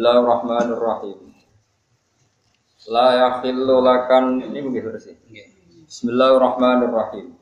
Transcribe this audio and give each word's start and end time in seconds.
Bismillahirrahmanirrahim. 0.00 1.20
La 2.88 3.20
yakhillu 3.20 3.84
lakan 3.84 4.40
ini 4.48 4.64
mungkin 4.64 4.96
versi. 4.96 5.12
Bismillahirrahmanirrahim. 5.84 7.36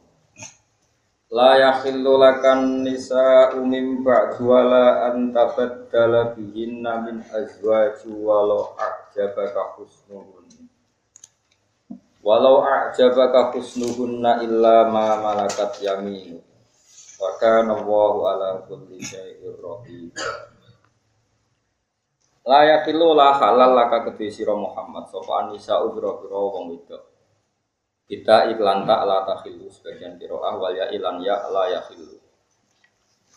La 1.31 1.55
yakhillu 1.55 2.19
lakan 2.19 2.83
nisa'u 2.83 3.63
min 3.63 4.03
ba'du 4.03 4.51
wala 4.51 5.07
an 5.07 5.31
tabaddala 5.31 6.35
bihinna 6.35 7.07
min 7.07 7.23
azwaji 7.31 8.11
walau 8.11 8.75
a'jabaka 8.75 9.79
husnuhun. 9.79 10.51
Walau 12.27 12.67
a'jabaka 12.67 13.55
husnuhunna 13.55 14.43
illa 14.43 14.91
ma 14.91 15.15
malakat 15.23 15.79
yaminu. 15.79 16.43
Wa 17.23 17.39
kana 17.39 17.79
Allahu 17.79 18.27
ala 18.27 18.67
kulli 18.67 18.99
syai'ir 18.99 19.63
rahim. 19.63 20.11
Layak 22.49 22.89
itu 22.89 22.97
lah 23.13 23.37
halal 23.37 23.77
laka 23.77 24.09
kedua 24.09 24.33
siro 24.33 24.57
Muhammad. 24.57 25.05
Sofa 25.13 25.45
anisa 25.45 25.85
ubro 25.85 26.17
biro 26.25 26.49
wong 26.49 26.65
wedok. 26.73 27.03
Kita 28.09 28.49
iklan 28.49 28.89
tak 28.89 29.05
la 29.05 29.21
takhilu 29.29 29.69
Sebagian 29.69 30.17
kiroah 30.17 30.57
wal 30.57 30.73
ya 30.73 30.89
ilan 30.89 31.21
ya 31.21 31.45
la 31.53 31.77
yakhilu. 31.77 32.17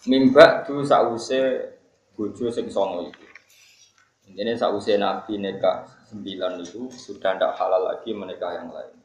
Mimba 0.08 0.64
du 0.64 0.80
sause 0.88 1.76
Bojo 2.16 2.48
sing 2.56 2.72
songo 2.72 3.12
itu 3.12 3.28
Ini 4.32 4.56
sause 4.56 4.96
nabi 4.96 5.36
nekah 5.44 6.08
sembilan 6.08 6.64
itu 6.64 6.88
Sudah 6.88 7.36
tidak 7.36 7.60
halal 7.60 7.92
lagi 7.92 8.16
menikah 8.16 8.64
yang 8.64 8.72
lain. 8.72 8.96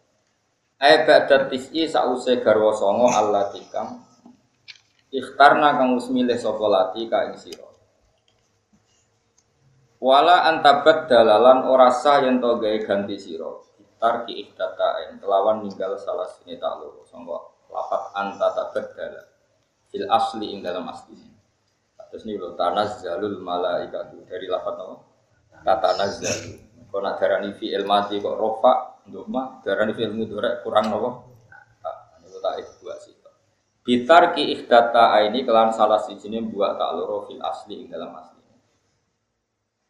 Ba'dat 0.79 1.51
tis'i 1.51 1.91
sause 1.91 2.39
garwa 2.47 2.71
songo 2.79 3.11
Allah 3.11 3.51
tikam. 3.51 4.07
Ikhtarna 5.11 5.83
kang 5.83 5.99
usmilih 5.99 6.39
sopolati 6.39 7.11
ka 7.11 7.27
ing 7.27 7.35
Wala 9.97 10.45
antabat 10.53 11.09
dalalan 11.09 11.65
ora 11.65 11.89
sah 11.89 12.21
yen 12.21 12.37
to 12.37 12.61
gawe 12.61 12.79
ganti 12.85 13.17
sira. 13.17 13.49
Tarki 13.97 14.45
ihdata 14.45 15.17
kelawan 15.17 15.65
ninggal 15.65 15.97
salah 15.97 16.29
sini 16.29 16.61
tak 16.61 16.85
loro 16.85 17.01
sangka 17.09 17.39
lafat 17.73 18.03
anta 18.13 18.49
tabat 18.53 18.93
dala. 18.93 19.23
Fil 19.89 20.05
asli 20.05 20.53
ing 20.53 20.61
dalam 20.61 20.85
asli. 20.93 21.17
Terus 22.13 22.23
ini 22.29 22.37
lho 22.37 22.53
tanazzalul 22.55 23.41
malaikatu 23.41 24.21
dari 24.29 24.47
lafat 24.47 24.77
apa? 24.79 24.97
Tatanazzalu. 25.65 26.53
Kok 26.87 27.01
nak 27.03 27.17
darani 27.19 27.51
fi 27.57 27.73
ilmati 27.73 28.21
kok 28.21 28.37
rofa 28.37 29.03
ndoma 29.09 29.65
darani 29.65 29.97
fi 29.97 30.07
ilmu 30.07 30.29
durek 30.29 30.61
kurang 30.61 30.93
apa? 30.93 31.11
Itu 32.21 32.39
tak 32.45 32.61
itu 32.61 32.73
buat 32.85 32.99
sih. 33.01 33.17
Bitar 33.81 34.35
ki 34.37 34.45
ikhdata 34.61 35.25
ini 35.31 35.47
kelan 35.47 35.73
salah 35.73 36.03
siji 36.03 36.27
buat 36.53 36.77
tak 36.77 36.91
loro 36.95 37.25
fil 37.27 37.41
asli 37.41 37.87
ing 37.87 37.89
dalam 37.89 38.13
asli. 38.13 38.36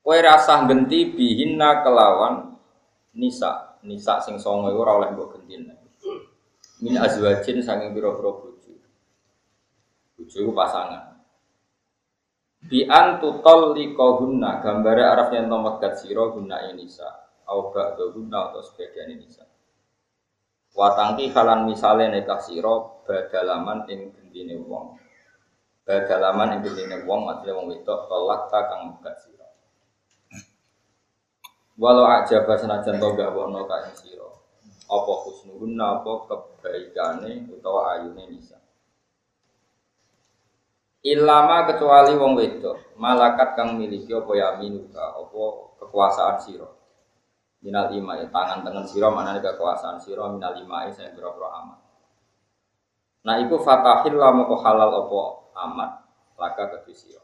Kue 0.07 0.23
rasa 0.23 0.63
genti 0.71 1.19
bihinna 1.19 1.83
kelawan 1.83 2.55
nisa, 3.19 3.83
nisa 3.83 4.23
sing 4.23 4.39
songo 4.39 4.71
ora 4.71 5.03
oleh 5.03 5.11
mbok 5.11 5.35
gentin. 5.35 5.75
Min 6.79 6.95
azwajin 6.95 7.59
saking 7.59 7.91
pira-pira 7.91 8.31
bojo. 8.39 8.71
Bojo 10.15 10.55
pasangan. 10.55 11.27
Bi 12.71 12.87
antutol 12.87 13.75
likohunna 13.75 14.63
gambare 14.63 15.03
araf 15.03 15.35
yang 15.35 15.51
to 15.51 15.59
megat 15.59 15.99
sira 15.99 16.23
guna 16.31 16.63
nisa. 16.79 17.11
Au 17.51 17.75
ba'da 17.75 18.07
guna 18.15 18.55
atau 18.55 18.63
sebagian 18.63 19.11
nisa. 19.11 19.43
Watangki 20.71 21.35
kalan 21.35 21.67
misale 21.67 22.15
nekah 22.15 22.39
sira 22.39 23.03
badalaman 23.03 23.91
ing 23.91 24.15
gendine 24.15 24.55
wong. 24.71 25.03
Badalaman 25.83 26.55
ing 26.55 26.61
gendine 26.63 27.03
wong 27.03 27.27
maksudnya 27.27 27.59
wong 27.59 27.75
wedok 27.75 28.07
tolak 28.07 28.47
ta 28.55 28.71
kang 28.71 28.95
megat. 28.95 29.35
Walau 31.77 32.09
aja 32.09 32.41
senajan 32.41 32.97
to 32.97 33.09
gak 33.13 33.37
wono 33.37 33.69
kae 33.69 33.93
sira. 33.93 34.25
Apa 34.89 35.13
husnuhunna 35.29 36.01
apa 36.01 36.13
kebaikane 36.25 37.53
utawa 37.53 38.01
ayune 38.01 38.33
nisa. 38.33 38.57
Ilama 41.07 41.69
kecuali 41.71 42.19
wong 42.19 42.33
wedok, 42.35 42.99
malakat 42.99 43.55
kang 43.55 43.79
miliki 43.79 44.11
apa 44.11 44.33
ya 44.35 44.49
minuka, 44.59 45.15
apa 45.15 45.43
kekuasaan 45.85 46.37
sira. 46.41 46.67
Minal 47.61 47.93
lima 47.93 48.19
ya 48.19 48.27
tangan 48.33 48.65
tangan 48.65 48.87
sira 48.89 49.13
mana 49.13 49.37
kekuasaan 49.39 50.01
sira 50.01 50.27
minal 50.33 50.57
lima 50.57 50.89
ya 50.89 50.97
saya 50.97 51.13
boro 51.13 51.47
amat. 51.47 51.81
Nah 53.27 53.37
iku 53.43 53.59
fatahil 53.59 54.17
lama 54.17 54.49
halal 54.65 55.07
apa 55.07 55.21
amat 55.67 55.91
laka 56.39 56.65
kedhi 56.79 57.17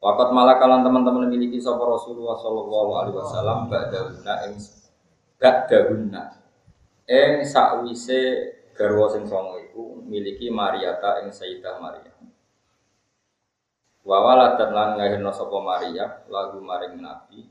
Wakat 0.00 0.32
malah 0.32 0.56
kalian 0.56 0.80
teman-teman 0.80 1.28
memiliki 1.28 1.60
sapa 1.60 1.84
Rasulullah 1.84 2.32
Shallallahu 2.40 2.90
Alaihi 3.04 3.16
Wasallam 3.20 3.68
ba'dahunna 3.68 4.34
ing 4.48 4.56
ba'dahunna 5.36 6.22
ing 7.04 7.44
sakwise 7.44 8.20
garwa 8.72 9.12
sing 9.12 9.28
songo 9.28 9.60
iku 9.60 10.00
miliki 10.08 10.48
Mariata 10.48 11.20
ing 11.20 11.28
Sayyidah 11.28 11.76
Maria. 11.84 12.16
Wa 14.00 14.24
waladat 14.24 14.72
lan 14.72 14.96
ngahirna 14.96 15.28
sapa 15.36 15.60
Maria 15.60 16.24
lagu 16.32 16.64
maring 16.64 16.96
Nabi 16.96 17.44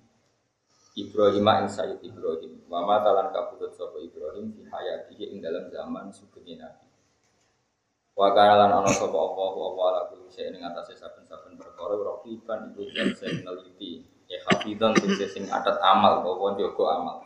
Ibrahim 0.97 1.45
ing 1.45 1.69
Sayyid 1.69 2.01
Ibrahim. 2.01 2.65
Wa 2.65 2.81
matalan 2.81 3.29
kabudut 3.29 3.77
sapa 3.77 4.01
Ibrahim 4.01 4.57
fi 4.57 4.65
hayatihi 4.65 5.37
ing 5.37 5.45
dalam 5.45 5.69
zaman 5.69 6.09
sugeng 6.09 6.49
Nabi. 6.57 6.88
Wa 8.19 8.35
kana 8.35 8.67
ana 8.67 8.91
sapa 8.91 9.15
apa 9.15 9.41
apa 9.47 9.81
ala 9.87 10.01
kulli 10.11 10.27
shay'in 10.27 10.59
ing 10.59 10.67
atase 10.67 10.91
saben-saben 10.91 11.55
perkara 11.55 11.95
raqiban 12.03 12.75
iku 12.75 12.83
sing 13.15 13.47
neliti. 13.47 14.03
Ya 14.27 14.43
hafidhan 14.43 14.91
sing 15.15 15.47
adat 15.47 15.79
amal 15.79 16.19
bahwa 16.27 16.51
jaga 16.59 16.85
amal. 16.99 17.17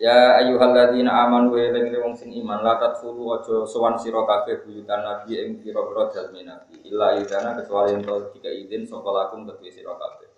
Ya 0.00 0.40
ayyuhalladzina 0.40 1.12
amanu 1.12 1.52
wa 1.52 1.60
eling 1.60 1.92
wong 2.00 2.16
sing 2.16 2.32
iman 2.32 2.64
la 2.64 2.80
tadkhulu 2.80 3.36
aja 3.36 3.68
sowan 3.68 4.00
sira 4.00 4.24
kabeh 4.24 4.64
buyutan 4.64 5.04
nabi 5.04 5.36
ing 5.36 5.60
pira-pira 5.60 6.08
dalme 6.08 6.40
nabi 6.40 6.80
illa 6.88 7.20
idana 7.20 7.52
kecuali 7.60 8.00
ento 8.00 8.32
jika 8.32 8.48
izin 8.48 8.88
sapa 8.88 9.12
lakum 9.12 9.44
kedue 9.44 9.68
sira 9.68 9.92
kabeh. 10.00 10.32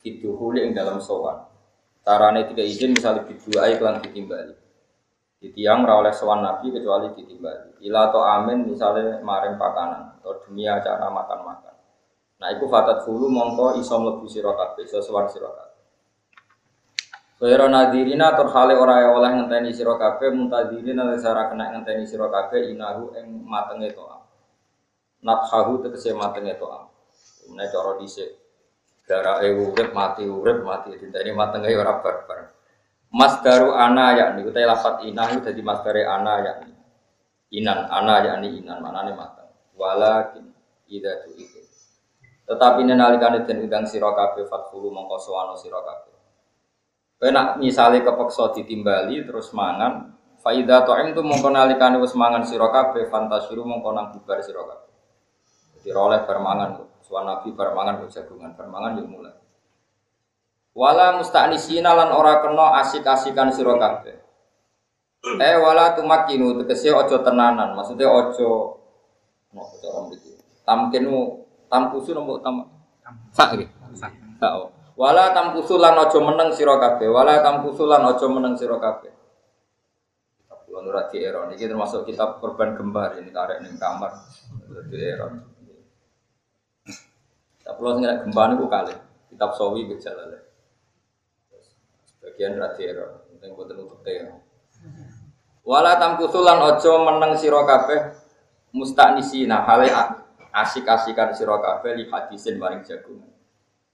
Kiduhuli 0.00 0.64
ing 0.64 0.72
dalam 0.72 0.96
sowan. 0.96 1.44
Carane 2.00 2.48
tiga 2.48 2.64
izin 2.64 2.96
misalnya 2.96 3.28
bidua 3.28 3.68
iklan 3.68 4.00
ditimbali. 4.00 4.56
Di 5.42 5.50
tiang 5.50 5.82
oleh 5.82 6.14
sowan 6.14 6.46
Nabi 6.46 6.70
kecuali 6.70 7.10
ditimbali. 7.18 7.82
Ila 7.82 8.14
atau 8.14 8.22
amin 8.22 8.62
misalnya 8.62 9.18
maring 9.18 9.58
pakanan 9.58 10.22
atau 10.22 10.38
demi 10.46 10.70
acara 10.70 11.10
makan-makan. 11.10 11.74
Nah 12.38 12.48
itu 12.54 12.70
fatat 12.70 13.02
fulu 13.02 13.26
mongko 13.26 13.74
iso 13.82 13.98
mlebu 13.98 14.22
sira 14.30 14.54
kabeh, 14.54 14.86
iso 14.86 15.02
sowan 15.02 15.26
sira 15.26 15.50
kabeh. 15.50 15.72
Kaya 17.42 17.58
nadirina 17.66 18.38
tur 18.38 18.54
hale 18.54 18.78
ora 18.78 19.02
oleh 19.02 19.34
ngenteni 19.34 19.74
sira 19.74 19.98
kabeh 19.98 20.30
muntadirin 20.30 20.94
nek 20.94 21.18
sara 21.18 21.50
kena 21.50 21.74
ngenteni 21.74 22.06
sira 22.06 22.30
kabeh 22.30 22.70
inahu 22.70 23.10
ing 23.18 23.42
matenge 23.42 23.90
toa. 23.98 24.22
Nafhahu 25.26 25.82
tegese 25.82 26.14
matenge 26.14 26.54
toa. 26.54 26.86
Nek 27.50 27.66
cara 27.66 27.98
darah 29.10 29.42
urip 29.42 29.90
mati 29.90 30.22
urip 30.22 30.62
mati 30.62 30.94
dinteni 30.94 31.34
matenge 31.34 31.74
ora 31.74 31.98
barbar. 31.98 32.51
Mas 33.12 33.44
daru 33.44 33.76
ana 33.76 34.16
yakni 34.16 34.48
utai 34.48 34.64
lafat 34.64 35.04
inah 35.04 35.28
itu 35.36 35.44
jadi 35.44 35.60
mas 35.60 35.84
dari 35.84 36.00
ana 36.00 36.40
yakni 36.40 36.72
inan 37.52 37.84
ana 37.92 38.24
yakni 38.24 38.64
inan 38.64 38.80
mana 38.80 39.04
nih 39.04 39.12
matang 39.12 39.52
walakin 39.76 40.48
ida 40.88 41.20
tu 41.20 41.36
itu 41.36 41.60
tetapi 42.48 42.88
nenalikan 42.88 43.36
dan 43.44 43.58
udang 43.60 43.84
sirokabe 43.84 44.48
fathulu 44.48 44.88
mongko 44.88 45.20
soano 45.20 45.60
misalnya 47.60 48.00
kepeksa 48.00 48.56
ditimbali 48.56 49.28
terus 49.28 49.52
mangan 49.52 50.12
Faida 50.42 50.82
to'im 50.82 51.14
tu 51.14 51.22
mongko 51.22 51.54
nalikane 51.54 52.02
wis 52.02 52.18
mangan 52.18 52.42
sira 52.42 52.66
kabeh 52.66 53.06
fantasiru 53.06 53.62
mongko 53.62 53.94
nang 53.94 54.10
bubar 54.10 54.42
sira 54.42 54.66
kabeh. 54.66 54.90
Jadi 55.78 55.94
oleh 55.94 56.26
bermangan, 56.26 56.82
suwan 57.06 57.30
nabi 57.30 57.54
bermangan 57.54 58.02
jagungan, 58.10 58.50
bermangan 58.58 58.98
yo 58.98 59.06
mulai. 59.06 59.38
Wala 60.72 61.20
musta'nisina 61.20 61.92
lan 61.92 62.16
ora 62.16 62.40
kena 62.40 62.80
asik-asikan 62.80 63.52
sira 63.52 63.76
kabeh. 63.76 64.16
Eh 65.22 65.56
wala 65.60 65.92
tumakinu 65.94 66.64
tegese 66.64 66.90
aja 66.90 67.20
tenanan, 67.22 67.76
maksudnya 67.76 68.08
aja 68.08 68.48
mau 69.52 69.68
cara 69.78 70.00
mriki. 70.08 70.32
Tamkinu 70.64 71.44
tamkusu 71.68 72.16
nopo 72.16 72.40
tam 72.40 72.66
sak 73.30 73.54
iki. 73.60 73.68
Sak. 73.94 74.10
Wala 74.96 75.36
tamkusu 75.36 75.76
lan 75.76 75.94
aja 76.00 76.18
meneng 76.18 76.56
sira 76.56 76.80
kabeh, 76.80 77.06
wala 77.12 77.44
tamkusu 77.44 77.84
lan 77.84 78.02
aja 78.08 78.26
meneng 78.26 78.56
sira 78.56 78.80
kabeh. 78.80 79.12
Kulo 80.72 80.88
ora 80.88 81.04
di 81.12 81.20
eron 81.20 81.52
iki 81.52 81.68
termasuk 81.68 82.08
kitab 82.08 82.40
korban 82.40 82.72
gembar 82.72 83.20
ini 83.20 83.28
karek 83.28 83.60
ning 83.60 83.76
kamar 83.76 84.24
di 84.88 84.98
eron. 85.04 85.44
Tapi 87.60 87.78
lo 87.78 87.90
sing 88.00 88.08
gembar 88.08 88.56
niku 88.56 88.66
kalih 88.72 88.96
kitab 89.28 89.52
sawi 89.52 89.84
gejala 89.84 90.32
bagian 92.32 92.56
radhiero 92.56 93.28
yang 93.44 93.52
buat 93.52 93.68
nutup 93.76 94.00
teh 94.00 94.24
wala 95.68 96.00
tamkusulan 96.00 96.58
ojo 96.72 96.92
meneng 97.04 97.36
siro 97.36 97.68
kabeh 97.68 98.16
nah 99.46 99.62
hale 99.68 99.88
asik-asikan 100.56 101.36
siro 101.36 101.60
kabeh 101.60 101.92
li 102.00 102.04
hadisin 102.08 102.56
maring 102.56 102.80
jagung 102.80 103.32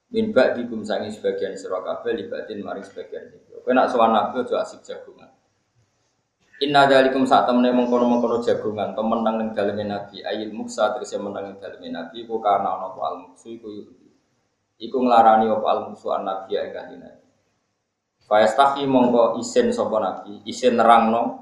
min 0.08 0.32
ba'di 0.32 0.64
kum 0.68 0.80
sangi 0.80 1.12
sebagian 1.12 1.52
sira 1.52 1.84
kabeh 1.84 2.16
libatin 2.16 2.64
maring 2.64 2.84
sebagian 2.84 3.28
iki. 3.28 3.60
Kowe 3.60 3.72
nak 3.76 3.92
sowan 3.92 4.16
nabi 4.16 4.40
aja 4.40 4.64
asik 4.64 4.80
jagungan. 4.80 5.28
Inna 6.58 6.90
dalikum 6.90 7.22
saat 7.28 7.46
temene 7.46 7.70
mengkono-mengkono 7.70 8.42
jagungan 8.42 8.96
to 8.96 9.02
menang 9.04 9.36
ning 9.38 9.48
daleme 9.54 9.84
nabi 9.86 10.24
ayil 10.24 10.50
muksa 10.50 10.96
terus 10.96 11.12
menang 11.20 11.54
ning 11.54 11.56
daleme 11.60 11.88
nabi 11.92 12.24
ku 12.24 12.40
karena 12.40 12.74
apa 12.74 13.00
al 13.04 13.16
muksu 13.28 13.60
iku 13.60 13.68
iku 14.80 14.96
nglarani 14.98 15.46
apa 15.46 15.66
al 15.70 15.80
muksu 15.92 16.08
an 16.10 16.24
nabi 16.24 16.56
ing 16.56 16.72
kanjeng 16.72 17.00
nabi. 17.04 17.27
Fayastahi 18.28 18.84
mongko 18.84 19.40
isin 19.40 19.72
sapa 19.72 19.96
nabi, 19.96 20.44
isin 20.44 20.76
nerangno, 20.76 21.40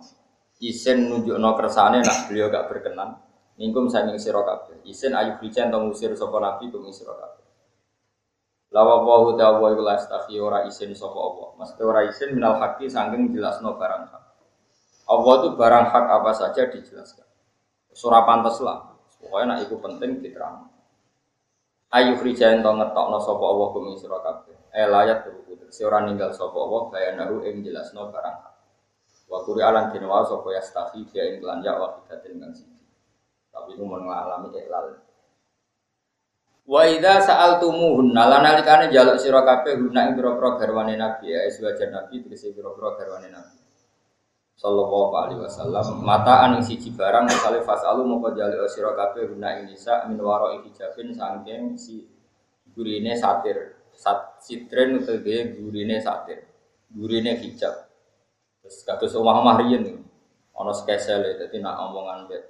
isin 0.62 1.10
nunjukno 1.10 1.58
kersane 1.58 1.98
nak 1.98 2.30
beliau 2.30 2.46
gak 2.46 2.70
berkenan. 2.70 3.18
Mingkum 3.58 3.90
sanging 3.90 4.20
sira 4.20 4.44
kabeh. 4.46 4.84
Isin 4.86 5.16
ayu 5.16 5.40
bican 5.42 5.72
to 5.72 5.82
ngusir 5.82 6.14
sapa 6.14 6.38
nabi 6.38 6.70
kum 6.70 6.86
sira 6.94 7.16
kabeh. 7.16 7.42
Lawa 8.70 9.02
wa 9.02 9.32
ta 9.34 9.56
wa 9.56 9.72
iku 9.72 9.82
lastahi 9.82 10.36
ora 10.38 10.62
isin 10.68 10.92
sapa 10.92 11.16
Allah. 11.16 11.48
Mesti 11.58 11.80
ora 11.80 12.04
isin 12.04 12.36
minal 12.36 12.60
haqi 12.60 12.86
saking 12.86 13.32
jelasno 13.32 13.74
barang 13.80 14.04
hak. 14.12 14.24
Allah 15.06 15.34
itu 15.42 15.48
barang 15.56 15.84
hak 15.88 16.06
apa 16.20 16.30
saja 16.36 16.68
dijelaskan. 16.68 17.26
Surah 17.96 18.22
pantas 18.28 18.60
lah. 18.60 18.94
Pokoknya 19.16 19.56
nak 19.56 19.58
itu 19.64 19.74
penting 19.80 20.20
diterang. 20.20 20.68
Ayu 21.90 22.20
krijain 22.20 22.60
to 22.60 22.70
ngetokno 22.70 23.18
sapa 23.24 23.42
Allah 23.42 23.68
kum 23.72 23.96
sira 23.96 24.18
kabeh. 24.20 24.54
Eh 24.76 24.84
layat 24.84 25.24
teruku. 25.24 25.56
Si 25.72 25.80
ora 25.80 26.04
ninggal 26.04 26.36
sapa 26.36 26.52
Allah 26.52 26.82
bayanahu 26.92 27.40
ing 27.48 27.64
jelasno 27.64 28.12
barang. 28.12 28.38
Wa 29.26 29.40
kuri 29.42 29.64
alan 29.64 29.88
dinwa 29.88 30.20
sapa 30.28 30.52
yastahi 30.52 31.08
dia 31.08 31.24
ing 31.32 31.40
lan 31.40 31.64
ya 31.64 31.80
wa 31.80 31.96
hidatin 32.04 32.36
kang 32.36 32.52
siji. 32.52 32.84
Tapi 33.48 33.72
itu 33.72 33.82
mengalami 33.88 34.52
iklal. 34.52 35.00
Wa 36.66 36.82
idza 36.84 37.24
sa'altumuhunna 37.24 38.22
lan 38.26 38.42
nalikane 38.44 38.92
njaluk 38.92 39.16
sira 39.16 39.46
kabeh 39.46 39.80
guna 39.80 40.10
ing 40.10 40.18
pira-pira 40.18 40.58
garwane 40.58 40.98
Nabi 40.98 41.32
ya 41.32 41.46
sewajan 41.48 41.94
Nabi 41.94 42.26
tegese 42.26 42.52
pira-pira 42.52 42.98
garwane 43.00 43.32
Nabi. 43.32 43.56
Sallallahu 44.60 45.14
alaihi 45.14 45.40
wasallam 45.40 46.04
mata 46.04 46.42
ing 46.52 46.60
siji 46.60 46.92
barang 46.92 47.30
misale 47.30 47.64
fasalu 47.64 48.04
moko 48.04 48.34
njaluk 48.34 48.68
sira 48.68 48.92
kabeh 48.92 49.30
guna 49.30 49.56
ing 49.62 49.72
nisa 49.72 50.04
min 50.04 50.20
waro 50.20 50.52
hijabin 50.58 51.16
sangking 51.16 51.78
si 51.78 52.02
gurine 52.74 53.14
satir 53.14 53.75
sat 53.96 54.38
sitren 54.44 55.00
utawa 55.00 55.40
gurine 55.56 55.96
satir 55.98 56.44
gurine 56.92 57.40
hijab 57.40 57.88
terus 58.62 58.84
kados 58.84 59.16
omah-omah 59.16 59.56
riyen 59.64 60.04
ana 60.56 60.72
skesel 60.72 61.24
dadi 61.36 61.58
nak 61.60 61.80
omongan 61.80 62.28
mbek 62.28 62.42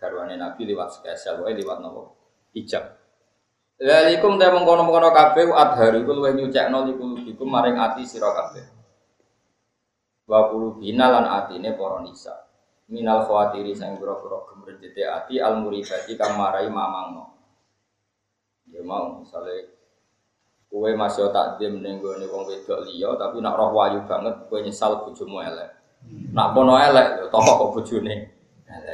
garwane 0.00 0.34
Nabi 0.40 0.64
liwat 0.64 0.96
spesial 0.96 1.44
wae 1.44 1.52
liwat 1.52 1.84
nopo 1.84 2.16
hijab. 2.56 2.96
Lalikum 3.80 4.36
te 4.36 4.44
mengkono-mengkono 4.48 5.08
kabeh 5.12 5.52
adhar 5.56 5.96
iku 5.96 6.12
luwih 6.12 6.36
nyucekno 6.36 6.84
likum 6.88 7.48
maring 7.48 7.76
ati 7.80 8.04
sira 8.04 8.28
kabeh. 8.32 8.64
Wa 10.28 10.52
qulubina 10.52 11.08
lan 11.08 11.24
atine 11.28 11.76
para 11.76 12.00
nisa. 12.04 12.48
Minal 12.90 13.24
khawatiri 13.24 13.72
sang 13.72 13.96
pira-pira 13.96 14.50
gemrejete 14.50 15.02
ati 15.06 15.38
al 15.40 15.62
muribati 15.62 16.12
kang 16.18 16.36
marai 16.36 16.68
mamangno. 16.68 17.24
Ya 18.68 18.84
mau 18.84 19.20
misale 19.22 19.79
kowe 20.70 20.90
masih 20.94 21.34
takdim 21.34 21.82
ning 21.82 21.98
gone 21.98 22.22
wong 22.30 22.46
wedok 22.46 22.86
liya 22.86 23.10
tapi 23.18 23.42
nak 23.42 23.58
roh 23.58 23.74
wayu 23.74 24.06
banget 24.06 24.46
kowe 24.46 24.62
nyesal 24.62 25.02
bojomu 25.02 25.42
elek. 25.42 25.70
Nak 26.30 26.54
kono 26.54 26.78
elek 26.78 27.28
toko 27.28 27.50
kok 27.58 27.70
bojone 27.74 28.40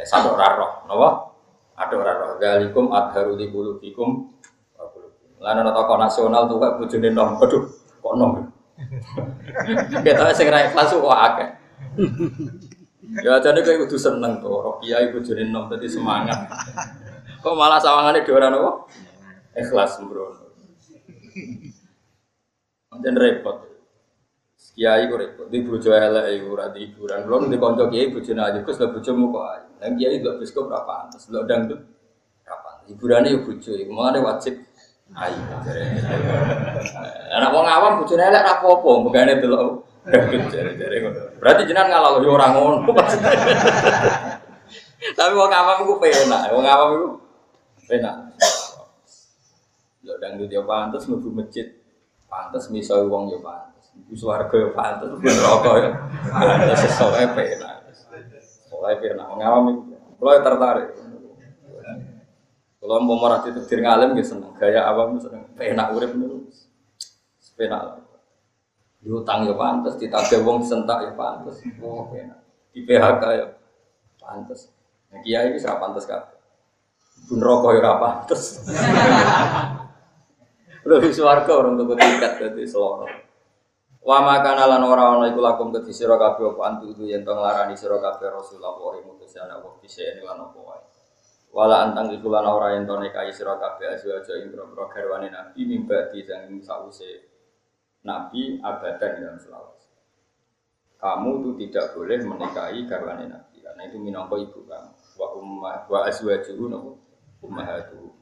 satu 0.08 0.32
raro, 0.32 0.88
nopo? 0.88 1.08
Ada 1.76 1.96
raro. 2.00 2.26
Galikum 2.40 2.88
adharu 2.92 3.36
di 3.36 3.52
bulukikum. 3.52 4.32
Lalu 5.36 5.68
ada 5.68 5.72
tokoh 5.76 6.00
nasional 6.00 6.48
tuh 6.48 6.56
kayak 6.56 6.80
bujuni 6.80 7.12
nom, 7.12 7.36
aduh, 7.36 7.68
kok 8.00 8.14
nom? 8.16 8.40
Kita 10.04 10.32
sing 10.32 10.48
ra 10.48 10.64
ikhlas 10.64 10.96
kok 10.96 11.12
akeh. 11.12 11.48
Ya 13.20 13.36
jadi 13.44 13.60
kayak 13.60 13.84
kudu 13.84 14.00
seneng 14.00 14.40
tuh, 14.40 14.64
roh 14.64 14.80
kiai 14.80 15.12
bujuni 15.12 15.52
nom 15.52 15.68
tadi 15.68 15.84
semangat. 15.84 16.48
Kok 17.44 17.52
malah 17.52 17.76
sawangannya 17.76 18.24
di 18.24 18.32
orang 18.32 18.56
nopo? 18.56 18.70
Ikhlas 19.52 20.00
bro. 20.00 20.45
Dan 22.96 23.14
repot. 23.16 23.56
Kiai 24.76 25.08
kok 25.08 25.20
repot, 25.20 25.48
di 25.48 25.64
bojo 25.64 25.88
elek 25.88 26.36
iku 26.36 26.52
ora 26.52 26.68
di 26.68 26.84
hiburan. 26.84 27.24
Belum 27.24 27.48
di 27.48 27.56
kanca 27.56 27.88
kiai 27.88 28.12
bojone 28.12 28.40
aja 28.44 28.60
Gus 28.60 28.76
lha 28.76 28.92
bojomu 28.92 29.32
kok 29.32 29.44
ae. 29.56 29.60
Lah 29.80 29.88
kiai 29.96 30.20
lho 30.20 30.36
biskop 30.36 30.68
berapa 30.68 30.84
pantes, 30.84 31.28
lho 31.32 31.48
dangdut 31.48 31.80
berapa. 32.44 32.84
Hiburane 32.84 33.32
yo 33.32 33.40
bojo 33.40 33.72
iku 33.72 33.92
mangane 33.92 34.20
wajib 34.20 34.60
ayo. 35.16 35.40
Anak 37.32 37.52
wong 37.56 37.64
awam 37.64 38.04
bojone 38.04 38.20
elek 38.20 38.44
ra 38.44 38.52
apa-apa, 38.60 38.90
megane 39.00 39.40
delok 39.40 39.84
jare-jare 40.52 40.96
ngono. 41.04 41.20
Berarti 41.40 41.62
jenengan 41.64 41.88
ngalah 41.96 42.20
yo 42.20 42.30
ora 42.36 42.46
ngono. 42.52 42.76
Tapi 45.16 45.32
wong 45.32 45.52
awam 45.56 45.76
iku 45.88 45.94
penak, 45.96 46.52
wong 46.52 46.64
awam 46.68 46.88
iku 47.00 47.08
penak. 47.88 48.25
Lho 50.06 50.14
dangdut 50.22 50.46
yo 50.54 50.62
pantes 50.62 51.10
mlebu 51.10 51.34
masjid, 51.34 51.66
pantes 52.30 52.70
miso 52.70 52.94
wong 53.10 53.34
yo 53.34 53.42
pantes. 53.42 53.90
Suarga 54.14 54.54
ya 54.54 54.70
pantes, 54.70 55.10
neraka 55.18 55.70
ya. 55.82 55.90
Pantes 56.30 56.78
sesuai 56.86 57.24
penak. 57.34 59.28
Ngawam 59.34 59.64
itu. 59.74 59.80
Kalau 60.16 60.32
tertarik. 60.46 60.88
Kalau 62.76 63.02
mau 63.02 63.18
marah 63.18 63.42
itu 63.42 63.58
dir 63.66 63.82
ngalim 63.82 64.14
ya 64.14 64.22
seneng. 64.22 64.54
Gaya 64.54 64.86
awam 64.86 65.18
seneng. 65.18 65.42
Penak 65.58 65.90
urip 65.90 66.14
itu. 66.14 66.46
Penak. 67.58 67.98
Diutang 69.02 69.42
ya 69.46 69.54
pantes, 69.58 69.98
ditagih 69.98 70.46
wong 70.46 70.62
sentak 70.62 71.02
ya 71.02 71.12
pantes. 71.18 71.66
Oh. 71.82 72.14
Di 72.70 72.86
PHK 72.86 73.22
ya 73.34 73.46
pantes. 74.22 74.70
Nah, 75.10 75.18
kiai 75.22 75.50
ini 75.50 75.58
siapa 75.58 75.82
pantes 75.82 76.06
kan? 76.06 76.22
Bun 77.26 77.42
rokok 77.42 77.74
ya 77.74 77.98
pantes. 77.98 78.42
Lebih 80.86 81.10
suarga 81.10 81.50
orang 81.50 81.74
tuh 81.74 81.98
tiket 81.98 82.32
jadi 82.38 82.62
selorong. 82.62 83.26
Wa 84.06 84.22
makana 84.22 84.70
lan 84.70 84.86
ora 84.86 85.18
ana 85.18 85.26
iku 85.26 85.42
lakum 85.42 85.74
kedhi 85.74 85.90
sira 85.90 86.14
kabeh 86.14 86.54
apa 86.54 86.62
antu 86.62 86.94
itu 86.94 87.10
yen 87.10 87.26
tong 87.26 87.42
larani 87.42 87.74
sira 87.74 87.98
kabeh 87.98 88.30
Rasulullah 88.30 88.78
wa 88.78 88.94
mutus 89.02 89.34
ana 89.34 89.58
wa 89.58 89.74
bisene 89.82 90.22
lan 90.22 90.46
apa 90.46 90.58
wae. 90.62 90.84
Wala 91.50 91.90
antang 91.90 92.14
iku 92.14 92.30
lan 92.30 92.46
ora 92.46 92.78
yen 92.78 92.86
tone 92.86 93.10
kai 93.10 93.34
sira 93.34 93.58
kabeh 93.58 93.98
aja 93.98 94.32
ing 94.38 94.54
boro 94.54 94.86
garwane 94.86 95.26
Nabi 95.26 95.66
mimba 95.66 96.06
di 96.14 96.22
sanging 96.22 96.62
sause 96.62 97.26
Nabi 98.06 98.62
abadan 98.62 99.12
dalam 99.18 99.38
selawat. 99.42 99.74
Kamu 101.02 101.30
itu 101.42 101.50
tidak 101.66 101.98
boleh 101.98 102.22
menikahi 102.22 102.86
garwane 102.86 103.26
Nabi 103.26 103.58
karena 103.58 103.82
itu 103.90 103.98
minangka 103.98 104.38
ibu 104.38 104.62
kamu. 104.70 105.18
Wa 105.18 105.34
ummah 105.34 105.90
wa 105.90 105.98
azwajuhu 106.06 106.94
ummahatuhu. 107.42 108.15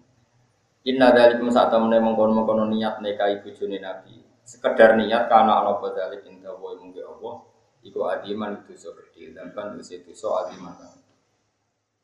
Inna 0.85 1.17
dzalikum 1.17 1.49
sa'tamne 1.49 1.97
mengkon-mengkon 1.97 2.69
niat 2.69 3.01
nikahi 3.01 3.41
bojone 3.41 3.81
Nabi. 3.81 4.21
Sekedar 4.45 5.01
niat 5.01 5.33
karena 5.33 5.65
Allah 5.65 5.81
badalik 5.81 6.29
indah 6.29 6.61
boy 6.61 6.77
mungkin 6.77 7.09
Allah 7.09 7.41
iku 7.81 8.05
adiman 8.05 8.61
itu 8.61 8.77
so 8.77 8.93
gede 8.93 9.33
dan 9.33 9.57
kan 9.57 9.73
itu 9.81 10.13
so 10.13 10.37
adiman. 10.37 10.77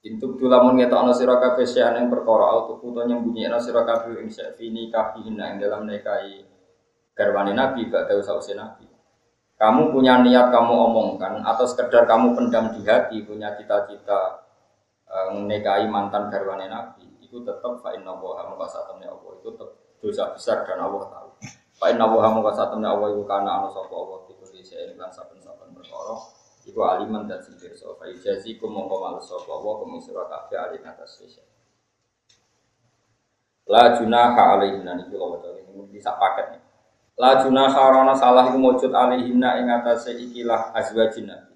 Intuk 0.01 0.41
tulamun 0.41 0.81
ngeta 0.81 0.97
ana 0.97 1.13
sira 1.13 1.37
kabeh 1.37 1.69
yang 1.77 2.09
perkara 2.09 2.57
auto 2.57 2.81
puto 2.81 3.05
nyembunyi 3.05 3.53
ana 3.53 3.61
sira 3.61 3.85
kabeh 3.85 4.17
ing 4.25 4.33
ini 4.65 4.89
kafihin 4.89 5.37
ing 5.37 5.61
dalam 5.61 5.85
nekai 5.85 6.41
garwane 7.13 7.53
nabi 7.53 7.85
gak 7.93 8.09
tahu 8.09 8.25
sause 8.25 8.57
nabi. 8.57 8.89
Kamu 9.61 9.93
punya 9.93 10.25
niat 10.25 10.49
kamu 10.49 10.73
omongkan 10.89 11.45
atau 11.45 11.69
sekedar 11.69 12.09
kamu 12.09 12.33
pendam 12.33 12.73
di 12.73 12.81
hati 12.89 13.29
punya 13.29 13.53
cita-cita 13.61 14.41
menekai 15.37 15.85
mantan 15.85 16.33
garwane 16.33 16.65
nabi 16.65 17.00
itu 17.31 17.39
tetap 17.47 17.79
fa 17.79 17.95
inna 17.95 18.11
wa 18.19 18.43
Allah. 18.43 18.67
Itu 19.39 19.55
tetap 19.55 19.71
dosa 20.03 20.35
besar 20.35 20.67
dan 20.67 20.83
Allah 20.83 21.07
tahu. 21.07 21.31
Pak 21.81 21.97
Inna 21.97 22.05
Wuha 22.11 22.29
muka 22.35 22.53
satemnya 22.53 22.93
Allah 22.93 23.09
iku 23.15 23.25
kana 23.25 23.65
anu 23.65 23.69
sapa 23.73 23.89
Allah 23.89 24.21
iku 24.29 24.45
di 24.53 24.61
sing 24.61 24.99
lan 25.01 25.09
saben-saben 25.09 25.73
perkara. 25.73 26.13
Iku 26.69 26.77
aliman 26.85 27.25
dan 27.25 27.41
sing 27.41 27.57
so 27.73 27.97
fa 27.97 28.05
ijazi 28.05 28.61
ku 28.61 28.69
mongko 28.69 29.01
males 29.01 29.25
sapa 29.25 29.49
Allah 29.49 29.73
kum 29.81 29.97
sira 29.97 30.29
kabeh 30.29 30.59
alin 30.61 30.85
atas 30.85 31.23
sisa 31.23 31.41
La 33.71 33.97
junaha 33.97 34.59
alaihinna 34.59 34.99
niki 34.99 35.15
lho 35.15 35.41
ini 35.41 35.89
bisa 35.89 36.13
paket. 36.19 36.59
La 37.17 37.41
junaha 37.41 37.95
rana 37.95 38.13
salah 38.13 38.51
iku 38.51 38.59
mujud 38.61 38.91
alaihinna 38.93 39.63
ing 39.63 39.71
atase 39.71 40.19
ikilah 40.19 40.75
azwajin 40.77 41.31
Nabi. 41.31 41.50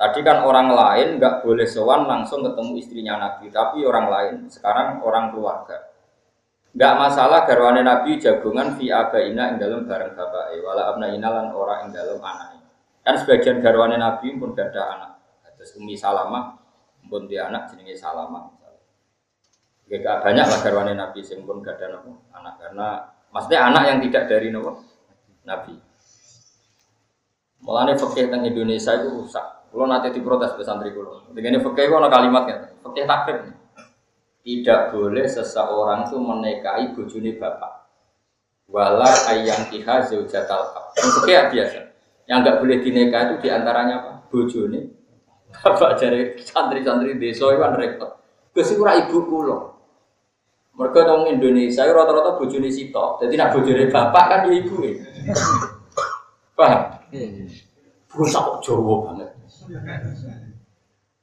Tadi 0.00 0.24
kan 0.24 0.48
orang 0.48 0.72
lain 0.72 1.20
nggak 1.20 1.44
boleh 1.44 1.68
sowan 1.68 2.08
langsung 2.08 2.40
ketemu 2.40 2.72
istrinya 2.80 3.14
Nabi, 3.20 3.52
tapi 3.52 3.84
orang 3.84 4.06
lain. 4.08 4.34
Sekarang 4.48 5.04
orang 5.04 5.28
keluarga. 5.28 5.76
Enggak 6.72 6.94
masalah 6.96 7.44
garwane 7.44 7.84
Nabi 7.84 8.16
jagungan 8.16 8.80
fi 8.80 8.88
abaina 8.88 9.52
ing 9.52 9.60
dalam 9.60 9.84
bareng 9.84 10.16
bapak 10.16 10.56
wala 10.64 10.94
abna 10.94 11.12
inalan 11.12 11.52
orang 11.52 11.84
ing 11.84 11.90
dalam 11.92 12.16
anak. 12.16 12.64
Kan 13.04 13.20
sebagian 13.20 13.60
garwane 13.60 14.00
Nabi 14.00 14.40
pun 14.40 14.56
gak 14.56 14.72
anak. 14.72 15.20
Terus 15.60 15.76
Umi 15.76 15.92
Salamah 15.92 16.56
pun 17.04 17.28
dia 17.28 17.52
anak 17.52 17.68
jenenge 17.68 17.92
Salamah. 17.98 18.56
Gak 19.84 20.24
banyak 20.24 20.46
lah 20.48 20.58
garwane 20.64 20.96
Nabi 20.96 21.20
sing 21.20 21.44
pun 21.44 21.60
gak 21.60 21.76
anak 22.32 22.56
karena 22.56 22.88
Maksudnya 23.30 23.60
anak 23.70 23.82
yang 23.86 23.98
tidak 24.02 24.24
dari 24.26 24.48
Nabi. 25.46 25.74
Mulanya 27.60 27.94
fakih 27.96 28.28
tentang 28.28 28.48
Indonesia 28.48 28.96
itu 28.96 29.08
rusak. 29.12 29.46
Kalau 29.70 29.86
nanti 29.86 30.10
diprotes 30.10 30.56
ke 30.56 30.64
santri 30.64 30.90
kulo. 30.96 31.28
Dengan 31.30 31.60
fakih 31.60 31.92
ada 31.92 32.08
kalimatnya. 32.08 32.56
Fakih 32.80 33.04
takdir. 33.04 33.36
Tidak 34.40 34.80
boleh 34.96 35.26
seseorang 35.28 36.08
itu 36.08 36.16
menikahi 36.16 36.96
bujuni 36.96 37.36
bapak. 37.36 37.84
Wala 38.72 39.10
ayang 39.28 39.68
kiha 39.68 40.08
zaujatal 40.08 40.72
ab. 40.72 40.96
Fakih 40.96 41.52
biasa. 41.52 41.80
Yang 42.24 42.38
nggak 42.46 42.56
boleh 42.64 42.76
dinikah 42.80 43.20
itu 43.28 43.34
di 43.44 43.48
antaranya 43.52 43.94
apa? 44.00 44.12
Bujuni. 44.32 44.80
Bapak 45.50 45.98
dari 45.98 46.38
santri-santri 46.40 47.18
desa 47.18 47.50
itu 47.50 47.58
kan 47.58 47.74
repot. 47.76 48.10
Kesuara 48.54 48.96
ibu 49.04 49.18
kulo. 49.26 49.58
Mereka 50.78 51.04
dong 51.04 51.28
Indonesia 51.28 51.84
rata-rata 51.84 52.40
bojone 52.40 52.70
sitok. 52.72 53.20
Jadi 53.20 53.34
nak 53.36 53.52
bojone 53.52 53.84
bapak 53.90 54.24
kan 54.30 54.40
ya 54.48 54.52
ibu. 54.56 54.74
Paham? 56.56 56.99
Bocah 58.10 58.42
kok 58.42 58.58
Jawa 58.62 58.94
banget. 59.06 59.30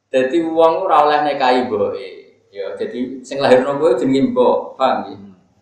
Jadi 0.07 0.37
uang 0.39 0.73
ora 0.87 1.03
oleh 1.03 1.19
nikahi 1.27 1.67
mboke. 1.67 2.07
Ya, 2.47 2.73
jadi 2.79 3.21
sing 3.21 3.43
lahirno 3.43 3.75
kowe 3.75 3.91
jenenge 3.99 4.31
mbok, 4.31 4.79
paham 4.79 4.97
ya? 5.11 5.15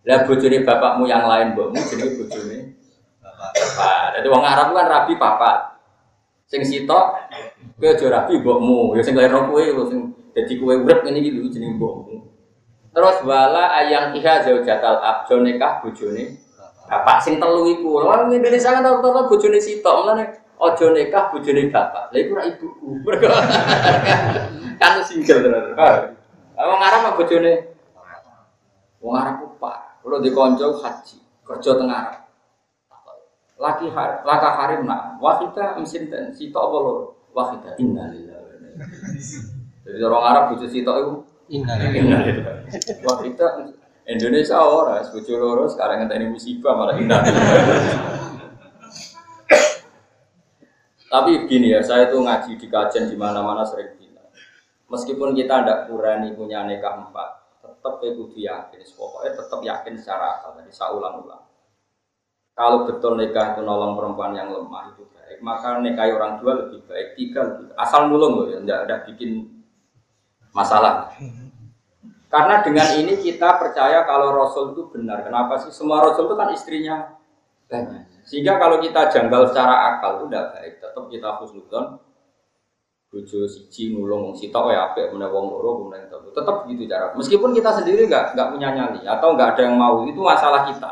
Lah 0.06 0.20
bojone 0.30 0.62
bapakmu 0.62 1.10
yang 1.10 1.26
lain 1.26 1.58
mbokmu 1.58 1.82
jenenge 1.82 2.14
bojone 2.22 2.58
bapak. 3.20 3.52
Jadi 4.22 4.28
wong 4.30 4.44
Arab 4.46 4.68
kan 4.78 4.86
rabi 4.86 5.14
papat. 5.18 5.82
Sing 6.46 6.62
sitok 6.62 7.06
kowe 7.82 7.90
aja 7.90 8.06
rabi 8.06 8.38
mbokmu, 8.38 8.94
ya 8.96 9.02
sing 9.02 9.18
lahirno 9.18 9.50
kowe 9.50 9.62
sing 9.90 10.14
dadi 10.38 10.54
kowe 10.62 10.74
urip 10.78 11.02
ngene 11.02 11.18
iki 11.26 11.34
lho 11.34 11.50
jenenge 11.50 11.82
mbokmu. 11.82 12.16
Terus 12.96 13.18
wala 13.28 13.76
ayang 13.82 14.14
iha 14.16 14.46
zaujatal 14.46 15.02
abjo 15.04 15.42
nikah 15.42 15.84
bojone 15.84 16.45
bapak 16.86 17.18
sing 17.22 17.42
telu 17.42 17.70
iku. 17.70 18.06
Wong 18.06 18.34
Indonesia 18.34 18.74
kan 18.74 18.86
rata-rata 18.86 19.30
bojone 19.30 19.60
sitok, 19.62 20.06
mulane 20.06 20.26
aja 20.56 20.86
nikah 20.94 21.24
bojone 21.34 21.62
bapak. 21.74 22.04
Lah 22.14 22.20
iku 22.22 22.32
ra 22.38 22.44
ibuku. 22.46 22.88
kan 24.82 25.02
single 25.06 25.40
tenan. 25.46 25.74
Wong 26.56 26.82
Arab 26.82 27.00
mah 27.06 27.14
bojone 27.18 27.76
Wong 29.06 29.14
Arab 29.14 29.34
ku 29.38 29.48
pak. 29.62 30.02
Kulo 30.02 30.18
di 30.22 30.34
kanca 30.34 30.66
haji, 30.70 31.18
kerja 31.46 31.72
teng 31.78 31.90
Arab. 31.94 32.26
Laki 33.56 33.88
har, 33.94 34.20
laka 34.28 34.50
harim 34.60 34.84
nak, 34.84 35.16
wahida 35.24 35.80
mesin 35.80 36.12
ten 36.12 36.28
sitok 36.36 36.60
apa 36.60 36.78
lho? 36.84 36.94
Wahida 37.32 37.72
innalillahi. 37.80 38.76
Jadi 39.88 40.02
orang 40.04 40.26
Arab 40.28 40.44
bojo 40.52 40.68
sitok 40.68 40.96
iku 41.00 41.14
innalillahi. 41.54 42.32
Wahida 43.06 43.48
Indonesia 44.06 44.62
ora, 44.62 45.02
bojo 45.02 45.34
loro 45.34 45.66
sekarang 45.66 46.06
ngenteni 46.06 46.30
musibah 46.30 46.78
malah 46.78 46.94
indah. 47.02 47.26
Tapi 51.10 51.32
begini 51.46 51.74
ya, 51.74 51.82
saya 51.82 52.14
itu 52.14 52.22
ngaji 52.22 52.52
di 52.54 52.68
kajian 52.70 53.10
di 53.10 53.18
mana-mana 53.18 53.66
sering 53.66 53.98
bilang. 53.98 54.30
Meskipun 54.94 55.34
kita 55.34 55.66
tidak 55.66 55.80
kurani 55.90 56.38
punya 56.38 56.62
nikah 56.70 57.02
empat, 57.02 57.30
tetap 57.66 57.98
kudu 57.98 58.38
yakin. 58.38 58.78
Pokoknya 58.94 59.32
tetap 59.34 59.60
yakin 59.66 59.94
secara 59.98 60.38
akal. 60.38 60.54
Tadi 60.60 60.70
saya 60.70 60.94
ulang-ulang. 60.94 61.42
Kalau 62.54 62.86
betul 62.86 63.18
nikah 63.18 63.58
itu 63.58 63.62
nolong 63.66 63.98
perempuan 63.98 64.38
yang 64.38 64.54
lemah 64.54 64.94
itu 64.94 65.04
baik, 65.12 65.44
maka 65.44 65.82
nikahi 65.82 66.16
orang 66.16 66.40
dua 66.40 66.54
lebih 66.64 66.88
baik, 66.88 67.20
tiga 67.20 67.42
lebih. 67.44 67.74
Asal 67.76 68.08
nulung 68.08 68.34
loh 68.38 68.48
ya, 68.48 68.62
tidak 68.64 69.12
bikin 69.12 69.44
masalah. 70.56 71.12
Karena 72.30 72.66
dengan 72.66 72.88
ini 72.98 73.22
kita 73.22 73.62
percaya 73.62 74.02
kalau 74.04 74.34
Rasul 74.34 74.74
itu 74.74 74.90
benar. 74.90 75.22
Kenapa 75.22 75.62
sih? 75.62 75.72
Semua 75.72 76.02
Rasul 76.02 76.26
itu 76.26 76.36
kan 76.36 76.50
istrinya 76.52 76.96
banyak. 77.70 78.26
Sehingga 78.26 78.58
kalau 78.58 78.82
kita 78.82 79.14
janggal 79.14 79.54
secara 79.54 79.96
akal 79.96 80.22
itu 80.22 80.26
tidak 80.34 80.46
baik. 80.58 80.74
Tetap 80.82 81.04
kita 81.14 81.30
husnudon. 81.42 81.86
Bojo 83.14 83.48
siji 83.48 83.96
ngulung 83.96 84.28
wong 84.28 84.36
sitok 84.36 84.76
ya 84.76 84.92
apik 84.92 85.14
meneh 85.16 85.30
wong 85.32 85.48
loro 85.48 85.80
kemudian 85.80 86.10
itu. 86.10 86.18
Tetap 86.36 86.68
gitu 86.68 86.84
cara. 86.90 87.16
Meskipun 87.16 87.56
kita 87.56 87.72
sendiri 87.72 88.10
nggak 88.10 88.36
nggak 88.36 88.48
punya 88.52 88.70
nyali 88.76 89.02
atau 89.08 89.28
nggak 89.38 89.56
ada 89.56 89.62
yang 89.72 89.76
mau 89.80 90.04
itu 90.04 90.20
masalah 90.20 90.68
kita. 90.68 90.92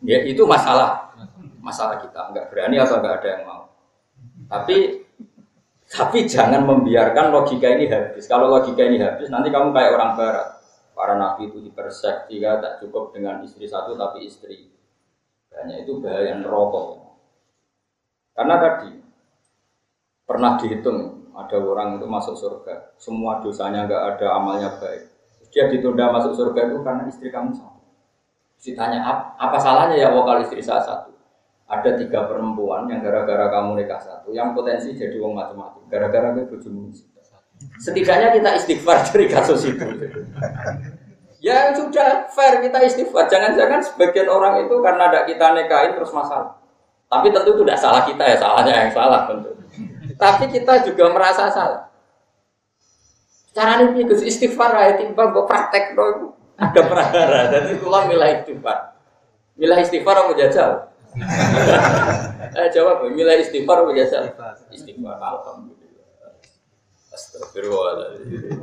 Ya 0.00 0.24
itu 0.24 0.46
masalah 0.48 1.12
masalah 1.60 2.00
kita 2.00 2.32
nggak 2.32 2.48
berani 2.48 2.80
atau 2.80 3.02
nggak 3.02 3.14
ada 3.20 3.28
yang 3.28 3.42
mau. 3.44 3.62
Tapi 4.48 5.04
tapi 5.90 6.24
jangan 6.24 6.64
membiarkan 6.64 7.28
logika 7.34 7.66
ini 7.66 7.90
habis. 7.90 8.24
Kalau 8.24 8.48
logika 8.48 8.80
ini 8.86 9.02
habis 9.02 9.28
nanti 9.28 9.52
kamu 9.52 9.74
kayak 9.74 9.90
orang 10.00 10.16
barat 10.16 10.59
Para 11.00 11.16
nabi 11.16 11.48
itu 11.48 11.64
dipersek 11.64 12.28
jika 12.28 12.60
tak 12.60 12.84
cukup 12.84 13.16
dengan 13.16 13.40
istri 13.40 13.64
satu 13.64 13.96
tapi 13.96 14.28
istri 14.28 14.68
banyak 15.48 15.88
itu 15.88 15.96
bahaya 15.96 16.36
rokok. 16.44 17.00
Karena 18.36 18.60
tadi 18.60 19.00
pernah 20.28 20.60
dihitung 20.60 21.24
ada 21.32 21.56
orang 21.56 21.96
itu 21.96 22.04
masuk 22.04 22.36
surga, 22.36 22.92
semua 23.00 23.40
dosanya 23.40 23.88
nggak 23.88 24.02
ada 24.12 24.26
amalnya 24.36 24.76
baik. 24.76 25.08
Dia 25.48 25.72
ditunda 25.72 26.12
masuk 26.12 26.36
surga 26.36 26.68
itu 26.68 26.84
karena 26.84 27.08
istri 27.08 27.32
kamu 27.32 27.56
satu. 27.56 27.80
Ditanya 28.60 29.00
apa 29.40 29.56
salahnya 29.56 29.96
ya 29.96 30.12
wakal 30.12 30.44
istri 30.44 30.60
saya 30.60 30.84
satu? 30.84 31.16
Ada 31.64 31.96
tiga 31.96 32.28
perempuan 32.28 32.92
yang 32.92 33.00
gara-gara 33.00 33.48
kamu 33.48 33.80
nikah 33.80 34.04
satu, 34.04 34.36
yang 34.36 34.52
potensi 34.52 34.92
jadi 34.92 35.16
wong 35.16 35.32
macam-macam. 35.32 35.80
Gara-gara 35.88 36.36
gue 36.36 36.44
bojomu 36.44 36.92
Setidaknya 37.80 38.28
kita 38.36 38.50
istighfar 38.60 38.98
dari 39.08 39.26
kasus 39.28 39.64
itu. 39.64 39.86
Ya 41.40 41.72
sudah 41.72 42.28
fair 42.28 42.60
kita 42.60 42.78
istighfar. 42.84 43.24
Jangan-jangan 43.32 43.80
sebagian 43.80 44.28
orang 44.28 44.68
itu 44.68 44.76
karena 44.84 45.08
ada 45.08 45.20
kita 45.24 45.56
nikahin 45.56 45.96
terus 45.96 46.12
masalah. 46.12 46.60
Tapi 47.10 47.32
tentu 47.32 47.56
itu 47.56 47.62
tidak 47.66 47.80
salah 47.80 48.02
kita 48.06 48.22
ya, 48.22 48.36
salahnya 48.38 48.74
yang 48.86 48.92
salah 48.92 49.26
tentu. 49.26 49.50
Tapi 50.20 50.44
kita 50.52 50.84
juga 50.84 51.10
merasa 51.10 51.48
salah. 51.48 51.90
Cara 53.50 53.82
ini 53.82 54.06
itu 54.06 54.14
istighfar 54.14 54.70
ya 54.78 54.94
timbang 54.94 55.34
gue 55.34 55.42
praktek 55.48 55.98
dong. 55.98 56.38
Ada 56.60 56.80
perahara. 56.86 57.40
Jadi 57.50 57.80
tulang 57.82 58.06
milah 58.06 58.30
istighfar. 58.36 58.78
Milah 59.56 59.78
istighfar 59.80 60.16
mau 60.28 60.36
jajal. 60.36 60.92
eh, 62.60 62.68
jawab, 62.70 63.08
milah 63.10 63.40
istighfar 63.40 63.82
mau 63.82 63.90
jajal. 63.96 64.30
Istighfar. 64.70 65.18
Alhamdulillah. 65.18 65.89
Astagfirullahaladzim. 67.10 68.54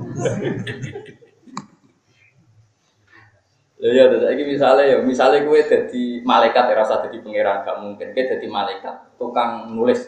ya, 3.77 4.03
terus 4.07 4.23
lagi 4.23 4.43
misalnya 4.47 4.83
ya, 4.87 4.97
misalnya 5.03 5.43
gue 5.43 5.59
jadi 5.67 6.03
malaikat 6.23 6.63
ya 6.71 6.75
rasa 6.79 7.03
jadi 7.07 7.19
pangeran 7.19 7.67
gak 7.67 7.77
mungkin. 7.83 8.07
Gue 8.15 8.23
jadi 8.23 8.47
malaikat, 8.47 9.19
tukang 9.19 9.75
nulis. 9.75 10.07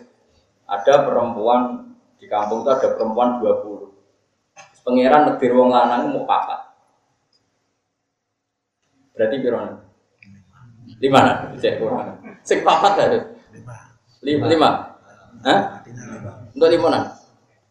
Ada 0.70 1.04
perempuan 1.04 1.92
di 2.16 2.26
kampung 2.32 2.64
itu 2.64 2.70
ada 2.72 2.88
perempuan 2.96 3.44
20. 3.44 3.92
Pangeran 4.88 5.36
negeri 5.36 5.52
wong 5.54 5.70
lanang 5.70 6.16
mau 6.16 6.24
papat. 6.24 6.72
Berarti 9.14 9.36
berapa? 9.44 9.84
Lima 11.00 11.20
nah, 11.20 11.38
cek 11.60 11.76
kurang. 11.80 12.24
Sing 12.48 12.64
papat 12.64 12.94
ada. 12.96 13.20
Lima. 14.24 14.46
Lima. 14.48 14.70
Hah? 15.44 15.84
Untuk 16.56 16.72
lima. 16.72 17.19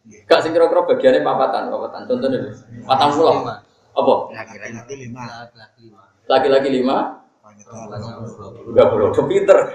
Gak 0.08 0.40
sing 0.40 0.56
kira-kira 0.56 0.88
bagiannya 0.88 1.20
papatan, 1.20 1.68
papatan. 1.68 2.08
Contoh 2.08 2.28
dulu. 2.32 2.48
Patang 2.88 3.10
pulau. 3.12 3.44
Apa? 3.92 4.14
Laki-laki 4.32 4.94
lima. 4.96 5.24
Laki-laki 6.28 6.68
lima. 6.72 6.96
Udah 8.68 8.84
bro, 8.88 9.12
pinter. 9.28 9.58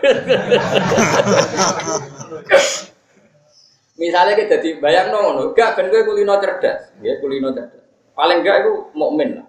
Misalnya 3.93 4.33
kita 4.33 4.57
jadi 4.57 4.81
bayang 4.81 5.13
no, 5.13 5.53
gak 5.53 5.77
kan 5.77 5.85
gue 5.93 6.01
kulino 6.01 6.33
cerdas, 6.41 6.89
ya 7.05 7.21
kulino 7.21 7.53
cerdas. 7.53 7.85
Paling 8.17 8.41
enggak 8.41 8.65
itu 8.65 8.89
mukmin 8.97 9.37
lah. 9.37 9.47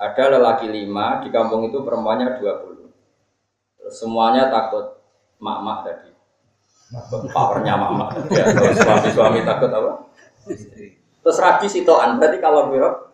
Ada 0.00 0.38
lelaki 0.38 0.72
lima 0.72 1.20
di 1.20 1.28
kampung 1.28 1.68
itu 1.68 1.84
perempuannya 1.84 2.40
dua 2.40 2.64
puluh. 2.64 2.88
Semuanya 3.92 4.48
takut 4.48 5.04
mak-mak 5.40 5.84
tadi 5.84 6.17
powernya 7.32 7.74
mama. 7.76 8.08
Ya, 8.32 8.48
suami-suami 8.76 9.44
takut 9.44 9.68
apa? 9.68 9.90
Terus 11.20 11.38
rabi 11.44 11.66
sitoan, 11.68 12.16
berarti 12.16 12.38
kalau 12.40 12.72
biro 12.72 13.12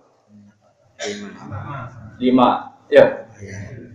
lima, 2.23 2.78
ya. 2.87 3.26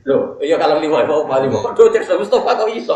Loh, 0.04 0.36
iya 0.44 0.60
kalau 0.60 0.84
lima, 0.84 1.08
mau 1.08 1.24
paling 1.24 1.48
mau 1.48 1.72
dua 1.72 1.88
cek 1.92 2.04
sama 2.04 2.24
Mustafa 2.24 2.52
kau 2.60 2.68
iso. 2.72 2.96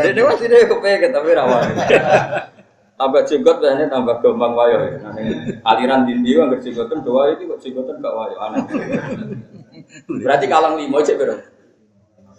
Jadi 0.00 0.20
masih 0.20 0.46
dia 0.48 0.64
kepengen 0.64 1.10
tapi 1.12 1.36
rawan. 1.36 1.66
Tambah 2.96 3.28
jenggot 3.28 3.60
biasanya 3.60 3.92
tambah 3.92 4.24
gampang 4.24 4.56
wayo. 4.56 4.96
Aliran 5.68 6.08
dindi 6.08 6.32
yang 6.32 6.48
berjenggotan 6.48 7.04
dua 7.04 7.36
itu 7.36 7.44
kok 7.44 7.60
jenggotan 7.60 8.00
gak 8.00 8.14
wayo 8.16 8.36
aneh. 8.40 8.64
Berarti 10.08 10.46
kalau 10.48 10.80
lima 10.80 11.04
cek 11.04 11.20
berapa? 11.20 11.44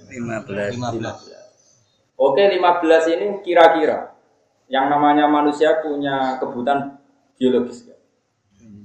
Lima 0.09 0.41
belas. 0.41 0.69
Lima 0.73 0.89
belas. 0.97 1.36
Oke, 2.17 2.41
15 2.49 3.13
ini 3.13 3.27
kira-kira 3.45 4.17
yang 4.65 4.89
namanya 4.89 5.29
manusia 5.29 5.77
punya 5.85 6.41
kebutuhan 6.41 6.97
biologis 7.37 7.85
ya? 7.85 7.97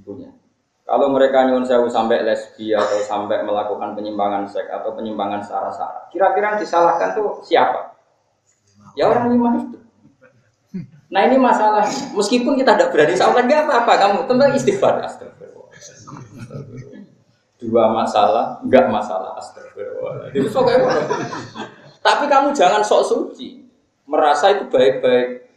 Punya. 0.05 0.29
Kalau 0.85 1.09
mereka 1.09 1.49
nyuwun 1.49 1.65
sewu 1.65 1.89
sampai 1.89 2.21
lesbi 2.21 2.77
atau 2.77 3.01
sampai 3.01 3.41
melakukan 3.41 3.97
penyimpangan 3.97 4.45
seks 4.45 4.69
atau 4.69 4.93
penyimpangan 4.93 5.41
sara-sara, 5.41 6.05
kira-kira 6.13 6.53
yang 6.53 6.59
disalahkan 6.61 7.17
tuh 7.17 7.41
siapa? 7.41 7.97
Ya 8.93 9.09
orang 9.09 9.33
lima 9.33 9.49
itu. 9.57 9.81
Nah 11.09 11.21
ini 11.29 11.37
masalah. 11.37 11.85
Meskipun 12.13 12.57
kita 12.57 12.77
tidak 12.77 12.89
berani 12.93 13.13
salat 13.17 13.45
nggak 13.45 13.69
apa-apa. 13.69 13.93
Kamu 14.01 14.19
tentang 14.29 14.49
istighfar. 14.53 15.01
Astagfirullah. 15.01 15.69
Dua 17.61 17.85
masalah, 17.93 18.61
nggak 18.65 18.85
masalah. 18.89 19.37
Astagfirullah. 19.37 20.29
Tapi 22.03 22.27
kamu 22.27 22.51
jangan 22.51 22.83
sok 22.83 23.03
suci. 23.07 23.63
Merasa 24.03 24.51
itu 24.51 24.67
baik-baik. 24.67 25.47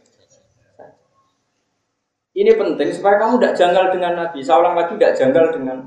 Ini 2.37 2.51
penting 2.55 2.89
supaya 2.95 3.19
kamu 3.19 3.37
tidak 3.37 3.53
janggal 3.59 3.85
dengan 3.91 4.13
Nabi. 4.15 4.39
Saya 4.39 4.63
ulang 4.63 4.79
lagi 4.79 4.95
tidak 4.95 5.13
janggal 5.19 5.45
dengan 5.51 5.77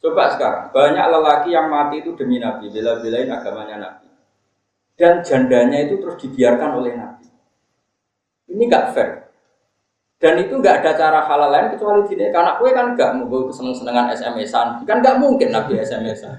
Coba 0.00 0.32
sekarang, 0.32 0.72
banyak 0.72 1.06
lelaki 1.12 1.52
yang 1.52 1.68
mati 1.68 2.00
itu 2.00 2.16
demi 2.16 2.40
Nabi, 2.40 2.72
bela-belain 2.72 3.28
agamanya 3.28 3.76
Nabi. 3.76 4.08
Dan 4.96 5.20
jandanya 5.20 5.84
itu 5.84 6.00
terus 6.00 6.16
dibiarkan 6.24 6.80
oleh 6.80 6.96
Nabi. 6.96 7.28
Ini 8.48 8.62
nggak 8.64 8.96
fair. 8.96 9.28
Dan 10.16 10.40
itu 10.40 10.56
nggak 10.56 10.84
ada 10.84 10.92
cara 10.96 11.20
halal 11.28 11.52
lain 11.52 11.76
kecuali 11.76 12.08
gini. 12.08 12.32
Karena 12.32 12.56
kue 12.56 12.72
kan 12.72 12.96
nggak 12.96 13.10
mau 13.20 13.52
seneng 13.52 13.76
senengan 13.76 14.08
SMS-an. 14.12 14.84
Kan 14.88 15.04
nggak 15.04 15.20
mungkin 15.20 15.52
Nabi 15.52 15.80
SMS-an. 15.80 16.36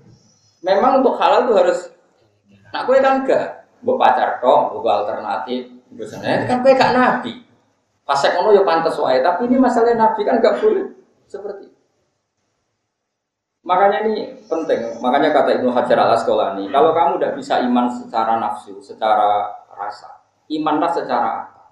Memang 0.68 1.00
untuk 1.00 1.16
halal 1.16 1.48
itu 1.48 1.56
harus. 1.56 1.80
Nah 2.70 2.80
kue 2.86 2.98
kan 3.02 3.26
nggak. 3.26 3.46
Buat 3.80 3.96
pacar 3.96 4.28
toh, 4.44 4.76
buat 4.76 5.04
alternatif. 5.04 5.72
Biasanya 5.90 6.44
kan 6.46 6.60
kue 6.60 6.76
gak 6.76 6.92
Nabi. 6.92 7.32
Pasek 8.04 8.34
ono 8.36 8.50
ya 8.50 8.66
pantas 8.66 8.98
wae, 8.98 9.22
tapi 9.22 9.46
ini 9.46 9.56
masalah 9.56 9.94
Nabi 9.94 10.20
kan 10.26 10.42
nggak 10.42 10.58
boleh 10.58 10.86
seperti. 11.30 11.70
Makanya 13.60 14.08
ini 14.08 14.40
penting. 14.50 14.98
Makanya 14.98 15.30
kata 15.30 15.60
Ibnu 15.60 15.70
Hajar 15.70 16.00
al 16.00 16.16
Asqalani, 16.16 16.72
kalau 16.72 16.90
kamu 16.96 17.20
tidak 17.20 17.34
bisa 17.38 17.60
iman 17.60 17.86
secara 17.92 18.40
nafsu, 18.40 18.80
secara 18.82 19.46
rasa, 19.70 20.10
imanlah 20.50 20.90
secara 20.90 21.28
akal. 21.46 21.66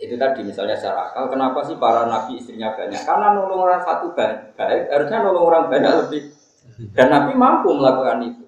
Itu 0.00 0.14
tadi 0.16 0.40
misalnya 0.46 0.78
secara 0.78 1.12
akal. 1.12 1.28
Kenapa 1.28 1.60
sih 1.66 1.76
para 1.76 2.06
nabi 2.06 2.38
istrinya 2.40 2.72
banyak? 2.72 3.02
Karena 3.04 3.36
nolong 3.36 3.60
orang 3.68 3.82
satu 3.82 4.14
baik, 4.14 4.56
harusnya 4.88 5.18
nolong 5.22 5.44
orang 5.44 5.64
banyak 5.68 5.92
lebih. 6.06 6.22
Dan 6.96 7.12
Nabi 7.12 7.36
mampu 7.36 7.70
melakukan 7.76 8.24
itu. 8.24 8.43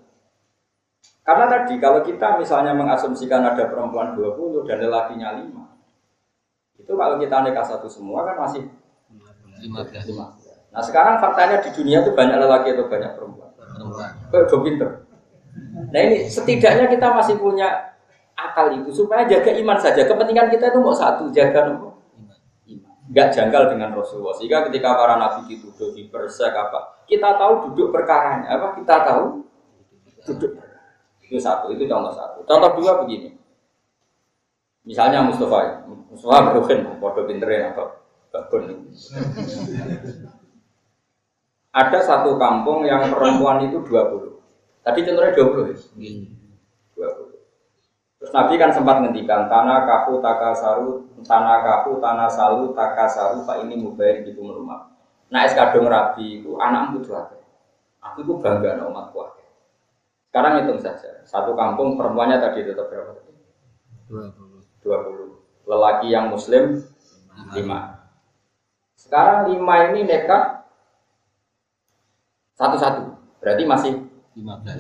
Karena 1.27 1.45
tadi 1.51 1.75
kalau 1.83 2.07
kita 2.07 2.39
misalnya 2.39 2.71
mengasumsikan 2.71 3.43
ada 3.43 3.67
perempuan 3.67 4.15
20 4.15 4.63
dan 4.63 4.79
lelakinya 4.79 5.43
5, 5.43 5.67
itu 6.87 6.93
kalau 6.95 7.19
kita 7.19 7.37
nikah 7.43 7.67
satu 7.67 7.91
semua 7.91 8.23
kan 8.23 8.47
masih 8.47 8.71
15. 9.59 10.07
Nah 10.71 10.83
sekarang 10.85 11.19
faktanya 11.19 11.59
di 11.67 11.75
dunia 11.75 12.07
itu 12.07 12.15
banyak 12.15 12.37
lelaki 12.39 12.79
atau 12.79 12.87
banyak 12.87 13.11
perempuan. 13.19 13.51
Perempuan. 14.31 14.63
pinter. 14.63 14.91
Nah 15.91 16.01
ini 16.05 16.31
setidaknya 16.31 16.87
kita 16.87 17.11
masih 17.11 17.41
punya 17.43 17.97
akal 18.37 18.71
itu 18.71 18.93
supaya 18.93 19.25
jaga 19.27 19.51
iman 19.57 19.79
saja. 19.81 20.05
Kepentingan 20.05 20.53
kita 20.53 20.71
itu 20.71 20.79
mau 20.79 20.93
satu, 20.93 21.33
jaga 21.33 21.73
nopo. 21.73 21.97
Gak 23.11 23.33
janggal 23.33 23.73
dengan 23.73 23.97
Rasulullah. 23.97 24.37
Sehingga 24.37 24.67
ketika 24.69 24.99
para 24.99 25.17
nabi 25.17 25.49
dituduh 25.49 25.95
di 25.95 26.11
persek 26.11 26.53
apa, 26.53 27.07
kita 27.09 27.39
tahu 27.39 27.71
duduk 27.71 27.95
perkaranya 27.95 28.51
apa, 28.61 28.77
kita 28.77 28.95
tahu 29.07 29.47
duduk. 30.27 30.66
Itu 31.27 31.43
satu, 31.43 31.75
itu 31.75 31.85
contoh 31.91 32.15
satu. 32.15 32.47
Contoh 32.47 32.71
dua 32.79 33.03
begini. 33.03 33.35
Misalnya 34.87 35.27
Mustafa, 35.27 35.83
Mustafa 35.87 36.55
berukin, 36.55 36.87
bodoh 37.03 37.27
pinterin 37.27 37.75
atau 37.75 37.99
babon. 38.31 38.87
Ada 41.75 41.99
satu 42.01 42.39
kampung 42.39 42.87
yang 42.87 43.11
perempuan 43.11 43.67
itu 43.67 43.83
20. 43.83 44.39
Tadi 44.87 45.01
contohnya 45.03 45.35
20 45.35 45.75
ya? 45.75 45.77
20. 46.95 47.37
Terus 48.17 48.33
Nabi 48.33 48.55
kan 48.57 48.71
sempat 48.73 49.03
ngendikan 49.03 49.51
tanah 49.51 49.85
kaku 49.85 50.25
takasaru, 50.25 51.05
tanah 51.27 51.59
kaku 51.61 52.01
tanah 52.01 52.31
salu 52.31 52.73
takasaru, 52.73 53.45
pak 53.45 53.67
ini 53.67 53.77
mubair 53.77 54.25
gitu 54.25 54.41
merumah. 54.41 54.89
Nah 55.29 55.45
es 55.45 55.53
kadung 55.53 55.91
rabi 55.91 56.41
itu 56.41 56.57
anakmu 56.57 57.03
apa? 57.13 57.37
Aku 58.01 58.23
itu 58.23 58.39
bangga 58.39 58.79
no 58.79 58.95
umatku. 58.95 59.19
Sekarang 60.37 60.61
hitung 60.61 60.77
saja, 60.85 61.25
satu 61.25 61.57
kampung 61.57 61.97
perempuannya 61.97 62.37
tadi 62.37 62.61
tetap 62.61 62.93
berapa? 62.93 63.25
20. 64.13 64.85
20. 64.85 65.65
Lelaki 65.65 66.13
yang 66.13 66.29
muslim 66.29 66.85
5. 67.57 67.57
Sekarang 69.01 69.49
5 69.49 69.57
ini 69.89 70.05
nekat 70.05 70.69
satu-satu. 72.53 73.17
Berarti 73.41 73.65
masih 73.65 73.93
15. 74.37 74.77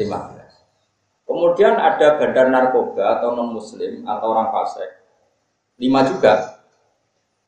15. 1.25 1.25
Kemudian 1.25 1.81
ada 1.81 2.21
bandar 2.21 2.53
narkoba 2.53 3.17
atau 3.17 3.33
non 3.33 3.57
muslim 3.57 4.05
atau 4.05 4.37
orang 4.37 4.53
fasik. 4.53 5.09
5 5.81 5.89
juga. 6.13 6.61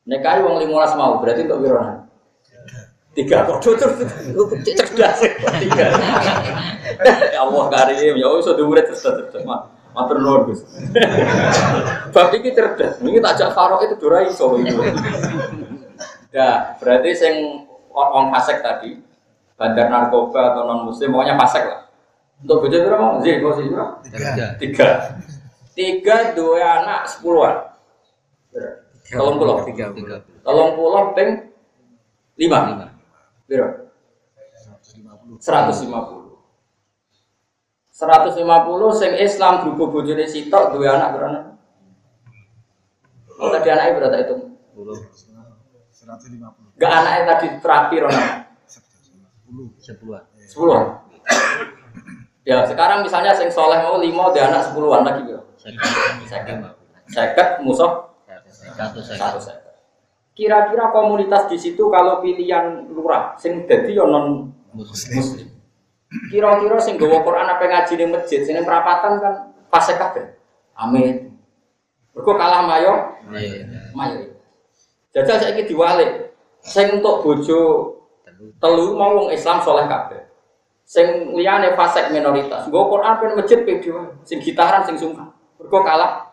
Nekai 0.09 0.41
wong 0.41 0.57
15 0.65 0.97
mau, 0.97 1.21
berarti 1.21 1.45
untuk 1.45 1.61
wirona. 1.61 1.98
Tiga 3.17 3.41
kok 3.41 3.57
terus 3.65 3.81
cerdas 4.63 5.17
tiga. 5.59 5.87
Ya 7.33 7.47
Allah 7.47 7.65
karim, 7.71 8.13
ya 8.19 8.25
Allah 8.27 8.43
sudah 8.43 8.65
murid 8.67 8.85
terus 8.91 9.01
terus 9.01 9.43
Matur 9.89 10.21
nuwun 10.21 10.53
Gus. 10.53 10.61
Bab 12.13 12.29
iki 12.37 12.53
cerdas. 12.53 13.01
Ini 13.01 13.17
tak 13.17 13.41
jak 13.41 13.51
Farok 13.57 13.81
itu 13.89 13.95
dora 13.97 14.21
iso 14.27 14.53
itu. 14.61 14.77
Ya, 16.29 16.77
berarti 16.77 17.09
sing 17.17 17.65
orang 17.89 18.29
fasik 18.29 18.61
tadi, 18.61 19.01
bandar 19.57 19.89
narkoba 19.89 20.53
atau 20.53 20.61
non 20.69 20.85
muslim, 20.85 21.09
pokoknya 21.09 21.35
fasik 21.41 21.65
lah. 21.65 21.89
Untuk 22.39 22.57
bojo 22.63 22.77
berapa 22.77 23.01
mau? 23.01 23.19
Zil, 23.25 23.41
kau 23.41 23.51
sih 23.57 23.65
Tiga. 24.13 24.45
Tiga. 24.61 24.89
Tiga 25.73 26.17
dua 26.37 26.85
anak 26.85 27.01
sepuluhan. 27.09 27.55
Tolong 29.09 29.35
pulau. 29.41 29.65
Tiga. 29.65 29.89
Tolong 30.45 30.69
pulau 30.77 31.11
peng 31.17 31.49
lima. 32.37 32.59
Berapa? 32.77 32.98
Seratus 35.41 35.81
lima 35.81 36.05
puluh. 36.05 36.37
150 37.91 38.39
sing 38.95 39.11
Islam 39.19 39.67
grup 39.67 39.91
bojone 39.91 40.23
sitok 40.23 40.71
dua 40.71 40.95
anak 40.95 41.19
berapa? 41.19 41.51
Oh 43.43 43.51
tadi 43.51 43.67
anaknya 43.67 43.99
berapa 43.99 44.15
itu? 44.23 44.55
150. 44.71 46.79
Gak 46.79 46.91
anaknya 46.95 47.23
tadi 47.27 47.59
terapi 47.59 47.99
Rona. 47.99 48.47
10. 48.63 49.83
10. 49.83 50.15
10. 50.55 52.47
Ya, 52.47 52.63
sekarang 52.65 53.03
misalnya 53.03 53.35
sing 53.35 53.51
soleh 53.51 53.83
mau 53.83 53.99
lima 53.99 54.31
dia 54.31 54.47
anak 54.47 54.71
sepuluhan 54.71 55.03
lagi 55.03 55.27
bro. 55.27 55.43
Seket. 56.25 56.57
Seket 57.11 57.59
musuh 57.61 58.15
satu 58.79 59.03
seket. 59.37 59.68
Kira-kira 60.39 60.95
komunitas 60.95 61.51
di 61.51 61.59
situ 61.59 61.91
kalau 61.91 62.23
pilihan 62.23 62.87
lurah 62.95 63.35
sing 63.35 63.67
jadi 63.67 63.91
non 64.07 64.55
muslim. 64.71 65.51
Kira-kira 66.31 66.79
sing 66.79 66.95
gawa 66.95 67.19
Quran 67.27 67.43
apa 67.43 67.59
ngaji 67.67 67.93
di 67.99 68.05
masjid, 68.07 68.39
sing 68.47 68.55
perapatan 68.63 69.19
kan 69.19 69.33
fase 69.67 69.99
kabeh. 69.99 70.39
Amin. 70.79 71.35
Mergo 72.15 72.39
kalah 72.39 72.63
mayo. 72.63 73.19
Mayo. 73.91 74.31
Jajal 75.11 75.43
saiki 75.43 75.67
diwalik. 75.67 76.31
Sing 76.63 77.03
untuk 77.03 77.19
bojo 77.19 77.59
telu 78.63 78.95
mau 78.95 79.19
wong 79.19 79.35
Islam 79.35 79.59
soleh 79.59 79.91
kabeh. 79.91 80.23
Sing 80.87 81.35
liyane 81.35 81.75
fasek 81.75 82.15
minoritas. 82.15 82.71
Nggo 82.71 82.87
Quran 82.87 83.19
pen 83.19 83.35
masjid 83.35 83.59
pe 83.67 83.83
dhewe. 83.83 84.23
Sing 84.23 84.39
gitaran 84.39 84.87
sing 84.87 84.95
sungkan. 84.95 85.35
Mergo 85.59 85.83
kalah. 85.83 86.31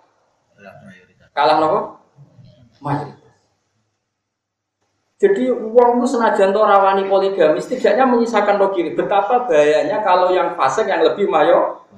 Kalah 1.34 1.58
napa? 1.58 1.80
Mayoritas. 2.78 3.25
Jadi 5.16 5.48
uang 5.48 5.96
itu 5.96 6.06
senajan 6.12 6.52
to 6.52 6.60
rawani 6.60 7.08
poligami, 7.08 7.56
setidaknya 7.56 8.04
menyisakan 8.04 8.60
logika. 8.60 9.00
Betapa 9.00 9.48
bahayanya 9.48 10.04
kalau 10.04 10.28
yang 10.28 10.52
fase 10.60 10.84
yang 10.84 11.00
lebih 11.00 11.24
mayo, 11.24 11.88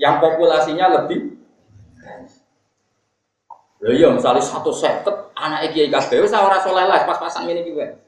yang 0.00 0.16
populasinya 0.16 0.96
lebih. 0.96 1.36
Loh 3.84 3.92
iya, 3.92 4.08
misalnya 4.08 4.40
satu 4.40 4.72
seket 4.72 5.12
anak 5.36 5.68
kiai 5.76 5.92
kabeh 5.92 6.24
wis 6.24 6.32
ora 6.32 6.56
soleh 6.56 6.88
lah 6.88 7.04
pas-pasan 7.04 7.52
ini 7.52 7.68
juga. 7.68 8.00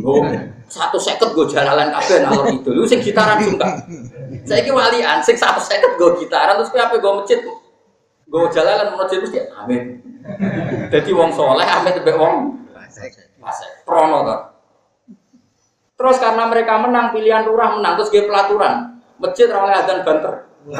Oh, 0.00 0.24
satu 0.72 0.96
seket 0.96 1.36
gue 1.36 1.44
jalan 1.52 1.92
kabeh 1.92 2.24
nalor 2.24 2.48
itu. 2.48 2.72
Lu 2.72 2.88
sing 2.88 3.04
gitaran 3.04 3.36
juga. 3.36 3.84
Saya 4.48 4.64
ki 4.64 4.72
walian, 4.72 5.20
sing 5.20 5.36
satu 5.36 5.60
seket 5.60 6.00
gue 6.00 6.24
gitaran 6.24 6.56
terus 6.56 6.72
apa 6.72 6.96
gue 6.96 7.12
masjid. 7.20 7.44
Gue 8.32 8.48
jalan 8.48 8.96
masjid 8.96 9.20
mesti 9.20 9.44
amin. 9.52 10.00
Jadi 10.88 11.10
wong 11.12 11.28
soleh 11.36 11.68
amin 11.68 11.92
tebek 11.92 12.16
wong 12.16 12.64
Prono 13.82 14.18
toh. 14.22 14.40
Terus 15.98 16.16
karena 16.18 16.50
mereka 16.50 16.82
menang 16.82 17.14
pilihan 17.14 17.46
lurah 17.46 17.78
menang 17.78 17.94
terus 17.94 18.10
dia 18.10 18.26
pelaturan 18.26 18.92
masjid 19.22 19.46
oleh 19.54 19.70
adzan 19.70 20.02
banter 20.02 20.50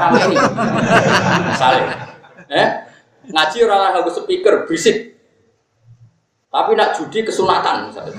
saling 1.63 1.87
eh 2.51 2.69
ngaji 3.31 3.57
orang 3.67 4.03
harus 4.03 4.19
speaker 4.19 4.67
berisik 4.67 5.15
Tapi 6.53 6.77
nak 6.77 6.93
judi 6.93 7.25
kesunatan 7.25 7.89
misalnya. 7.89 8.13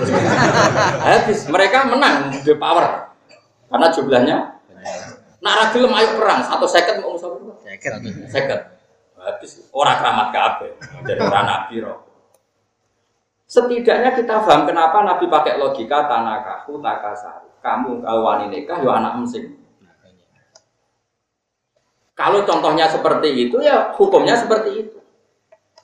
Habis 1.05 1.45
mereka 1.53 1.85
menang 1.85 2.33
the 2.41 2.57
power 2.57 3.13
karena 3.69 3.93
jumlahnya. 3.93 4.37
Nak 5.37 5.53
ragilem 5.53 5.93
ayo 5.93 6.17
perang 6.17 6.41
satu 6.41 6.65
second 6.65 7.05
mau 7.05 7.13
musuh 7.13 7.29
Seket. 7.61 7.93
Second. 8.33 8.61
Habis 9.21 9.69
orang 9.69 10.01
keramat 10.01 10.27
kabeh 10.33 10.73
jadi 11.05 11.21
orang 11.29 11.45
nabi 11.45 11.85
roh. 11.85 12.01
Setidaknya 13.53 14.17
kita 14.17 14.41
paham 14.41 14.65
kenapa 14.65 15.05
Nabi 15.05 15.29
pakai 15.29 15.61
logika 15.61 16.09
tanakahu 16.09 16.81
takasari. 16.81 17.53
Kamu 17.61 18.01
kalau 18.01 18.25
wani 18.25 18.49
nikah 18.49 18.81
yo 18.81 18.89
anak 18.89 19.21
mesing. 19.21 19.61
Kalau 22.17 22.41
contohnya 22.49 22.89
seperti 22.89 23.29
itu 23.45 23.61
ya 23.61 23.93
hukumnya 23.93 24.33
seperti 24.33 24.81
itu. 24.81 24.97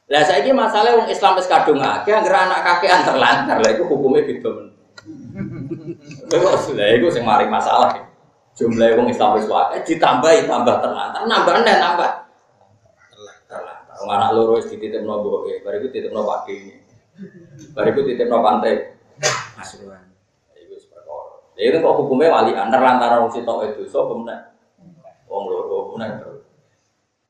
Lah 0.09 0.25
saya 0.25 0.41
ini 0.41 0.49
masalah 0.49 0.97
wong 0.97 1.13
Islam 1.13 1.37
wis 1.37 1.45
kadung 1.45 1.77
akeh 1.77 2.09
anggere 2.09 2.41
anak 2.41 2.65
kakean 2.65 3.05
terlantar 3.05 3.61
lah 3.61 3.69
itu 3.69 3.85
hukumnya 3.85 4.25
gitu. 4.25 4.73
Kok 6.25 6.57
sudah 6.65 6.89
itu 6.89 7.05
sing 7.13 7.21
mari 7.21 7.45
masalah. 7.45 7.93
Jumlah 8.57 8.97
wong 8.97 9.13
Islam 9.13 9.37
wis 9.37 9.45
akeh 9.45 9.93
ditambahi 9.93 10.49
tambah 10.49 10.81
terlantar, 10.81 11.21
nambah 11.21 11.53
neh 11.61 11.77
nambah. 11.77 12.09
Terlantar. 13.45 13.95
Wong 14.01 14.09
anak 14.09 14.29
loro 14.33 14.57
wis 14.57 14.65
dititipno 14.73 15.21
mboke, 15.21 15.61
bariku 15.61 15.93
dititipno 15.93 16.25
pagi. 16.25 16.88
Bariku 17.75 18.05
dititipno 18.07 18.39
pantai. 18.39 18.95
Asuhan. 19.59 20.03
Iku 20.55 20.75
perkara. 20.87 21.43
Ya 21.59 21.63
itu 21.71 21.77
kok 21.83 21.95
hukumnya 21.99 22.31
walian 22.31 22.71
terlantar 22.71 23.19
wong 23.19 23.31
sitok 23.31 23.75
itu 23.75 23.83
so 23.87 24.07
kemudian 24.07 24.55
wong 25.27 25.43
loro 25.51 25.95
terus. 25.99 26.41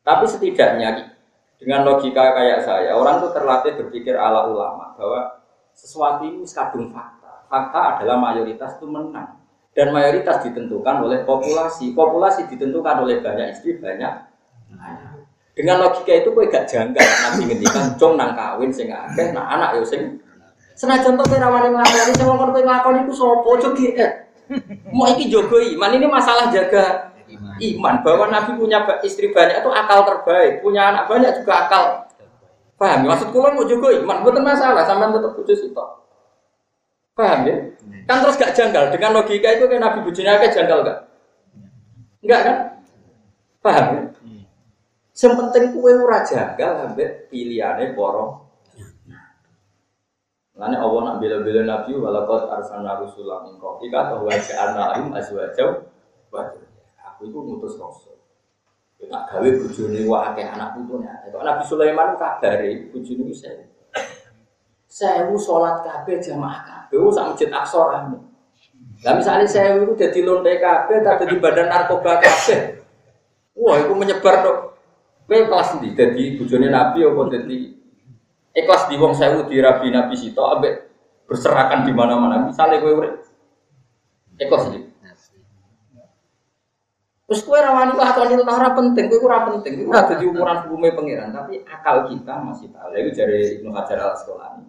Tapi 0.06 0.25
setidaknya 0.25 1.19
dengan 1.60 1.84
logika 1.84 2.34
kayak 2.34 2.63
saya, 2.63 2.95
orang 2.95 3.19
tuh 3.19 3.36
terlatih 3.36 3.75
berpikir 3.75 4.15
ala 4.15 4.47
ulama 4.47 4.95
bahwa 4.95 5.43
sesuatu 5.75 6.23
ini 6.23 6.47
kadung 6.47 6.88
fakta. 6.88 7.43
Fakta 7.52 7.99
adalah 7.99 8.15
mayoritas 8.15 8.80
itu 8.80 8.88
menang. 8.88 9.43
Dan 9.75 9.91
mayoritas 9.91 10.43
ditentukan 10.43 11.04
oleh 11.04 11.28
populasi. 11.28 11.91
Populasi 11.91 12.47
ditentukan 12.47 13.04
oleh 13.04 13.19
banyak 13.19 13.54
istri, 13.54 13.75
banyak 13.75 14.12
anak. 14.71 15.18
Dengan 15.60 15.84
logika 15.84 16.15
itu 16.15 16.32
gue 16.32 16.48
gak 16.48 16.72
janggal. 16.72 17.04
Nabi 17.04 17.52
ngendikan, 17.52 18.00
cung 18.00 18.15
nang 18.15 18.32
kawin 18.32 18.72
sing 18.72 18.88
akeh, 18.88 19.36
nah 19.36 19.43
anak 19.52 19.76
yo 19.76 19.84
sing 19.84 20.15
Senajan 20.80 21.19
to 21.19 21.24
kira 21.28 21.52
wani 21.52 21.76
nglakoni 21.76 22.15
sing 22.15 22.24
wong 22.24 22.39
kowe 22.39 22.56
nglakoni 22.63 23.04
iku 23.04 23.12
sapa 23.12 23.43
ojo 23.43 23.67
giat. 23.76 24.32
Mau 24.95 25.12
iki 25.12 25.28
jogo 25.28 25.60
iman 25.60 25.91
ini 25.91 26.08
masalah 26.08 26.48
jaga 26.48 27.12
Iman. 27.60 28.02
bahwa 28.02 28.32
Nabi 28.32 28.56
punya 28.56 28.82
istri 29.04 29.36
banyak 29.36 29.62
itu 29.62 29.69
akal 29.69 30.08
terbaik, 30.08 30.63
punya 30.63 30.95
anak 30.95 31.12
banyak 31.12 31.43
juga 31.43 31.67
akal. 31.67 31.84
Paham? 32.80 33.04
ya? 33.04 33.08
Maksud 33.12 33.28
kula 33.36 33.52
mau 33.52 33.67
juga 33.67 33.91
iman, 34.00 34.24
bukan 34.24 34.39
masalah, 34.39 34.88
sampean 34.88 35.12
tetap 35.12 35.36
bujuk 35.36 35.52
sitok. 35.60 35.89
Paham 37.12 37.43
ya? 37.43 37.56
Kan 38.08 38.24
terus 38.24 38.39
gak 38.39 38.56
janggal 38.56 38.89
dengan 38.95 39.19
logika 39.19 39.52
itu 39.52 39.67
kan 39.67 39.78
Nabi 39.84 40.00
bujurnya 40.08 40.39
akeh 40.39 40.56
janggal 40.56 40.88
gak? 40.88 41.00
Enggak 42.24 42.41
kan? 42.48 42.56
Paham 43.60 43.86
ya? 43.91 44.02
Yang 45.19 45.36
penting 45.36 45.65
kue 45.75 45.91
ora 45.99 46.23
janggal 46.23 46.71
ambek 46.88 47.27
pilihane 47.27 47.91
para 47.91 48.25
Lane 50.60 50.75
Allah 50.75 51.01
nak 51.08 51.15
bela-bela 51.23 51.63
Nabi 51.63 51.95
walaqad 51.95 52.51
arsalna 52.51 52.99
rusulan 52.99 53.47
min 53.47 53.55
qablika 53.60 54.15
wa 54.19 54.27
ja'alna 54.27 54.91
lahum 54.91 55.15
azwajan 55.15 55.88
wa. 56.32 56.51
Aku 56.99 57.32
itu 57.32 57.39
ngutus 57.39 57.79
rasul. 57.79 58.19
Tak 58.99 59.32
gawe 59.32 59.47
bojone 59.47 60.03
wae 60.03 60.19
akeh 60.27 60.43
anak 60.43 60.75
putune. 60.75 61.08
Kok 61.32 61.43
Nabi 61.47 61.63
Sulaiman 61.63 62.19
kabare 62.19 62.91
bojone 62.91 63.23
wis 63.32 63.39
sewu. 63.39 63.63
Sewu 64.88 65.36
salat 65.39 65.79
kabeh 65.84 66.19
jamaah 66.19 66.60
kabeh 66.63 67.08
sak 67.12 67.27
masjid 67.32 67.49
Aqsa 67.51 67.79
rame. 67.79 68.19
Lah 69.08 69.15
misalnya 69.15 69.47
sewu 69.47 69.88
itu 69.88 69.93
dadi 69.95 70.19
lonte 70.27 70.60
kabeh 70.60 70.99
tak 70.99 71.23
dadi 71.23 71.39
badan 71.39 71.71
narkoba 71.71 72.19
kabeh. 72.19 72.84
Wah, 73.55 73.75
itu 73.79 73.91
menyebar 73.95 74.43
dok. 74.43 74.79
Kowe 75.30 75.46
kelas 75.46 75.78
ndi? 75.78 75.94
Dadi 75.94 76.24
bojone 76.42 76.68
Nabi 76.74 77.06
apa 77.06 77.22
dadi? 77.30 77.58
Ikhlas 78.50 78.89
di 78.89 78.98
wong 78.98 79.13
sewu 79.13 79.46
di 79.46 79.62
rabi 79.62 79.94
nabi 79.94 80.18
sito 80.18 80.42
ambek 80.42 80.89
berserakan 81.30 81.86
di 81.86 81.94
mana-mana. 81.94 82.50
Misalnya 82.50 82.82
kowe 82.82 82.94
urip. 82.98 83.15
Ikhlas 84.42 84.74
iki 84.74 84.89
terus 87.30 87.46
kowe 87.46 87.62
rawani 87.62 87.94
lakoni 87.94 88.42
ora 88.42 88.74
penting. 88.74 89.06
Kowe 89.06 89.22
ora 89.30 89.39
penting. 89.54 89.86
Iku 89.86 89.94
ora 89.94 90.10
dadi 90.10 90.26
ukuran 90.26 90.58
hukume 90.65 90.98
pangeran 90.98 91.30
tapi 91.30 91.62
akal 91.62 92.10
kita 92.10 92.42
masih 92.42 92.74
tahu. 92.74 92.89
Itu 92.98 93.13
dari 93.13 93.62
Ibnu 93.62 93.70
Hajar 93.70 94.02
al 94.02 94.18
Asqalani 94.18 94.65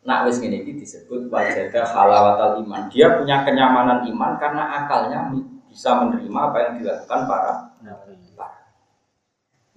nak 0.00 0.32
ngene 0.32 0.64
iki 0.64 0.80
disebut 0.80 1.28
wajada 1.28 1.84
halawatal 1.84 2.64
iman. 2.64 2.88
Dia 2.88 3.20
punya 3.20 3.44
kenyamanan 3.44 4.08
iman 4.08 4.40
karena 4.40 4.64
akalnya 4.84 5.28
bisa 5.68 5.92
menerima 6.02 6.40
apa 6.50 6.58
yang 6.66 6.72
dilakukan 6.82 7.20
para 7.28 7.52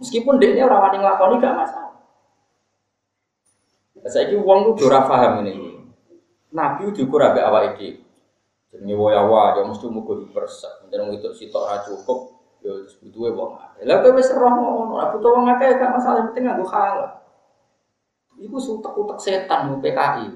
meskipun 0.01 0.41
dia 0.41 0.63
orang 0.65 0.81
wani 0.89 0.97
nglakoni 1.01 1.35
gak 1.41 1.57
masalah 1.57 1.83
saya 4.03 4.35
ini 4.35 4.43
uang 4.43 4.75
tuh 4.75 4.91
ora 4.91 5.07
paham 5.07 5.47
ini. 5.47 5.79
Nabi 6.51 6.91
diukur 6.91 7.23
ambek 7.23 7.45
awake 7.47 7.71
dhewe. 7.79 8.03
Jenenge 8.73 8.95
wayawa 8.99 9.55
ya 9.55 9.61
mesti 9.63 9.85
mugo 9.87 10.19
dipersek. 10.19 10.91
Yen 10.91 11.07
wong 11.07 11.15
itu 11.15 11.31
sitok 11.31 11.63
ora 11.63 11.77
cukup 11.85 12.19
ya 12.59 12.73
terus 12.83 12.99
butuhe 12.99 13.31
wong 13.31 13.55
akeh. 13.55 13.87
Lah 13.87 14.03
kowe 14.03 14.11
wis 14.17 14.27
roh 14.35 14.51
ngono, 14.51 14.99
ora 14.99 15.07
butuh 15.15 15.29
wong 15.31 15.45
akeh 15.55 15.79
gak 15.79 15.93
masalah 15.95 16.27
penting 16.29 16.43
nganggo 16.51 16.65
halal. 16.67 17.09
Iku 18.35 18.57
sutek-utek 18.59 19.19
setan 19.23 19.71
PKI. 19.79 20.27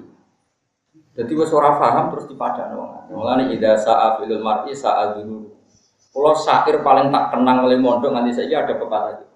Jadi 1.18 1.32
wis 1.34 1.52
ora 1.52 1.76
paham 1.76 2.14
terus 2.14 2.24
dipadano 2.24 2.74
wong. 2.78 2.92
Mulane 3.12 3.52
ida 3.52 3.76
sa'a 3.76 4.16
fil 4.16 4.38
mar'i 4.40 4.72
sa'a 4.72 5.18
dulu. 5.18 5.44
Kalau 6.08 6.32
syair 6.32 6.80
paling 6.80 7.12
tak 7.12 7.36
kenang 7.36 7.68
oleh 7.68 7.76
mondok 7.76 8.16
nanti 8.16 8.32
saja 8.32 8.64
ada 8.64 8.74
pepatah. 8.80 9.27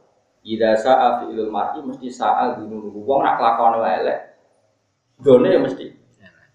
Ida 0.43 0.75
sa'a 0.75 1.23
fi'il 1.23 1.47
mar'i 1.47 1.79
mesti 1.87 2.11
sa'a 2.11 2.59
dulu. 2.59 2.99
Wong 3.07 3.23
nak 3.23 3.39
lakon 3.39 3.79
elek. 3.79 4.19
Done 5.23 5.47
ya 5.47 5.63
mesti. 5.63 5.87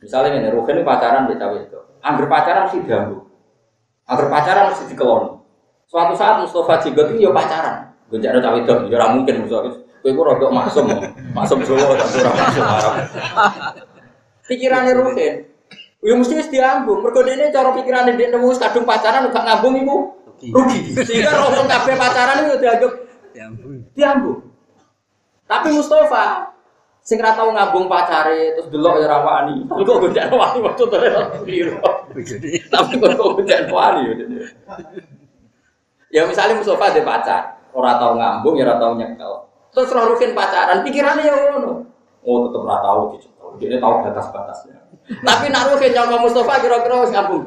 Misalnya 0.03 0.43
ini, 0.43 0.51
Rugen 0.51 0.83
pacaran 0.83 1.25
di 1.31 1.39
cawe 1.39 1.55
itu. 1.55 1.79
Angger 2.03 2.27
pacaran 2.27 2.67
mesti 2.67 2.83
diambu. 2.83 3.23
Angger 4.05 4.27
pacaran 4.27 4.69
mesti 4.75 4.91
dikelon. 4.91 5.39
Suatu 5.87 6.13
saat 6.19 6.43
Mustafa 6.43 6.83
Jigot 6.83 7.15
itu 7.15 7.23
ya 7.23 7.31
pacaran. 7.31 7.95
Gue 8.11 8.19
jadi 8.19 8.43
cawe 8.43 8.59
itu, 8.59 8.73
ya 8.91 8.95
ora 8.99 9.07
mungkin 9.15 9.47
Mustafa. 9.47 9.71
Gue 10.03 10.11
itu 10.11 10.19
rodok 10.19 10.51
maksum, 10.51 10.85
maksum 11.31 11.63
Jawa 11.63 11.95
tapi 11.95 12.15
ora 12.21 12.31
maksum 12.35 12.63
Arab. 12.67 12.93
Pikirannya 14.51 14.93
Rugen, 14.99 15.33
ya 16.03 16.13
mesti 16.15 16.33
wis 16.35 16.51
diambung. 16.51 17.03
Mergo 17.03 17.23
ini 17.23 17.51
cara 17.55 17.71
pikirannya 17.71 18.19
dia 18.19 18.35
nemu 18.35 18.51
wis 18.51 18.59
kadung 18.59 18.83
pacaran 18.83 19.31
gak 19.31 19.43
ngambung 19.47 19.79
iku 19.79 19.97
rugi. 20.51 20.91
Sehingga 21.07 21.39
roh 21.39 21.55
wong 21.55 21.67
kabeh 21.71 21.95
pacaran 21.95 22.45
itu 22.45 22.59
dianggap. 22.59 23.06
Diambung. 23.93 24.37
Tapi 25.47 25.67
Mustafa 25.71 26.51
sing 27.07 27.23
ra 27.23 27.31
tau 27.31 27.55
ngambung 27.55 27.87
pacare 27.87 28.59
terus 28.59 28.67
delok 28.67 28.99
ya 28.99 29.07
ra 29.07 29.23
wani. 29.23 29.63
Tapi 29.63 29.81
kok 29.87 29.97
gonjak 30.03 30.27
wani 30.27 30.57
ora 30.59 31.23
keliru. 31.39 31.79
Jadi 32.19 32.51
Tapi 32.67 32.99
kok 32.99 33.15
gonjak 33.15 33.71
wani 33.71 34.01
ya. 34.11 34.15
Ya 36.07 36.21
misalnya 36.27 36.59
Mustafa 36.59 36.91
ada 36.91 37.01
pacar, 37.03 37.41
ora 37.71 37.95
tau 37.95 38.19
ngambung 38.19 38.59
ya 38.59 38.67
ora 38.67 38.75
tau 38.75 38.93
nyekel. 38.99 39.33
Terus 39.71 39.93
roh 39.93 40.05
rukin 40.09 40.33
pacaran, 40.33 40.81
pikirannya 40.83 41.23
ya 41.23 41.35
ngono. 41.53 41.85
Oh 42.27 42.47
tetep 42.47 42.59
ora 42.63 42.77
tau 42.83 43.15
dicekel. 43.15 43.49
Dia 43.61 43.79
tahu 43.79 43.93
batas-batasnya. 44.03 44.75
Tapi 45.23 45.45
nak 45.47 45.71
rukin 45.71 45.95
nyangka 45.95 46.17
Mustafa 46.19 46.59
kira-kira 46.59 47.07
wis 47.07 47.13
ngambung. 47.15 47.43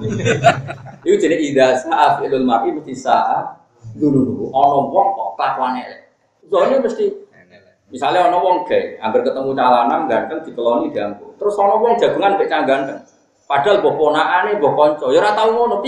Jadi 1.20 1.36
ida 1.52 1.76
saat 1.76 2.24
ilul 2.24 2.46
mar'i 2.46 2.72
mesti 2.72 2.94
saat 2.96 3.59
dulu 3.96 4.20
dulu. 4.26 4.44
Ono 4.54 4.90
wong 4.90 5.06
kok 5.16 5.28
kelakuan 5.38 5.80
elek. 5.80 6.00
Soalnya 6.50 6.78
mesti 6.82 7.06
misalnya 7.90 8.30
ono 8.30 8.38
wong 8.38 8.56
gay, 8.70 8.94
hampir 9.02 9.26
ketemu 9.26 9.50
calanan 9.54 10.06
ganteng 10.06 10.46
dikeloni 10.46 10.94
dianggo. 10.94 11.34
Terus 11.38 11.54
ono 11.58 11.74
wong 11.82 11.98
jagungan 11.98 12.38
mek 12.38 12.46
cah 12.46 12.62
ganteng. 12.62 13.00
Padahal 13.50 13.82
mbok 13.82 13.94
ponakane, 13.98 14.62
mbok 14.62 14.72
kanca, 14.78 15.06
ya 15.10 15.18
ora 15.18 15.42
ngono. 15.50 15.82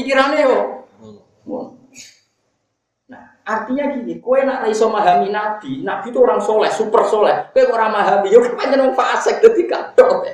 Nah, 3.06 3.24
artinya 3.46 3.86
gini, 3.94 4.18
kowe 4.18 4.42
nak 4.42 4.66
ra 4.66 4.68
iso 4.70 4.90
memahami 4.90 5.30
nabi, 5.30 5.86
nabi 5.86 6.10
itu 6.10 6.18
orang 6.18 6.42
soleh, 6.42 6.66
super 6.74 7.06
soleh. 7.06 7.54
Kowe 7.54 7.62
kok 7.62 7.78
ora 7.78 7.86
memahami, 7.86 8.34
yo 8.34 8.42
pancen 8.58 8.82
wong 8.82 8.98
fasik 8.98 9.38
dadi 9.38 9.62
kadok. 9.70 10.26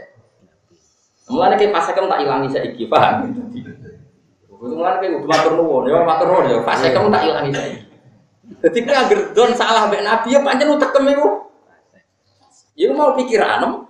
Mulane 1.29 1.61
ki 1.61 1.69
fasik 1.69 1.93
kan 2.01 2.09
tak 2.09 2.25
ilangi 2.25 2.49
saiki, 2.49 2.89
paham? 2.89 3.29
Mulane 4.59 4.99
ki 4.99 5.07
kudu 5.15 5.27
matur 5.31 5.53
nuwun, 5.55 5.87
ya 5.87 6.03
matur 6.03 6.27
nuwun 6.35 6.51
ya 6.51 6.59
fasik 6.67 6.91
kan 6.91 7.15
tak 7.15 7.23
ilangi 7.31 7.51
saiki. 7.55 7.79
Dadi 8.59 8.79
kowe 8.83 8.97
anggere 8.97 9.23
don 9.31 9.51
salah 9.55 9.87
mbek 9.87 10.03
nabi 10.03 10.35
ya 10.35 10.41
pancen 10.43 10.75
utekem 10.75 11.05
iku. 11.15 11.27
Ya 12.75 12.91
mau 12.95 13.15
pikiran 13.15 13.87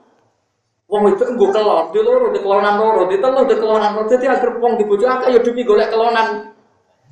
Wong 0.88 1.04
itu 1.12 1.20
nggo 1.20 1.52
kelon, 1.52 1.92
di 1.92 2.00
loro, 2.00 2.33
di 2.33 2.40
kelonan 2.40 2.81
loro, 2.81 3.04
di 3.12 3.20
telu, 3.20 3.44
di 3.44 3.61
kelonan 3.61 3.92
loro. 3.92 4.09
Jadi 4.09 4.24
agar 4.24 4.57
wong 4.57 4.81
di 4.81 4.88
bojo 4.88 5.04
akeh 5.04 5.37
ya 5.37 5.40
demi 5.44 5.61
golek 5.61 5.92
kelonan. 5.92 6.57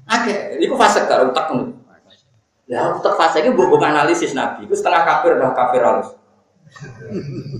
Akeh, 0.08 0.56
iku 0.64 0.80
fase 0.80 1.04
karo 1.04 1.28
utek 1.28 1.52
ngono. 1.52 1.76
Ya 2.64 2.96
utek 2.96 3.20
fase 3.20 3.44
iki 3.44 3.52
mbok 3.52 3.76
analisis 3.84 4.32
nabi, 4.32 4.64
iku 4.64 4.72
setengah 4.72 5.04
kafir 5.04 5.36
dah 5.36 5.52
kafir 5.52 5.84
halus. 5.84 6.08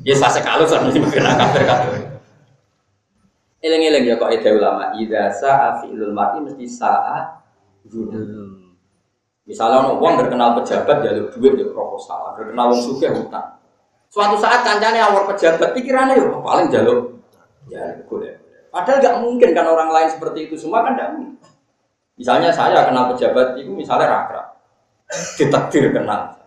Ya 0.09 0.17
fase 0.17 0.41
kalus 0.41 0.73
kan 0.73 0.89
mesti 0.89 1.05
kena 1.05 1.37
kafir 1.37 1.69
kabeh. 1.69 2.16
Eleng-eleng 3.67 4.05
ya 4.07 4.15
kok 4.15 4.31
ide 4.31 4.55
ulama, 4.55 4.95
idza 4.95 5.27
sa'a 5.27 5.83
fi'lul 5.83 6.15
mar'i 6.15 6.39
mesti 6.39 6.67
sa'a. 6.71 7.43
Misalnya 9.47 9.83
ono 9.83 9.99
wong 9.99 10.15
terkenal 10.23 10.55
pejabat 10.63 11.03
jalur 11.03 11.27
duit 11.35 11.55
ya 11.59 11.67
proposal, 11.75 12.35
terkenal 12.39 12.71
wong 12.71 12.79
sugih 12.79 13.11
utang. 13.11 13.59
Suatu 14.07 14.39
saat 14.39 14.63
kancane 14.63 15.03
awor 15.03 15.27
pejabat 15.31 15.75
pikirannya 15.75 16.19
ya 16.19 16.27
paling 16.31 16.67
jalur 16.71 17.19
ya 17.67 18.07
boleh. 18.07 18.39
Padahal 18.71 19.03
nggak 19.03 19.17
mungkin 19.23 19.51
kan 19.51 19.67
orang 19.67 19.91
lain 19.91 20.09
seperti 20.15 20.47
itu 20.51 20.55
semua 20.55 20.87
kan 20.87 20.95
nggak 20.95 21.11
mungkin. 21.15 21.39
Misalnya 22.19 22.51
saya 22.55 22.87
kenal 22.87 23.15
pejabat 23.15 23.59
itu 23.59 23.71
misalnya 23.71 24.07
rakra, 24.09 24.43
ditakdir 25.39 25.91
kenal. 25.91 26.39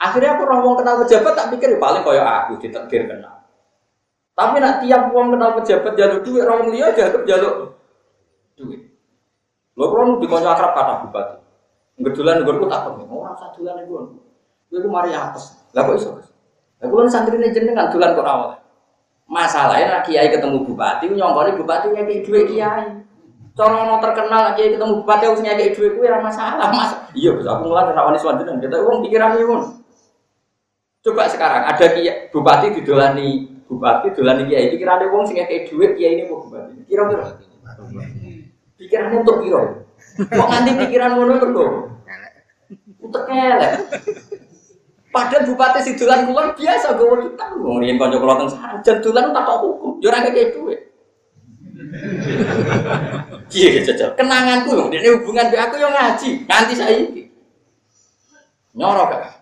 Akhirnya 0.00 0.40
aku 0.40 0.48
orang 0.48 0.76
kenal 0.76 0.96
pejabat 1.04 1.32
tak 1.36 1.48
pikir 1.52 1.76
ya 1.76 1.78
paling 1.80 2.00
kayak 2.04 2.24
aku 2.24 2.52
ditakdir 2.60 3.04
kenal. 3.08 3.39
Tapi 4.40 4.56
nak 4.56 4.80
tiap 4.80 5.12
uang 5.12 5.36
kenal 5.36 5.52
pejabat 5.60 5.92
jalur 6.00 6.24
duit, 6.24 6.40
orang 6.48 6.72
liya 6.72 6.96
jalur 6.96 7.28
jalur 7.28 7.76
duit. 8.56 8.88
Lo 9.76 9.92
kalau 9.92 10.16
di 10.16 10.24
kota 10.24 10.56
akrab 10.56 10.72
kata 10.72 10.94
bupati, 11.04 11.36
kebetulan 12.00 12.40
gue 12.40 12.64
tak 12.64 12.88
tahu, 12.88 13.04
orang 13.04 13.36
sadulan 13.36 13.84
gue, 13.84 14.00
gue 14.72 14.88
mari 14.88 15.12
atas, 15.12 15.60
lah 15.76 15.84
kok 15.84 16.00
iso? 16.00 16.16
Lah 16.80 16.88
gue 16.88 17.00
santri 17.12 17.36
ini 17.36 17.52
jenengan 17.52 17.92
dulan 17.92 18.16
kok 18.16 18.24
awal. 18.24 18.56
Masalahnya 19.28 20.00
nak 20.00 20.02
kiai 20.08 20.32
ketemu 20.32 20.64
bupati, 20.64 21.12
nyongkori 21.12 21.60
bupati 21.60 21.92
kayak 21.92 22.24
duit 22.24 22.48
kiai. 22.48 22.88
Cara 23.52 23.84
mau 23.84 24.00
terkenal 24.00 24.56
kiai 24.56 24.72
ketemu 24.72 25.04
bupati 25.04 25.24
harus 25.28 25.44
kayak 25.44 25.76
duit 25.76 25.92
gue 26.00 26.08
masalah, 26.24 26.72
mas. 26.72 26.96
Iya, 27.12 27.36
bisa 27.36 27.60
aku 27.60 27.68
mulai 27.68 27.92
rawani 27.92 28.16
selanjutnya. 28.16 28.56
Kita 28.56 28.76
uang 28.88 29.04
pikiran 29.04 29.36
pun. 29.36 29.84
Coba 31.04 31.28
sekarang 31.28 31.68
ada 31.68 31.86
kiai 31.92 32.32
bupati 32.32 32.72
didolani 32.72 33.49
bupati 33.70 34.10
dolani 34.18 34.50
kiai 34.50 34.74
pikirannya 34.74 35.06
uang 35.14 35.24
sing 35.30 35.38
kayak 35.38 35.70
duit 35.70 35.94
kiai 35.94 36.18
ini 36.18 36.26
bupati. 36.26 36.90
Kira-kira 36.90 37.38
Pikirannya 38.74 39.22
untuk 39.22 39.46
piro. 39.46 39.86
Kok 40.26 40.48
nganti 40.50 40.70
pikiran 40.82 41.14
ngono 41.14 41.38
mergo. 41.38 41.66
Utek. 42.98 43.86
Padahal 45.10 45.42
bupati 45.46 45.78
sidulan 45.86 46.26
kulon 46.26 46.54
biasa 46.58 46.98
gue 46.98 47.30
utang. 47.30 47.62
Wong 47.62 47.78
riyen 47.82 47.98
kanca 47.98 48.18
kula 48.18 48.34
teng 48.42 48.50
sarjan 48.50 48.98
dolan 49.02 49.30
tak 49.30 49.42
kok 49.46 49.58
hukum. 49.62 49.92
Yo 50.02 50.10
ora 50.10 50.26
kek 50.26 50.54
dhuwit. 50.54 50.80
Iya 53.50 53.82
jajal. 53.82 54.14
Kenanganku 54.14 54.70
lho, 54.78 54.84
ini 54.94 55.10
hubungan 55.10 55.50
be 55.50 55.58
aku 55.58 55.74
yo 55.82 55.90
ngaji 55.90 56.46
nganti 56.46 56.74
saiki. 56.78 57.22
Nyorok 58.78 59.06
kan. 59.10 59.39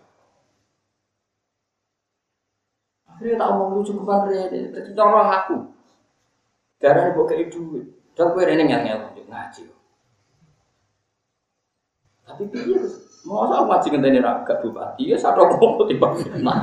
Akhirnya 3.18 3.34
tak 3.34 3.50
omong 3.50 3.82
lucu 3.82 3.98
bukan 3.98 4.30
rene, 4.30 4.70
dadi 4.70 4.94
cara 4.94 5.42
aku. 5.42 5.58
Darah 6.78 7.10
ibu 7.10 7.26
kei 7.26 7.50
duit. 7.50 8.14
Dan 8.14 8.30
gue 8.30 8.46
rene 8.46 8.62
ngel-ngel 8.62 9.18
ngaji. 9.26 9.62
Tapi 12.28 12.42
piye 12.52 12.76
mau 13.24 13.48
aku 13.48 13.66
ngaji 13.66 13.86
ngenteni 13.90 14.20
ra 14.20 14.44
gak 14.44 14.60
bupati 14.62 15.10
ya 15.10 15.16
satu 15.16 15.48
kok 15.48 15.88
tiba 15.88 16.08
nah. 16.44 16.60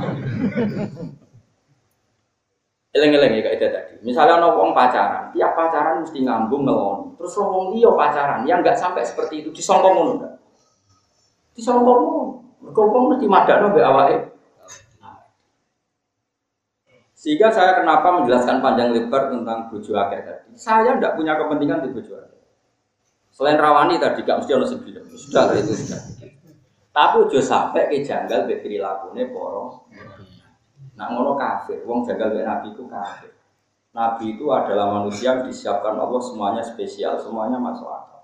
Eleng-eleng 2.95 3.35
ya 3.35 3.41
kaidah 3.43 3.69
tadi. 3.75 3.93
Misalnya 4.07 4.39
ono 4.39 4.55
wong 4.55 4.71
pacaran, 4.71 5.27
tiap 5.35 5.51
pacaran 5.51 5.99
mesti 5.99 6.23
ngambung 6.23 6.63
ngelon. 6.63 7.19
Terus 7.19 7.35
wong 7.35 7.75
liya 7.75 7.91
pacaran 7.91 8.47
yang 8.47 8.63
nggak 8.63 8.79
sampai 8.79 9.03
seperti 9.03 9.43
itu 9.43 9.51
disongkong 9.51 9.99
ngono 9.99 10.11
enggak? 10.15 10.33
Disongkong 11.59 11.99
ngono. 11.99 12.23
Mergo 12.63 12.81
wong 12.87 13.03
mesti 13.11 13.27
madakno 13.27 13.75
mbek 13.75 13.83
awake. 13.83 14.17
Sehingga 17.25 17.49
saya 17.49 17.81
kenapa 17.81 18.21
menjelaskan 18.21 18.61
panjang 18.61 18.93
lebar 18.93 19.33
tentang 19.33 19.65
bojo 19.73 19.97
akeh 19.97 20.21
tadi. 20.21 20.53
Saya 20.53 20.93
tidak 20.93 21.17
punya 21.17 21.33
kepentingan 21.33 21.81
di 21.81 21.89
bojo 21.89 22.21
akeh. 22.21 22.37
Selain 23.33 23.57
rawani 23.57 23.97
tadi 23.97 24.21
gak 24.21 24.45
mesti 24.45 24.53
ono 24.53 24.65
sing. 24.69 24.85
Sudah 25.09 25.49
lah 25.49 25.57
itu 25.57 25.73
sudah. 25.73 25.97
Tapi 26.93 27.15
udah 27.25 27.41
sampai 27.41 27.89
ke 27.89 28.05
janggal 28.05 28.45
be 28.45 28.61
perilakunya 28.61 29.25
poro. 29.33 29.89
Nak 30.93 31.07
ngono 31.17 31.33
kafir, 31.33 31.81
wong 31.81 32.05
janggal 32.05 32.29
be 32.29 32.45
nabi 32.45 32.77
itu 32.77 32.85
kafir. 32.85 33.33
Nabi 33.89 34.37
itu 34.37 34.45
adalah 34.53 35.01
manusia 35.01 35.33
yang 35.33 35.49
disiapkan 35.49 35.97
Allah 35.97 36.21
semuanya 36.21 36.61
spesial, 36.61 37.17
semuanya 37.17 37.57
masuk 37.57 37.89
akal. 37.89 38.21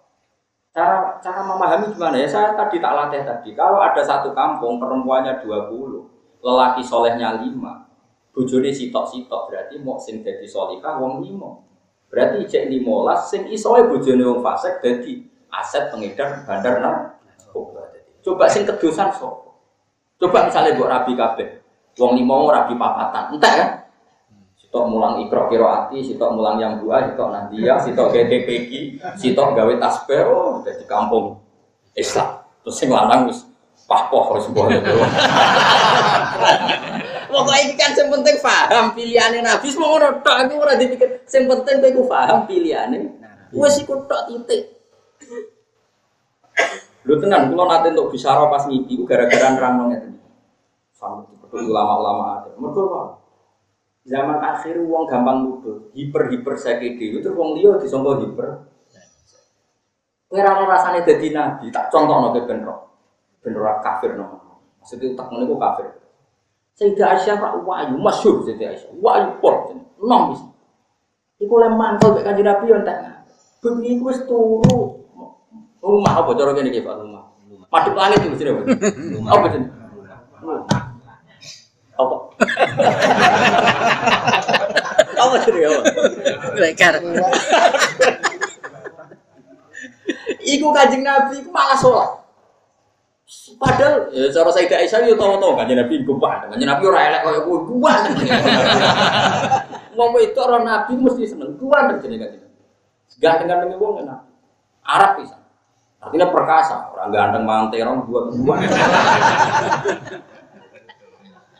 Cara 0.78 1.18
cara 1.26 1.42
memahami 1.42 1.90
gimana 1.90 2.22
ya? 2.22 2.30
Saya 2.30 2.54
tadi 2.54 2.78
tak 2.78 2.94
latih 2.94 3.26
tadi. 3.26 3.58
Kalau 3.58 3.82
ada 3.82 4.06
satu 4.06 4.30
kampung 4.38 4.78
perempuannya 4.78 5.42
20, 5.42 6.46
lelaki 6.46 6.86
solehnya 6.86 7.42
5, 7.42 7.91
bojone 8.32 8.72
sitok-sitok 8.72 9.52
berarti 9.52 9.76
mau 9.84 10.00
sing 10.00 10.24
dadi 10.24 10.48
solihah 10.48 10.98
wong 11.00 11.24
limo. 11.24 11.67
Berarti 12.12 12.44
cek 12.48 12.67
15 12.67 13.32
sing 13.32 13.41
isoe 13.52 13.88
bojone 13.88 14.24
wong 14.24 14.39
fasik 14.44 14.80
dadi 14.80 15.24
aset 15.52 15.91
pengedar 15.91 16.48
bandar 16.48 16.80
narkoba. 16.80 17.91
Coba 18.24 18.48
sing 18.48 18.63
kedosan 18.63 19.12
sapa? 19.12 19.52
Coba 20.20 20.48
misalnya 20.48 20.78
buat 20.80 20.89
rabi 20.89 21.13
kabeh. 21.15 21.48
Wong 22.00 22.15
limo 22.15 22.48
rabi 22.48 22.76
papatan. 22.80 23.36
Entek 23.36 23.54
kan? 23.60 23.70
Sitok 24.56 24.88
mulang 24.88 25.20
ikro 25.20 25.52
kiro 25.52 25.67
ati, 25.67 26.00
sitok 26.00 26.32
mulang 26.32 26.56
yang 26.56 26.80
dua, 26.80 27.04
sitok 27.04 27.28
nandia, 27.28 27.76
sitok 27.76 28.08
GTPG, 28.15 29.04
sitok 29.20 29.52
gawe 29.52 29.74
tasbih, 29.76 30.24
oh, 30.32 30.63
jadi 30.63 30.88
kampung 30.88 31.44
Islam. 31.91 32.39
Terus 32.63 32.76
sing 32.80 32.88
lanang 32.88 33.28
wis 33.28 33.44
pahpoh 33.84 34.32
harus 34.32 34.48
boleh 34.48 34.80
Pokoknya 37.32 37.60
ini 37.63 37.74
kan 37.80 37.96
yang 37.96 38.12
penting 38.12 38.36
paham 38.44 38.86
pilihannya 38.91 39.39
Nabi. 39.39 39.67
Semua 39.72 39.96
orang 39.96 40.20
tak 40.20 40.36
aku 40.46 40.60
ora 40.60 40.76
dipikir. 40.76 41.24
Yang 41.24 41.46
penting 41.48 41.76
aku 41.80 42.04
paham 42.12 42.39
pilihannya. 42.44 43.00
Wes 43.56 43.80
ikut 43.80 44.12
tak 44.12 44.28
titik. 44.28 44.62
Lu 47.08 47.17
tenan, 47.17 47.50
kalau 47.50 47.65
nanti 47.65 47.89
untuk 47.98 48.13
bicara 48.13 48.46
pas 48.46 48.67
ngipi, 48.70 48.94
gara-gara 49.10 49.48
nerang 49.58 49.74
nongnya 49.82 50.06
tadi. 50.06 50.20
Sama 50.94 51.26
ulama-ulama 51.50 52.24
ada. 52.44 52.50
Apa? 52.54 53.02
Zaman 54.02 54.38
akhir 54.41 54.82
uang 54.82 55.06
gampang 55.06 55.46
nuduh, 55.46 55.94
hiper 55.94 56.34
hiper 56.34 56.58
sakit 56.58 56.98
itu 56.98 57.30
uang 57.38 57.54
dia 57.58 57.78
disongkol 57.78 58.17
hiper. 58.26 58.65
Ngerana 60.34 60.63
rasanya 60.65 61.06
jadi 61.06 61.28
nabi, 61.36 61.70
tak 61.70 61.94
contoh 61.94 62.17
nabi 62.17 62.41
benro, 62.50 62.98
benro 63.44 63.62
kafir 63.84 64.17
nomor. 64.17 64.63
Maksudnya 64.82 65.13
tak 65.13 65.28
menurut 65.30 65.60
kafir. 65.60 65.88
Sayyidah 66.80 67.08
Aisyah 67.18 67.36
Pak 67.38 67.52
Wahyu, 67.68 67.96
masyur 68.00 68.42
Sayyidah 68.48 68.74
Aisyah. 68.74 68.92
Wahyu 68.98 69.30
pol, 69.44 69.56
enam 70.02 70.22
bisa. 70.34 70.46
Iku 71.42 71.54
lem 71.58 71.74
mantel 71.74 72.14
mek 72.14 72.24
kanjeng 72.24 72.46
Nabi 72.46 72.70
yo 72.70 72.76
entek. 72.78 72.98
Bengi 73.66 73.98
iku 73.98 74.14
wis 74.14 74.22
turu. 74.30 75.02
Rumah 75.82 76.14
apa 76.14 76.30
cara 76.38 76.54
kene 76.54 76.70
iki 76.70 76.86
Pak 76.86 77.02
rumah. 77.02 77.34
Madhep 77.72 77.96
langit 77.98 78.20
itu 78.22 78.36
jenenge. 78.36 78.68
Apa 79.32 79.46
jenenge? 79.48 79.72
Apa? 81.96 82.16
Apa 85.16 85.36
jenenge 85.48 85.68
apa? 85.72 85.84
Lekar. 86.60 86.94
Iku 90.44 90.68
kanjeng 90.76 91.02
Nabi 91.08 91.40
iku 91.40 91.50
malah 91.50 91.80
sholat. 91.80 92.21
Padahal 93.56 94.12
ya 94.12 94.28
cara 94.28 94.52
Sayyidah 94.52 94.78
Aisyah 94.84 95.08
yo 95.08 95.15
tau-tau 95.15 95.56
kanjeng 95.56 95.80
Nabi 95.80 96.04
gubah. 96.04 96.52
Kanjeng 96.52 96.67
Nabi 96.67 96.84
ora 96.84 97.00
elek 97.08 97.22
koyo 97.24 97.39
kowe 97.48 97.60
gubah. 97.63 97.96
Wong 99.96 100.20
itu 100.20 100.39
orang 100.44 100.67
Nabi 100.67 101.00
mesti 101.00 101.24
seneng 101.24 101.56
gubah 101.56 101.96
jenenge 102.04 102.28
kanjeng. 102.28 102.52
Ganteng 103.24 103.48
dengan 103.48 103.80
wong 103.80 104.04
enak. 104.04 104.20
Arab 104.84 105.24
bisa. 105.24 105.39
Artinya 106.02 106.34
perkasa, 106.34 106.89
orang 106.91 107.13
ganteng 107.13 107.44
manterong 107.48 108.10
dua 108.10 108.22
dua. 108.34 108.56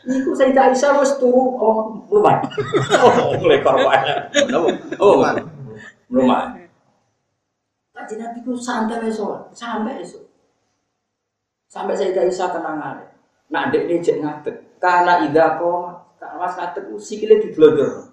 Iku 0.02 0.34
Sayyidah 0.34 0.74
Aisyah 0.74 0.98
wis 0.98 1.16
turu 1.16 1.56
oh 1.56 2.04
rumah. 2.10 2.42
Oh, 3.00 3.38
lekor 3.48 3.80
wae. 3.80 4.02
Oh, 5.00 5.24
rumah. 6.12 6.58
Kanjeng 7.96 8.18
Nabi 8.20 8.42
ku 8.44 8.52
santai 8.58 9.08
esok, 9.08 9.54
sampai 9.54 10.02
esok. 10.02 10.31
Sampai 11.72 11.96
Sayyidah 11.96 12.28
Aisyah 12.28 12.52
kenangan. 12.52 12.96
Nah, 13.48 13.72
dek 13.72 13.88
ini 13.88 14.04
cek 14.04 14.20
ngadeg. 14.20 14.56
Karena 14.76 15.24
ida 15.24 15.56
koma, 15.56 16.04
karena 16.20 16.36
mas 16.36 16.52
ngadeg 16.52 16.84
sikile 17.00 17.40
diblodor. 17.40 18.12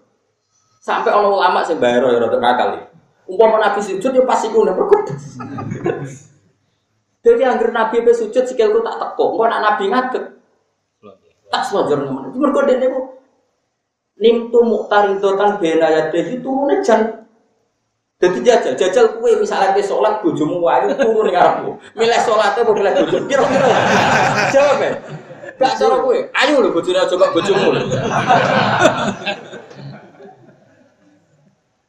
Sampai 0.79 1.11
orang 1.11 1.35
ulama 1.35 1.59
sing 1.67 1.75
bayar 1.75 2.07
ya 2.07 2.23
rada 2.23 2.39
nakal 2.39 2.79
iki. 2.79 2.87
Umpama 3.35 3.59
Nabi 3.59 3.83
sujud 3.83 4.15
ya 4.15 4.23
pasti 4.23 4.47
kuno 4.47 4.71
berkut. 4.71 5.11
Jadi 7.27 7.43
angger 7.43 7.75
Nabi 7.75 7.99
pe 7.99 8.15
sujud 8.15 8.47
sikilku 8.47 8.79
tak 8.79 8.95
teko. 8.95 9.35
Engko 9.35 9.43
nak 9.51 9.63
Nabi 9.67 9.83
ngadeg. 9.91 10.23
Tak 11.51 11.63
selojor 11.67 12.07
nang. 12.07 12.31
Itu 12.31 12.39
mergo 12.39 12.63
dene 12.63 12.85
ku 12.87 13.01
nimtu 14.19 14.59
muqtaridotan 14.63 15.59
bena 15.59 15.87
ya 15.91 16.01
dehi 16.11 16.39
turune 16.39 16.79
jan 16.79 17.27
Jadi 18.19 18.43
jajal, 18.43 18.75
jajal 18.75 19.05
kue 19.15 19.31
misalnya 19.39 19.71
ke 19.71 19.79
sholat 19.79 20.19
bojomu 20.19 20.59
wayu 20.59 20.91
turun 20.91 21.31
ngarepmu. 21.31 21.71
Milih 21.95 22.19
sholatnya 22.19 22.67
apa 22.67 22.71
milih 22.75 22.91
bojomu? 22.99 23.25
Kira-kira. 23.31 23.67
Jawab 24.51 24.83
ya. 24.83 24.91
Gak 25.55 25.73
cara 25.79 25.95
kowe. 26.03 26.15
Ayo 26.15 26.55
lho 26.59 26.69
bojone 26.75 26.99
lho. 26.99 27.83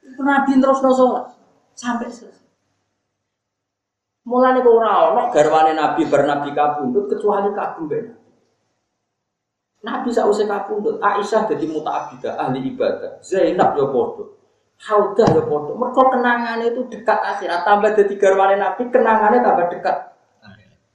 Iku 0.07 0.23
Nabi 0.23 0.63
terus 0.63 0.79
no 0.87 0.91
sholat 0.95 1.35
sampai 1.75 2.15
selesai. 2.15 2.47
Mulane 4.23 4.63
kok 4.63 4.71
ora 4.71 5.11
ono 5.11 5.23
garwane 5.35 5.75
Nabi 5.75 6.07
bar 6.07 6.23
Nabi 6.31 6.55
kabundut 6.55 7.11
kecuali 7.11 7.51
mbek 7.51 8.07
Nabi. 9.83 10.09
Sausé 10.15 10.47
kabundut, 10.47 11.03
Aisyah 11.03 11.51
dadi 11.51 11.67
muta'abbidah 11.67 12.39
ahli 12.39 12.71
ibadah, 12.71 13.19
Zainab 13.19 13.75
yo 13.75 13.91
padha. 13.91 14.40
Haudah 14.81 15.29
yo 15.37 15.43
padha. 15.45 15.73
Mergo 15.77 16.03
kenangannya 16.09 16.73
itu 16.73 16.81
dekat 16.89 17.21
akhirat, 17.21 17.69
tambah 17.69 17.93
dadi 17.93 18.17
garwane 18.17 18.57
Nabi, 18.57 18.89
kenangannya 18.89 19.45
tambah 19.45 19.67
dekat. 19.69 19.97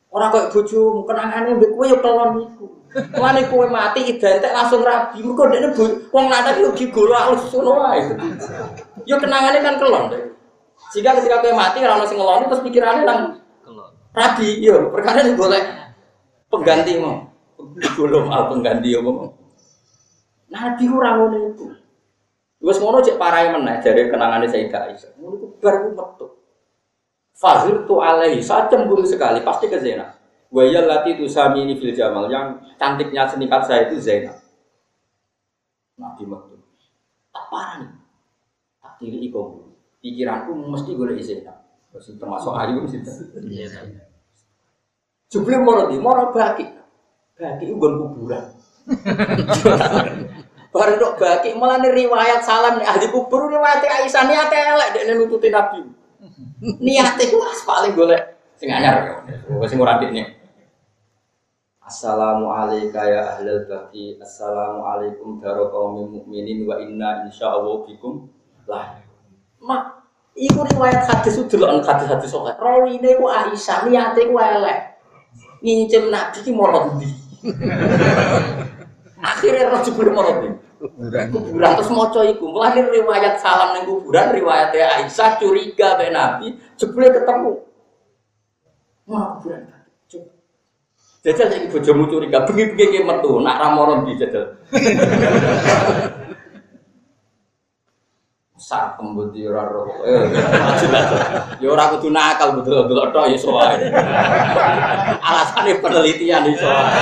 Ora 0.09 0.31
koyo 0.33 0.47
bojomu, 0.49 1.01
kenangane 1.05 1.59
mbek 1.59 1.71
kowe 1.75 1.85
yo 1.85 1.97
kelon 2.01 2.31
iku. 2.41 2.65
Mulane 3.13 3.41
kowe 3.51 3.67
mati 3.69 4.09
identik 4.09 4.49
langsung 4.55 4.81
rabi. 4.81 5.21
Mergo 5.21 5.43
dekne 5.51 5.69
wong 6.09 6.25
lanang 6.31 6.57
yo 6.63 6.69
gigolo 6.73 7.13
alus 7.13 7.51
ngono 7.53 7.71
wae. 7.83 8.01
Yo 9.05 9.21
kenangane 9.21 9.59
kan 9.61 9.77
kelon. 9.77 10.05
Jika 10.95 11.19
ketika 11.21 11.45
kowe 11.45 11.53
mati 11.53 11.83
ora 11.85 12.01
ono 12.01 12.09
sing 12.09 12.17
ngeloni 12.17 12.49
terus 12.49 12.63
pikirane 12.65 13.01
nang 13.05 13.19
Kelon. 13.61 13.91
rabi, 14.15 14.47
yo 14.65 14.89
perkara 14.89 15.21
ini 15.21 15.37
golek 15.37 15.65
pengganti 16.49 16.91
mau. 16.97 17.27
Gigolo 17.77 18.25
mal 18.25 18.49
pengganti 18.49 18.95
yo 18.95 19.03
mau. 19.05 19.29
Nabi 20.49 20.83
ora 20.89 21.09
ngono 21.19 21.37
iku. 21.53 21.65
Wes 22.63 22.79
ngono 22.79 23.03
cek 23.03 23.19
parahe 23.19 23.51
meneh 23.51 23.83
jare 23.83 24.07
kenangane 24.07 24.47
Sayyidah 24.47 24.81
Aisyah. 24.89 25.11
Ngono 25.19 25.33
iku 25.35 25.47
bar 25.59 25.75
ku 25.83 25.89
metu. 25.91 26.25
Fahir 27.35 27.83
tu 27.83 27.99
alaihi, 27.99 28.39
saya 28.39 28.71
cemburu 28.71 29.03
sekali, 29.03 29.43
pasti 29.43 29.67
ke 29.67 29.75
Zainab. 29.75 30.15
Waya 30.55 30.87
lati 30.87 31.19
tu 31.19 31.27
sami 31.27 31.67
ini 31.67 31.75
fil 31.75 31.91
jamal, 31.91 32.31
yang 32.31 32.63
cantiknya 32.79 33.27
senikat 33.27 33.67
saya 33.67 33.91
itu 33.91 33.99
Zainab. 33.99 34.39
Nabi 35.99 36.23
metu. 36.23 36.55
Tak 37.35 37.45
parah 37.51 37.75
nih. 37.83 37.91
Tak 38.79 38.93
tiri 39.03 39.19
iko. 39.27 39.67
Pikiranku 39.99 40.55
mesti 40.55 40.95
gue 40.95 41.19
Zainab. 41.19 41.59
Terus 41.91 42.15
termasuk 42.15 42.55
ayu 42.55 42.87
di 42.87 42.89
situ. 42.91 43.11
Iya. 43.51 43.83
Jebule 45.27 45.59
moro 45.59 45.91
di, 45.91 45.99
moro 45.99 46.31
baki. 46.31 46.63
Baki 47.35 47.63
kuburan. 47.75 48.45
Baru 50.75 50.99
dok 50.99 51.15
baki, 51.15 51.55
malah 51.55 51.79
nih 51.79 51.95
riwayat 52.03 52.43
salam 52.43 52.75
nih 52.75 52.83
ahli 52.83 53.07
kubur 53.07 53.47
riwayat 53.47 53.79
Aisyah 53.79 54.27
niate 54.27 54.59
elek 54.59 54.89
dek 54.91 55.03
nututi 55.15 55.47
Nabi. 55.47 55.87
Ku 57.31 57.37
as 57.47 57.63
paling 57.63 57.95
golek 57.95 58.35
sing 58.59 58.67
anyar. 58.75 59.23
Wis 59.55 59.71
sing 59.71 59.79
ora 59.79 60.03
dikne. 60.03 60.35
Assalamu 61.79 62.51
alayka 62.51 63.07
ya 63.07 63.39
ahlal 63.39 63.63
baqi. 63.71 64.19
Assalamu 64.19 64.83
alaikum 64.83 65.39
daro 65.39 65.71
qaumil 65.71 66.11
mukminin 66.11 66.67
wa 66.67 66.75
inna 66.83 67.23
insyaallah 67.23 67.87
bikum 67.87 68.27
lah. 68.67 68.99
Mak, 69.63 70.03
iku 70.35 70.59
riwayat 70.75 71.07
hadis 71.07 71.39
itu 71.39 71.55
delok 71.55 71.87
hadis-hadis 71.87 72.35
sok. 72.35 72.51
Rawine 72.59 73.15
ku 73.15 73.31
Aisyah, 73.31 73.87
niate 73.87 74.27
ku 74.27 74.35
elek. 74.35 74.97
Ngincim 75.63 76.11
Nabi 76.11 76.43
ki 76.43 76.51
moro 76.51 76.99
ndi. 76.99 77.09
Akhirnya 79.29 79.77
jebule 79.85 80.11
moro 80.11 80.41
ndi. 80.41 80.49
Kuburan. 80.75 81.31
kuburan. 81.31 81.71
Terus 81.79 81.91
maca 81.95 82.21
iku 82.27 82.45
mulane 82.51 82.81
riwayat 82.91 83.39
salam 83.39 83.79
ning 83.79 83.87
kuburan 83.87 84.35
riwayatnya 84.35 85.03
Aisyah 85.03 85.39
curiga 85.39 85.95
be 85.95 86.11
Nabi 86.11 86.47
jebule 86.75 87.07
ketemu. 87.11 87.51
Wah 89.07 89.39
kuburan. 89.39 89.75
Jajal 91.25 91.49
saiki 91.49 91.73
bojomu 91.73 92.05
curiga 92.05 92.45
bengi-bengi 92.45 93.01
ki 93.01 93.07
metu 93.07 93.41
nak 93.41 93.57
ra 93.57 93.73
moro 93.73 94.05
ndi 94.05 94.13
jajal? 94.13 94.45
Sak 98.55 98.97
yo 98.97 99.51
ora 99.51 99.67
roh 99.67 99.89
eh 100.05 100.25
yo 101.61 101.73
ora 101.73 101.91
kudu 101.93 102.09
nakal 102.09 102.55
betul-betul 102.57 103.13
tok 103.13 103.29
iso 103.33 103.53
wae. 103.53 103.77
Alasane 105.27 105.81
penelitian 105.81 106.49
iso 106.49 106.65
wae 106.65 106.93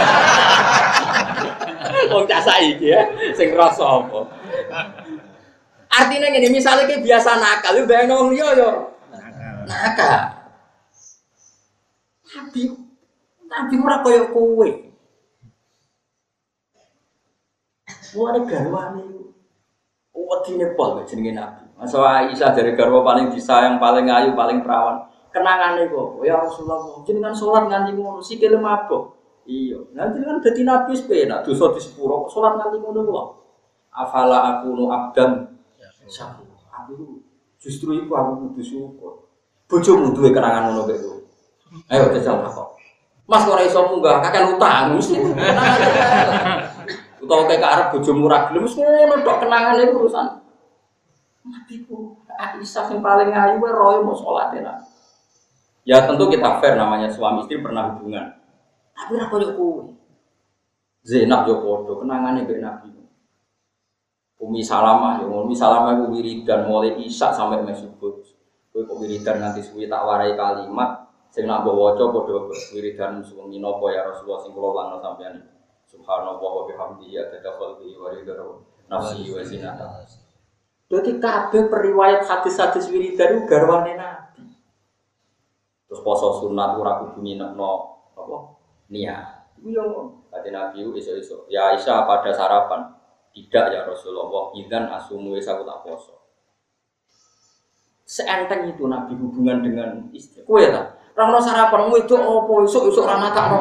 Wong 2.11 2.25
cah 2.27 2.41
saiki 2.43 2.91
ya, 2.91 3.01
sing 3.37 3.53
rasa 3.55 3.83
apa? 3.85 4.19
Artinya 5.93 6.27
gini, 6.33 6.49
misalnya 6.49 6.89
kayak 6.89 7.05
biasa 7.05 7.37
nakal, 7.37 7.77
lu 7.77 7.85
bayang 7.85 8.09
wong 8.09 8.33
liya 8.33 8.49
yo 8.57 8.71
nakal. 9.69 10.41
Nabi, 12.33 12.61
Nabi 13.45 13.75
ora 13.77 13.97
kaya 14.01 14.23
kowe. 14.33 14.69
Mulane 18.13 18.39
garwane. 18.45 19.03
Wedine 20.13 20.67
pol 20.73 21.01
jenenge 21.05 21.33
Nabi. 21.37 21.63
Masa 21.77 21.97
Aisyah 22.01 22.53
dari 22.53 22.73
garwa 22.77 23.01
paling 23.05 23.33
disayang, 23.33 23.77
paling 23.81 24.09
ayu, 24.09 24.33
paling 24.37 24.61
perawan. 24.61 25.09
Kenangane 25.33 25.89
kok, 25.89 26.21
ya 26.21 26.37
Rasulullah, 26.37 27.01
jenengan 27.01 27.33
sholat 27.33 27.65
nganti 27.65 27.97
ngono 27.97 28.21
sikile 28.21 28.53
mabuk. 28.61 29.22
Iya, 29.43 29.75
nanti 29.91 30.23
kan 30.23 30.39
dadi 30.39 30.63
nabi 30.63 30.95
sepena, 30.95 31.43
dosa 31.43 31.75
di 31.75 31.81
sepuro, 31.83 32.31
sholat 32.31 32.55
nganti 32.55 32.79
ngono 32.79 32.99
kok. 33.03 33.27
Afala 33.91 34.39
aku 34.55 34.71
nu 34.71 34.87
abdan 34.87 35.51
syakur. 36.07 36.47
Aku 36.71 37.19
justru 37.59 37.91
itu 37.99 38.11
aku 38.11 38.31
kudu 38.49 38.61
syukur. 38.63 39.13
Bojomu 39.67 40.15
duwe 40.15 40.31
kenangan 40.31 40.71
ngono 40.71 40.87
kowe. 40.87 41.15
Ayo 41.91 42.07
jajal 42.15 42.39
kok. 42.47 42.79
Mas 43.27 43.43
ora 43.47 43.63
iso 43.63 43.83
munggah 43.87 44.23
kakek 44.23 44.55
utang 44.55 44.95
mesti 44.95 45.15
kenangan. 45.15 45.79
Utawa 47.23 47.47
kayak 47.47 47.63
arep 47.63 47.87
bojomu 47.95 48.27
ra 48.27 48.51
gelem 48.51 48.67
wis 48.67 48.75
ngono 48.75 49.15
tok 49.23 49.47
kenangane 49.47 49.91
urusan. 49.91 50.27
Nabi 51.43 51.75
ku 51.87 52.19
Aisyah 52.33 52.89
yang 52.89 52.99
paling 52.99 53.29
ayu 53.29 53.61
wae 53.61 53.71
roe 53.71 53.97
mau 54.03 54.15
sholat 54.15 54.55
ya. 54.57 54.75
Ya 55.83 56.07
tentu 56.07 56.27
kita 56.31 56.59
fair 56.59 56.75
namanya 56.75 57.11
suami 57.11 57.43
istri 57.43 57.59
pernah 57.59 57.95
hubungan. 57.95 58.42
Tapi 58.93 59.09
ora 59.17 59.25
koyo 59.27 59.49
kowe. 59.57 59.83
Zainab 61.03 61.49
yo 61.49 61.59
padha 61.59 61.93
kenangane 61.99 62.47
mbek 62.47 62.59
Nabi. 62.63 62.89
Umi 64.39 64.61
Salamah 64.63 65.23
yo 65.23 65.31
Umi 65.43 65.55
Salamah 65.55 65.97
iku 65.99 66.13
wiridan 66.13 66.69
mulai 66.69 66.95
Isya 67.01 67.33
sampai 67.35 67.65
subuh. 67.75 68.21
Kowe 68.71 68.81
kok 68.85 68.97
wiridan 69.01 69.41
nganti 69.41 69.61
suwi 69.65 69.91
tak 69.91 70.01
warai 70.07 70.33
kalimat 70.33 71.03
sing 71.33 71.49
nak 71.49 71.65
mbok 71.65 71.75
waca 71.77 72.03
padha 72.13 72.49
wiridan 72.77 73.25
suwengi 73.25 73.57
napa 73.57 73.89
ya 73.89 74.05
Rasulullah 74.05 74.39
sing 74.45 74.51
kula 74.53 74.69
langno 74.73 74.97
sampeyan. 75.01 75.35
Subhanallah 75.89 76.41
wa 76.41 76.65
bihamdihi 76.65 77.21
adada 77.21 77.53
khalqihi 77.53 77.93
wa 78.01 78.09
ridha 78.09 78.33
nafsi 78.89 79.29
wa 79.29 79.41
zinata. 79.45 80.05
Dadi 80.89 81.17
kabeh 81.17 81.69
periwayat 81.69 82.25
hadis-hadis 82.25 82.89
wiridan 82.89 83.41
iku 83.41 83.41
garwane 83.49 83.93
Nabi. 83.97 84.45
Terus 85.85 86.01
poso 86.01 86.41
sunat 86.41 86.77
ora 86.77 87.01
kudu 87.01 87.21
nginepno 87.21 87.71
apa? 88.17 88.37
Niat. 88.93 89.57
Yang 89.65 90.21
kata 90.29 90.49
Nabi 90.53 90.85
iso-iso. 90.93 91.49
Ya 91.49 91.73
Aisyah 91.73 92.05
pada 92.05 92.29
sarapan. 92.29 92.93
Tidak 93.33 93.65
ya 93.73 93.81
Rasulullah. 93.89 94.53
Idan 94.53 94.93
asumu 94.93 95.33
wis 95.33 95.49
aku 95.49 95.65
tak 95.65 95.81
poso. 95.81 96.13
Seenteng 98.05 98.69
itu 98.69 98.85
Nabi 98.85 99.17
hubungan 99.17 99.65
dengan 99.65 99.89
istri. 100.13 100.45
Kue 100.45 100.69
tak? 100.69 101.01
Rano 101.17 101.41
sarapan 101.41 101.89
itu 101.97 102.13
opo 102.13 102.61
isuk 102.65 103.05
rana 103.05 103.33
tak 103.33 103.45
no. 103.49 103.57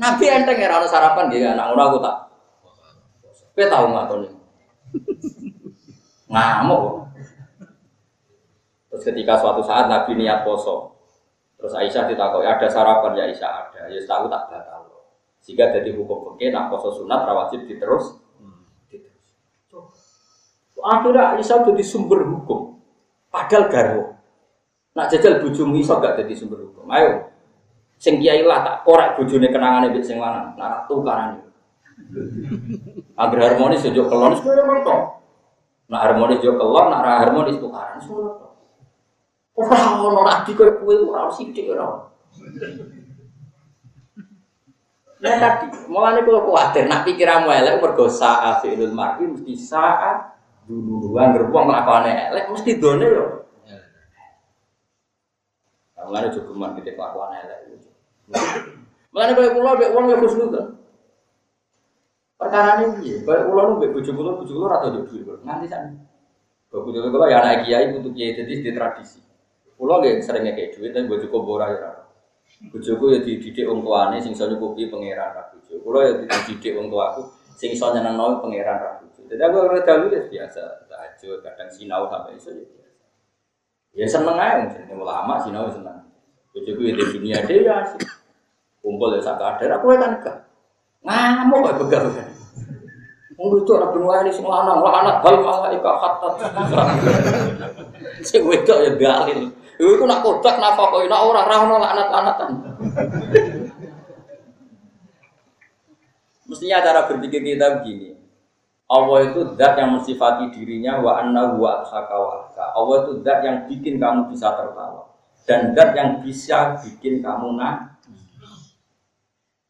Nabi 0.00 0.24
enteng 0.28 0.56
ya 0.60 0.68
rano 0.68 0.84
sarapan 0.84 1.32
dia 1.32 1.56
anak 1.56 1.72
ngono 1.72 1.82
aku 1.88 1.98
tak. 2.04 2.16
Kue 3.56 3.64
tahu 3.64 3.84
nggak 3.88 4.04
tuh 4.12 4.18
Ngamuk. 6.28 7.08
Terus 8.92 9.02
ketika 9.04 9.40
suatu 9.40 9.64
saat 9.64 9.88
Nabi 9.88 10.16
niat 10.16 10.44
poso, 10.44 10.97
Terus 11.58 11.74
Aisyah 11.74 12.06
ditakoki 12.06 12.46
ada 12.46 12.66
sarapan 12.70 13.18
ya 13.18 13.22
Aisyah 13.26 13.50
ada. 13.50 13.80
Ya 13.90 13.98
tahu 14.06 14.30
tak 14.30 14.46
batal. 14.46 14.86
Jika 15.42 15.74
jadi 15.74 15.90
hukum 15.98 16.34
fikih 16.34 16.54
nak 16.54 16.70
poso 16.70 16.94
sunat 16.94 17.26
ra 17.26 17.34
wajib 17.34 17.66
diterus. 17.66 18.14
diterus. 18.86 19.26
Akhirnya 20.78 21.34
Aisyah 21.34 21.66
jadi 21.66 21.82
sumber 21.82 22.22
hukum. 22.22 22.78
Padahal 23.34 23.66
garwo. 23.66 24.04
Nak 24.94 25.10
jajal 25.10 25.42
bojomu 25.42 25.78
iso 25.82 25.98
gak 25.98 26.22
jadi 26.22 26.34
sumber 26.38 26.62
hukum. 26.62 26.86
Ayo. 26.94 27.26
Sing 27.98 28.22
kiai 28.22 28.46
lah 28.46 28.62
tak 28.62 28.86
korek 28.86 29.18
bojone 29.18 29.50
kenangane 29.50 29.90
mbek 29.90 30.06
sing 30.06 30.22
lanang. 30.22 30.54
Nak 30.54 30.86
tukaran. 30.86 31.42
Agar 33.18 33.38
harmonis 33.50 33.82
yo 33.90 34.06
kelon 34.06 34.38
ngono 34.38 34.80
to. 34.86 34.96
Nak 35.90 36.00
harmonis 36.06 36.38
yo 36.38 36.54
kelon, 36.54 36.86
nak 36.94 37.02
harmonis 37.26 37.58
tukaran 37.58 37.98
to. 37.98 38.47
Ora 39.58 39.98
ono 39.98 40.22
nabi 40.22 40.54
koyo 40.54 40.78
kowe 40.78 40.94
ora 41.10 41.26
sithik 41.34 41.74
ora. 41.74 42.06
Ya 45.18 45.34
tadi, 45.34 45.66
mulane 45.90 46.22
kula 46.22 46.46
kuwatir 46.46 46.86
nak 46.86 47.02
pikiranmu 47.02 47.50
elek 47.50 47.82
mergo 47.82 48.06
saat 48.06 48.62
fi'lul 48.62 48.94
mar'i 48.94 49.26
mesti 49.26 49.50
saat 49.58 50.38
dulu 50.70 51.10
angger 51.18 51.50
wong 51.50 51.66
nglakone 51.66 52.30
elek 52.30 52.46
mesti 52.54 52.78
done 52.78 53.02
yo. 53.02 53.26
Mulane 55.98 56.30
cukup 56.30 56.54
man 56.54 56.78
kita 56.78 56.94
kelakuan 56.94 57.34
elek. 57.34 57.82
Mulane 59.10 59.32
kaya 59.34 59.50
kula 59.58 59.74
mbek 59.74 59.90
wong 59.90 60.04
ya 60.06 60.16
khusnudzon. 60.22 60.66
Perkara 62.38 62.78
ini 62.86 63.02
piye? 63.02 63.16
Kaya 63.26 63.42
kula 63.50 63.62
nu 63.66 63.82
mbek 63.82 63.90
bojo 63.90 64.10
kula, 64.14 64.30
bojo 64.38 64.52
kula 64.54 64.66
ora 64.70 64.76
tau 64.86 65.02
dhuwit. 65.02 65.42
Nganti 65.42 65.66
sakniki. 65.66 66.06
Bojo 66.70 67.10
kula 67.10 67.26
ya 67.26 67.42
anak 67.42 67.66
kiai 67.66 67.90
kudu 67.90 68.14
kiai 68.14 68.38
dadi 68.38 68.62
di 68.62 68.70
tradisi. 68.70 69.18
Kula 69.78 70.02
nggih 70.02 70.18
sering 70.18 70.42
ngekek 70.42 70.74
dhuwit 70.74 70.90
tapi 70.90 71.30
kula 71.30 71.54
ora 71.54 71.66
ya. 71.70 71.90
Bojoku 72.74 73.14
ya 73.14 73.22
dididik 73.22 73.70
wong 73.70 73.86
tuane 73.86 74.18
sing 74.18 74.34
iso 74.34 74.50
nyukupi 74.50 74.90
pangeran 74.90 75.30
ra 75.30 75.46
bojo. 75.54 75.78
Kula 75.86 75.98
ya 76.02 76.12
dididik 76.26 76.74
wong 76.74 76.90
tuaku 76.90 77.22
sing 77.54 77.70
iso 77.70 77.94
nyenengno 77.94 78.42
pangeran 78.42 78.76
ra 78.82 78.90
bojo. 78.98 79.22
Jadi 79.30 79.38
aku 79.38 79.56
ora 79.62 79.78
dalu 79.86 80.10
ya 80.10 80.26
biasa, 80.26 80.90
tahajud, 80.90 81.38
kadang 81.46 81.70
sinau 81.70 82.10
sampai 82.10 82.34
iso 82.34 82.50
ya 82.50 82.66
biasa. 82.66 83.04
Ya 83.94 84.06
seneng 84.10 84.34
ae 84.34 84.66
jenenge 84.66 84.94
ulama 84.98 85.38
sinau 85.38 85.70
ya 85.70 85.78
seneng. 85.78 85.98
Bojoku 86.50 86.80
ya 86.82 86.92
di 86.98 87.04
dunia 87.14 87.38
dia 87.46 87.62
ya 87.62 87.74
asik. 87.86 88.02
Kumpul 88.82 89.14
ya 89.14 89.22
sak 89.22 89.38
kadar 89.38 89.78
aku 89.78 89.94
kan 89.94 90.18
enggak. 90.18 90.36
Ngamuk 91.06 91.62
kok 91.62 91.86
begal-begal. 91.86 92.26
Wong 93.38 93.54
itu 93.54 93.70
ben 93.70 94.02
wae 94.02 94.26
sing 94.34 94.42
lanang, 94.42 94.82
lanang 94.82 95.22
bal 95.22 95.38
malaika 95.38 95.92
hatta. 95.94 96.28
Sing 98.26 98.42
wedok 98.42 98.82
ya 98.82 98.90
dalil. 98.98 99.54
Iku 99.78 100.04
nak 100.10 100.26
kodak 100.26 100.58
kok 100.58 101.06
nak 101.06 101.22
ora 101.22 101.42
ra 101.46 101.56
ono 101.62 101.76
laknat-laknatan. 101.78 102.50
Mestinya 106.50 106.82
cara 106.82 107.06
berpikir 107.06 107.44
kita 107.44 107.78
begini. 107.78 108.18
Allah 108.88 109.18
itu 109.28 109.52
zat 109.54 109.76
yang 109.76 110.00
mensifati 110.00 110.48
dirinya 110.48 110.98
wa 110.98 111.20
anna 111.20 111.54
wa 111.54 111.84
wa 111.84 112.48
Allah 112.56 112.96
itu 113.04 113.12
zat 113.20 113.44
yang 113.44 113.68
bikin 113.68 114.00
kamu 114.00 114.32
bisa 114.32 114.56
tertawa 114.56 115.12
dan 115.44 115.76
zat 115.76 115.92
yang 115.92 116.24
bisa 116.24 116.80
bikin 116.80 117.20
kamu 117.20 117.52
nangis. 117.54 118.00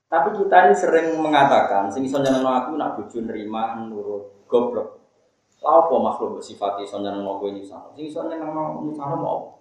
Tapi 0.08 0.40
kita 0.40 0.70
ini 0.70 0.74
sering 0.78 1.20
mengatakan, 1.20 1.92
sing 1.92 2.06
iso 2.06 2.16
aku 2.22 2.80
nak 2.80 2.96
bojo 2.96 3.18
nerima 3.20 3.76
nurut 3.76 4.48
goblok. 4.48 5.02
Lha 5.58 5.70
apa 5.84 5.94
makhluk 5.98 6.38
bersifat 6.38 6.80
iso 6.80 7.02
nyenengno 7.02 7.42
kowe 7.42 7.50
sama. 7.66 7.90
Sing 7.92 8.06
iso 8.06 8.22
nyenengno 8.24 8.86
nyisano 8.86 9.14
mau 9.18 9.57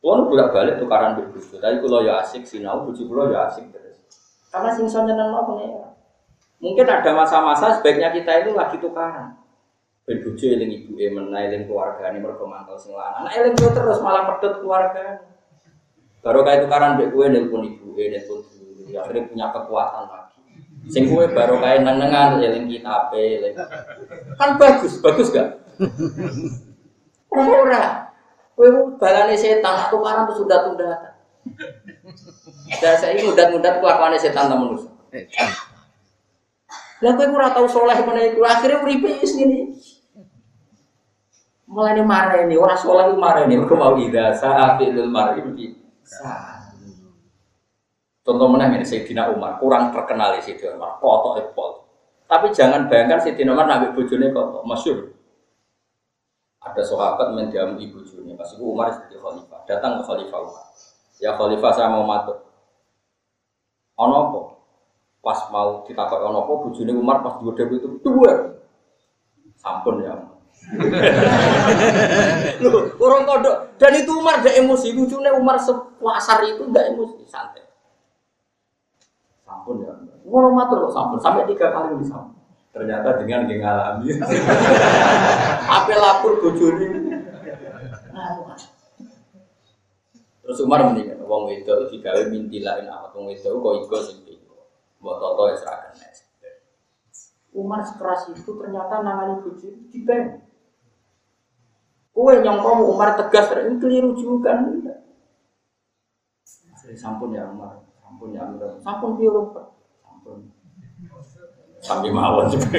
Kulo 0.00 0.32
bolak-balik 0.32 0.80
tukaran 0.80 1.12
mbek 1.12 1.28
bojo, 1.36 1.60
tapi 1.60 1.76
kulo 1.84 2.00
ya 2.08 2.24
asik 2.24 2.48
sinau, 2.48 2.88
bojo 2.88 3.04
kulo 3.04 3.28
ya 3.36 3.52
asik 3.52 3.68
terus. 3.68 4.00
Karena 4.48 4.72
sing 4.72 4.88
iso 4.88 5.04
nyenengno 5.04 5.44
pengen. 5.44 5.92
Mungkin 6.56 6.88
ada 6.88 7.12
masa-masa 7.12 7.76
sebaiknya 7.76 8.08
kita 8.08 8.40
itu 8.40 8.56
lagi 8.56 8.80
tukaran. 8.80 9.36
Ben 10.08 10.24
bojo 10.24 10.40
eling 10.40 10.72
ibuke 10.72 11.04
meneh 11.04 11.52
eling 11.52 11.68
keluargane 11.68 12.16
mergo 12.16 12.48
mantel 12.48 12.80
sing 12.80 12.96
lanang. 12.96 13.28
Nah 13.28 13.32
eling 13.36 13.52
terus 13.60 14.00
malah 14.00 14.24
pedot 14.24 14.64
keluarga. 14.64 15.20
Baru 16.24 16.48
kayak 16.48 16.64
tukaran 16.64 16.96
mbek 16.96 17.12
kowe 17.12 17.28
nelpon 17.28 17.68
ibuke, 17.68 18.04
nelpon 18.08 18.40
ya 18.88 19.04
akhirnya 19.04 19.28
punya 19.28 19.46
kekuatan 19.52 20.04
lagi. 20.08 20.40
Sing 20.88 21.12
kowe 21.12 21.28
baru 21.28 21.60
kayak 21.60 21.84
neng-nengan 21.84 22.40
eling 22.40 22.72
kitab 22.72 23.12
eling. 23.12 23.52
Kan 24.40 24.56
bagus, 24.56 24.96
bagus 25.04 25.28
gak? 25.28 25.60
Ora. 27.28 28.09
Kowe 28.60 28.68
balane 29.00 29.40
setan 29.40 29.88
tukaran 29.88 30.28
tuh 30.28 30.44
sudah 30.44 30.68
tunda. 30.68 31.16
Dan 32.76 32.94
saya 33.00 33.16
ini 33.16 33.32
mudah-mudahan 33.32 33.80
kelakuannya 33.80 34.20
setan 34.20 34.52
temen 34.52 34.68
manusia. 34.68 34.92
Lah 37.00 37.12
kowe 37.16 37.24
ora 37.24 37.56
tau 37.56 37.64
soleh 37.64 37.96
meneh 38.04 38.36
iku 38.36 38.44
akhire 38.44 38.84
uripe 38.84 39.16
wis 39.24 39.32
ngene. 39.32 39.80
Mulane 41.72 42.04
mareni 42.04 42.60
ora 42.60 42.76
soleh 42.76 43.16
mareni 43.16 43.56
mergo 43.56 43.80
mau 43.80 43.96
ida 43.96 44.36
mar'i 45.08 45.72
sa. 46.04 46.60
Contoh 48.20 48.44
mana 48.44 48.68
ini 48.76 48.84
Sayyidina 48.84 49.32
Umar 49.32 49.56
kurang 49.56 49.88
terkenal 49.88 50.36
Sayyidina 50.36 50.76
Umar, 50.76 51.00
kotok 51.00 51.40
epol. 51.40 51.88
Tapi 52.28 52.52
jangan 52.52 52.92
bayangkan 52.92 53.24
Sayyidina 53.24 53.56
Umar 53.56 53.64
nabi 53.64 53.96
bojone 53.96 54.28
kotok, 54.36 54.68
masyur. 54.68 55.16
Ada 56.60 56.84
sahabat 56.84 57.32
mendiamu 57.32 57.80
ibu 57.80 58.04
bojone, 58.04 58.36
pas 58.36 58.52
itu 58.52 58.60
Umar 58.60 58.92
jadi 58.92 59.16
khalifah, 59.16 59.64
datang 59.64 59.96
ke 59.96 60.02
khalifah 60.04 60.40
Umar. 60.44 60.64
Ya 61.16 61.32
khalifah 61.32 61.72
saya 61.72 61.88
mau 61.88 62.04
matur. 62.04 62.36
Ono 63.96 64.14
apa? 64.28 64.40
Pas 65.24 65.40
mau 65.48 65.80
ditakok 65.88 66.20
ono 66.20 66.44
apa 66.44 66.52
bojone 66.68 66.92
Umar 66.92 67.24
pas 67.24 67.40
dua 67.40 67.56
itu 67.56 67.88
dua. 68.04 68.60
Sampun 69.56 70.04
ya. 70.04 70.12
Loh, 72.60 72.92
orang 73.00 73.24
kodok 73.24 73.56
dan 73.80 73.96
itu 73.96 74.12
Umar 74.12 74.44
gak 74.44 74.60
emosi, 74.60 74.92
lucunya 74.92 75.32
Umar 75.32 75.56
sewasar 75.56 76.44
itu 76.44 76.68
gak 76.68 76.92
emosi, 76.92 77.24
santai. 77.24 77.64
Sampun 79.48 79.80
ya. 79.80 79.96
Ngono 80.28 80.52
matur 80.52 80.84
kok 80.88 80.92
sampun 80.92 81.16
sampai 81.16 81.48
tiga 81.48 81.72
kali 81.72 81.96
bisa. 81.96 82.20
Ternyata 82.70 83.18
dengan 83.18 83.50
dia 83.50 83.58
ngalami. 83.58 84.06
Apa 85.80 85.92
lapor 85.98 86.38
bojone. 86.38 86.86
Terus 90.50 90.58
Umar 90.66 90.82
mendingan 90.82 91.22
wong 91.30 91.46
itu 91.54 91.70
digawe 91.94 92.26
minti 92.26 92.58
lain 92.58 92.90
apa 92.90 93.14
wong 93.14 93.30
itu 93.30 93.46
kok 93.46 93.74
iku 93.86 93.96
sing 94.02 94.18
iku. 94.26 94.66
Mbok 94.98 95.14
toto 95.22 95.46
ya 95.46 95.54
serahkan 95.54 95.94
Umar 97.54 97.86
sekeras 97.86 98.34
itu 98.34 98.50
ternyata 98.58 98.98
nangani 98.98 99.46
bojo 99.46 99.70
dibeng. 99.94 100.42
Kowe 102.10 102.34
nyongko 102.34 102.70
Umar 102.90 103.14
tegas 103.14 103.46
ini 103.62 103.78
keliru 103.78 104.18
juga. 104.18 104.58
Sampun 106.98 107.30
ya 107.30 107.46
Umar. 107.46 107.86
Sampun 108.02 108.34
ya 108.34 108.42
Amir. 108.50 108.74
Sampun 108.82 109.10
Pak? 109.54 109.66
Sampun. 110.02 110.38
Sampai 111.80 112.12
mawon 112.12 112.46
juga. 112.52 112.76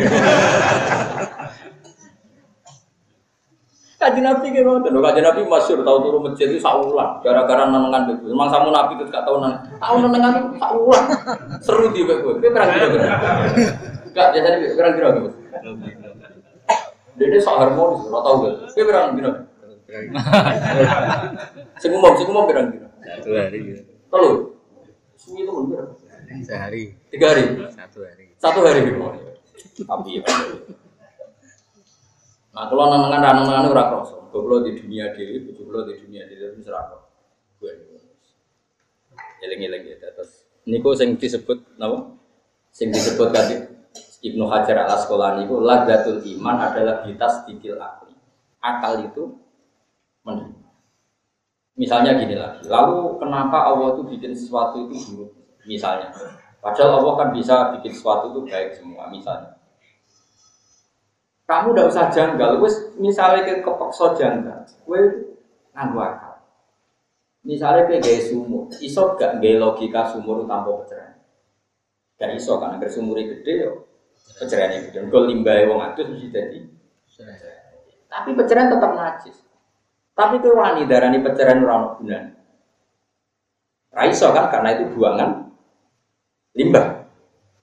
Kaji 4.02 4.18
Nabi 4.18 4.49
kayak 4.49 4.66
ngoten. 4.66 4.97
Kaji 4.97 5.22
Nabi 5.22 5.39
masyur 5.45 5.86
tahu 5.86 5.97
turun 6.02 6.22
masjid 6.26 6.49
itu 6.49 6.58
saulan. 6.58 7.22
Gara-gara 7.22 7.70
nenengan 7.70 8.10
begitu. 8.10 8.34
Memang 8.34 8.49
kamu 8.49 8.74
Nabi 8.74 8.97
itu 8.97 9.04
gak 9.14 9.26
tahu 9.30 9.38
nenengan. 9.41 9.62
Tahu 9.78 9.95
nenengan 10.02 10.32
itu 10.38 10.58
saulan. 10.58 11.04
Seru 11.62 11.86
di 11.93 12.02
gue. 12.02 12.18
Gue 12.18 12.49
berang 12.49 12.74
kira-kira. 12.74 13.06
Gak 14.14 14.28
biasanya 14.34 14.58
berang 14.74 14.93
kira-kira. 14.97 15.30
Dia 17.18 17.39
sok 17.41 17.58
harmonis. 17.62 18.02
Gak 18.10 18.24
tahu 18.26 18.36
gue. 18.41 18.52
Gue 18.74 18.84
berang 18.89 19.14
kira. 19.14 19.32
Sing 21.78 21.91
umum, 21.93 22.14
sing 22.18 22.26
umum 22.30 22.49
berang 22.49 22.74
kira. 22.74 22.89
Satu 23.06 23.30
hari. 23.38 23.86
Telur. 24.10 24.58
Sunyi 25.22 25.45
itu 25.45 25.54
berapa? 25.54 25.93
Sehari. 26.39 26.95
Tiga 27.11 27.36
hari. 27.36 27.43
Satu 27.75 27.99
hari. 28.07 28.25
Satu 28.39 28.59
hari. 28.63 28.82
Tapi 29.84 30.09
ya. 30.19 30.23
Nah, 32.51 32.67
kalau 32.67 32.86
nang-nang 32.91 33.23
nang-nang 33.23 33.71
ora 33.71 33.91
kroso. 33.91 34.27
Goblok 34.32 34.63
di 34.67 34.79
dunia 34.79 35.11
dhewe, 35.11 35.51
goblok 35.55 35.91
di 35.91 36.07
dunia 36.07 36.23
dhewe 36.27 36.55
wis 36.55 36.67
ora 36.71 36.88
kroso. 36.88 37.11
Gue. 37.59 37.71
Eling-eling 39.43 39.84
ya 39.91 39.95
terus. 39.99 40.47
Niku 40.67 40.95
sing 40.95 41.19
disebut 41.19 41.79
napa? 41.79 42.15
Sing 42.71 42.93
disebut 42.93 43.34
tadi 43.34 43.57
Ibnu 44.21 44.45
Hajar 44.47 44.86
al 44.86 45.01
Asqalani 45.01 45.49
itu 45.49 45.57
ladatul 45.57 46.21
iman 46.38 46.61
adalah 46.61 47.01
bitas 47.01 47.43
dikil 47.49 47.82
akli. 47.82 48.13
Akal 48.61 49.09
itu 49.09 49.34
menerima. 50.21 50.69
Misalnya 51.73 52.13
gini 52.21 52.38
lagi, 52.38 52.69
lalu 52.69 53.17
kenapa 53.17 53.73
Allah 53.73 53.97
itu 53.97 54.05
bikin 54.05 54.38
sesuatu 54.38 54.86
itu 54.86 54.95
buruk? 55.09 55.41
Misalnya, 55.66 56.09
padahal 56.62 57.01
Allah 57.01 57.14
kan 57.22 57.30
bisa 57.34 57.78
bikin 57.78 57.93
sesuatu 57.93 58.34
itu 58.34 58.39
baik 58.49 58.78
semua. 58.78 59.09
Misalnya, 59.14 59.57
kamu 61.45 61.76
udah 61.76 61.86
usah 61.91 62.07
janggal, 62.09 62.64
wes 62.64 62.95
misalnya 62.97 63.43
ke 63.43 63.62
kepekso 63.62 64.16
janggal, 64.18 64.66
wes 64.88 65.05
nganggu 65.76 65.99
akal. 65.99 66.36
Misalnya 67.41 67.89
ke 67.89 68.01
gaya 68.01 68.22
sumur, 68.22 68.70
iso 68.80 69.18
gak 69.18 69.41
gaya 69.41 69.57
logika 69.57 70.05
sumur 70.09 70.45
tanpa 70.45 70.70
pencerahan? 70.82 71.18
Gak 72.22 72.32
iso 72.38 72.62
kan, 72.62 72.78
agar 72.78 72.89
sumurnya 72.89 73.34
gede 73.38 73.53
yo, 73.66 73.72
pencerahannya 74.38 74.89
gede. 74.89 74.97
Kalau 75.09 75.26
limbah 75.26 75.57
wong 75.70 75.80
atus 75.82 76.05
mesti 76.09 76.30
jadi. 76.30 76.59
Tapi 78.12 78.30
pencerahan 78.38 78.70
tetap 78.70 78.91
najis. 78.93 79.38
Tapi 80.12 80.38
itu 80.38 80.49
wani 80.53 80.86
darani 80.86 81.18
pencerahan 81.24 81.64
ora 81.66 81.74
ono 81.82 81.89
gunane. 81.97 82.32
Raiso 83.91 84.32
kan 84.32 84.47
karena 84.47 84.80
itu 84.80 84.88
buangan 84.95 85.30
limbah. 86.56 87.08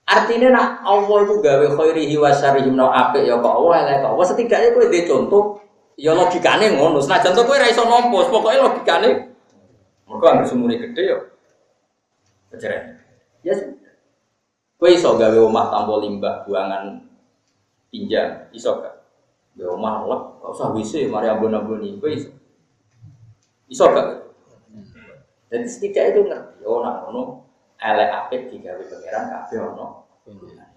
Artinya 0.09 0.49
nak 0.57 0.69
Allah 0.89 1.19
itu 1.29 1.35
gawe 1.45 1.67
khairihi 1.77 2.17
wa 2.17 2.33
syarrihi 2.33 2.73
no 2.73 2.89
apik 2.89 3.29
ya 3.29 3.37
kok 3.37 3.55
Allah 3.61 3.75
elek 3.85 3.97
kok. 4.01 4.25
Setidaknya 4.25 4.69
kowe 4.73 4.87
dhe 4.89 5.01
contoh 5.05 5.43
ya 6.01 6.17
logikane 6.17 6.73
ngono. 6.73 6.97
Senajan 6.97 7.37
to 7.37 7.45
kowe 7.45 7.61
ra 7.61 7.69
iso 7.69 7.85
nampa, 7.85 8.25
pokoke 8.33 8.57
logikane 8.57 9.09
mergo 10.09 10.25
anggere 10.25 10.49
sumure 10.49 10.81
gede 10.81 11.03
ya 11.13 11.19
pencerahan. 12.49 12.97
Ya. 13.45 13.53
Kowe 14.81 14.89
iso 14.89 15.19
gawe 15.21 15.37
omah 15.37 15.69
tanpa 15.69 15.95
limbah 16.01 16.49
buangan 16.49 17.05
pinjam, 17.93 18.49
iso 18.55 18.79
gak? 18.81 18.95
Ya 19.59 19.67
omah 19.69 20.07
lek, 20.07 20.23
gak 20.39 20.51
usah 20.55 20.71
WC, 20.71 21.11
mari 21.11 21.27
abon-aboni, 21.27 21.99
kowe 21.99 22.09
iso. 22.09 22.31
Iso 23.67 23.85
gak? 23.91 24.23
Jadi 25.51 25.67
setidaknya 25.67 26.11
itu 26.15 26.21
ngerti, 26.29 26.63
oh 26.69 26.85
nak 26.85 27.09
ngono 27.09 27.48
elek 27.79 28.09
apik 28.11 28.41
digawe 28.51 28.83
pangeran 28.83 29.25
kabeh 29.31 29.59
ono. 29.63 29.87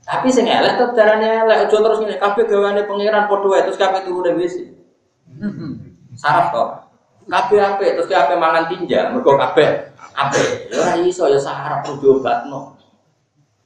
Tapi 0.02 0.28
sing 0.34 0.48
elek 0.48 0.80
tetep 0.80 0.96
darane 0.98 1.28
elek, 1.46 1.68
aja 1.68 1.78
terus 1.78 2.00
ngene 2.02 2.18
kabeh 2.18 2.44
gawane 2.48 2.82
pangeran 2.88 3.28
padha 3.30 3.48
wae 3.52 3.62
terus 3.66 3.78
kabeh 3.82 4.02
turu 4.06 4.26
ning 4.26 4.40
WC. 4.40 4.56
Sarap 6.18 6.46
to. 6.54 6.64
Kabeh 7.30 7.60
apik 7.62 7.90
terus 8.00 8.10
kabeh 8.10 8.38
mangan 8.38 8.66
tinja, 8.70 9.14
mergo 9.14 9.38
kabeh 9.38 9.94
apik. 10.16 10.74
Ya 10.74 10.76
ora 10.82 10.94
iso 11.02 11.30
ya 11.30 11.38
sarap 11.38 11.86
kudu 11.86 12.22
diobatno. 12.22 12.78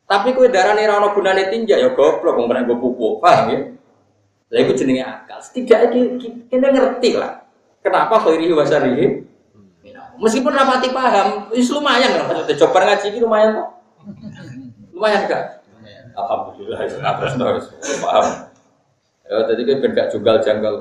Tapi 0.05 0.37
kowe 0.37 0.47
darane 0.49 0.85
ora 0.85 1.01
ono 1.01 1.09
gunane 1.13 1.49
tinja 1.49 1.79
ya 1.79 1.93
goblok 1.93 2.37
wong 2.37 2.49
nggo 2.49 2.75
pupuk, 2.77 3.23
paham 3.23 3.51
ya? 3.51 3.59
Lah 4.53 4.59
iku 4.61 4.77
jenenge 4.77 5.01
akal. 5.01 5.41
Setidaknya 5.41 6.21
kita 6.21 6.67
ngerti 6.69 7.17
lah. 7.17 7.41
Kenapa 7.81 8.21
khairihi 8.21 8.53
wa 8.53 8.65
syarrihi? 8.65 9.24
Meskipun 10.15 10.55
rapati 10.55 10.89
paham, 10.95 11.51
wis 11.51 11.67
lumayan 11.67 12.07
kan 12.15 12.23
maksudnya 12.31 12.55
coba 12.63 12.77
ngaji 12.87 13.05
ini 13.11 13.19
lumayan 13.19 13.49
kok. 13.59 13.69
Lumayan 14.95 15.21
gak? 15.27 15.43
Alhamdulillah, 16.15 16.79
itu 16.87 16.97
terus 17.03 17.65
terus 17.75 17.99
paham. 17.99 18.25
Ya 19.27 19.43
tadi 19.43 19.61
kan 19.67 19.77
ben 19.83 19.91
gak 19.91 20.39
janggal. 20.45 20.75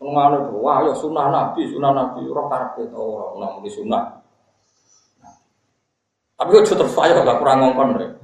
Ngono 0.00 0.36
tuh, 0.48 0.58
wah 0.64 0.80
ya 0.84 0.92
sunah 0.96 1.26
nabi, 1.28 1.68
sunah 1.68 1.92
nabi, 1.92 2.24
orang 2.24 2.48
karpet 2.48 2.88
orang 2.92 3.36
namun 3.36 3.60
di 3.64 3.70
sunah. 3.72 4.04
Tapi 6.40 6.48
kok 6.56 6.72
terus 6.72 6.96
aja 6.96 7.20
gak 7.20 7.38
kurang 7.40 7.64
ngongkon. 7.64 8.16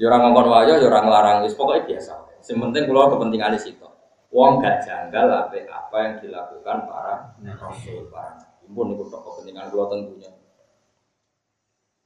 Ya 0.00 0.04
orang 0.08 0.20
ngongkon 0.28 0.48
wae, 0.52 0.72
ya 0.72 0.88
orang 0.88 1.06
larang, 1.08 1.36
wis 1.44 1.52
pokoknya 1.52 1.84
biasa. 1.84 2.12
Yang 2.48 2.58
penting 2.64 2.82
kepentingan 2.88 3.56
di 3.56 3.60
situ. 3.60 3.88
Wong 4.32 4.60
gak 4.60 4.84
janggal 4.84 5.28
apa 5.28 5.56
apa 5.68 5.96
yang 6.04 6.14
dilakukan 6.20 6.76
para 6.84 7.32
rasul, 7.56 8.08
para 8.12 8.47
Pun 8.68 8.92
itu 8.92 9.04
kepentingan 9.08 9.72
kalau 9.72 9.88
tentunya. 9.88 10.30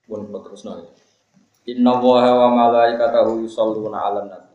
Pun 0.07 0.31
terus 0.31 0.63
nih. 0.63 0.91
Inna 1.75 1.95
wa 1.99 2.49
malaikatahu 2.51 3.43
yusalluna 3.47 3.99
'alan 3.99 4.27
nabi. 4.31 4.51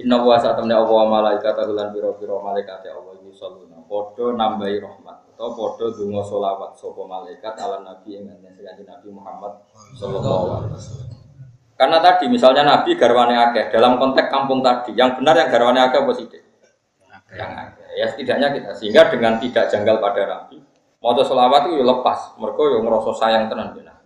Inna 0.00 0.20
wa 0.20 0.36
satamne 0.40 0.72
Allah 0.72 0.92
wa 0.92 1.20
malaikatahu 1.20 1.76
lan 1.76 1.92
pira-pira 1.92 2.36
malaikat 2.40 2.84
Allah 2.88 3.16
yusalluna. 3.24 3.84
Padha 3.88 4.36
nambahi 4.36 4.84
rahmat 4.84 5.16
atau 5.32 5.54
padha 5.54 5.86
donga 5.96 6.20
selawat 6.24 6.76
sapa 6.76 7.02
malaikat 7.04 7.54
'alan 7.56 7.88
nabi 7.88 8.20
ing 8.20 8.28
kanjeng 8.28 8.88
Nabi 8.88 9.08
Muhammad 9.12 9.52
sallallahu 9.96 10.44
alaihi 10.60 10.72
wasallam. 10.76 11.08
Karena 11.78 12.02
tadi 12.02 12.26
misalnya 12.26 12.66
Nabi 12.66 12.98
garwane 12.98 13.38
akeh 13.38 13.70
dalam 13.70 14.02
konteks 14.02 14.28
kampung 14.34 14.66
tadi, 14.66 14.98
yang 14.98 15.14
benar 15.14 15.38
yang 15.38 15.46
garwane 15.46 15.78
akeh 15.78 16.02
apa 16.02 16.12
sithik? 16.16 16.42
Yang 17.30 17.52
akeh. 17.54 17.86
Ya 17.94 18.06
setidaknya 18.10 18.48
kita 18.50 18.70
sehingga 18.74 19.06
dengan 19.14 19.38
tidak 19.38 19.70
janggal 19.70 20.02
pada 20.02 20.22
Nabi, 20.26 20.58
mau 20.98 21.14
selawat 21.14 21.70
itu 21.70 21.78
ya 21.78 21.84
lepas, 21.86 22.34
mereka 22.38 22.62
yang 22.74 22.82
ngerasa 22.86 23.10
sayang 23.14 23.44
tenan 23.46 23.74
benar 23.74 23.98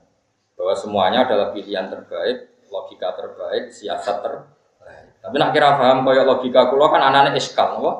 bahwa 0.57 0.75
semuanya 0.77 1.25
adalah 1.27 1.51
pilihan 1.51 1.91
terbaik, 1.91 2.69
logika 2.71 3.17
terbaik, 3.19 3.73
siasat 3.73 4.23
terbaik. 4.23 5.19
Tapi 5.19 5.35
nak 5.41 5.51
kira 5.51 5.75
paham 5.75 6.05
logika 6.07 6.69
kulo 6.71 6.87
kan 6.93 7.03
anaknya 7.03 7.39
iskal, 7.39 7.81
apa? 7.81 7.93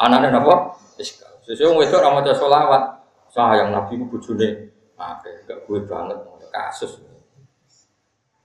Anaknya 0.00 0.40
apa? 0.40 0.78
Iskal. 0.98 1.30
Sesuai 1.42 1.86
itu 1.86 1.96
ramadhan 1.98 2.34
sholawat, 2.38 2.82
sayang 3.30 3.74
Nabi 3.74 3.98
ku 3.98 4.18
bujune, 4.18 4.70
oke, 4.94 5.30
gak 5.46 5.58
gue 5.66 5.78
banget, 5.86 6.18
kasus. 6.52 7.02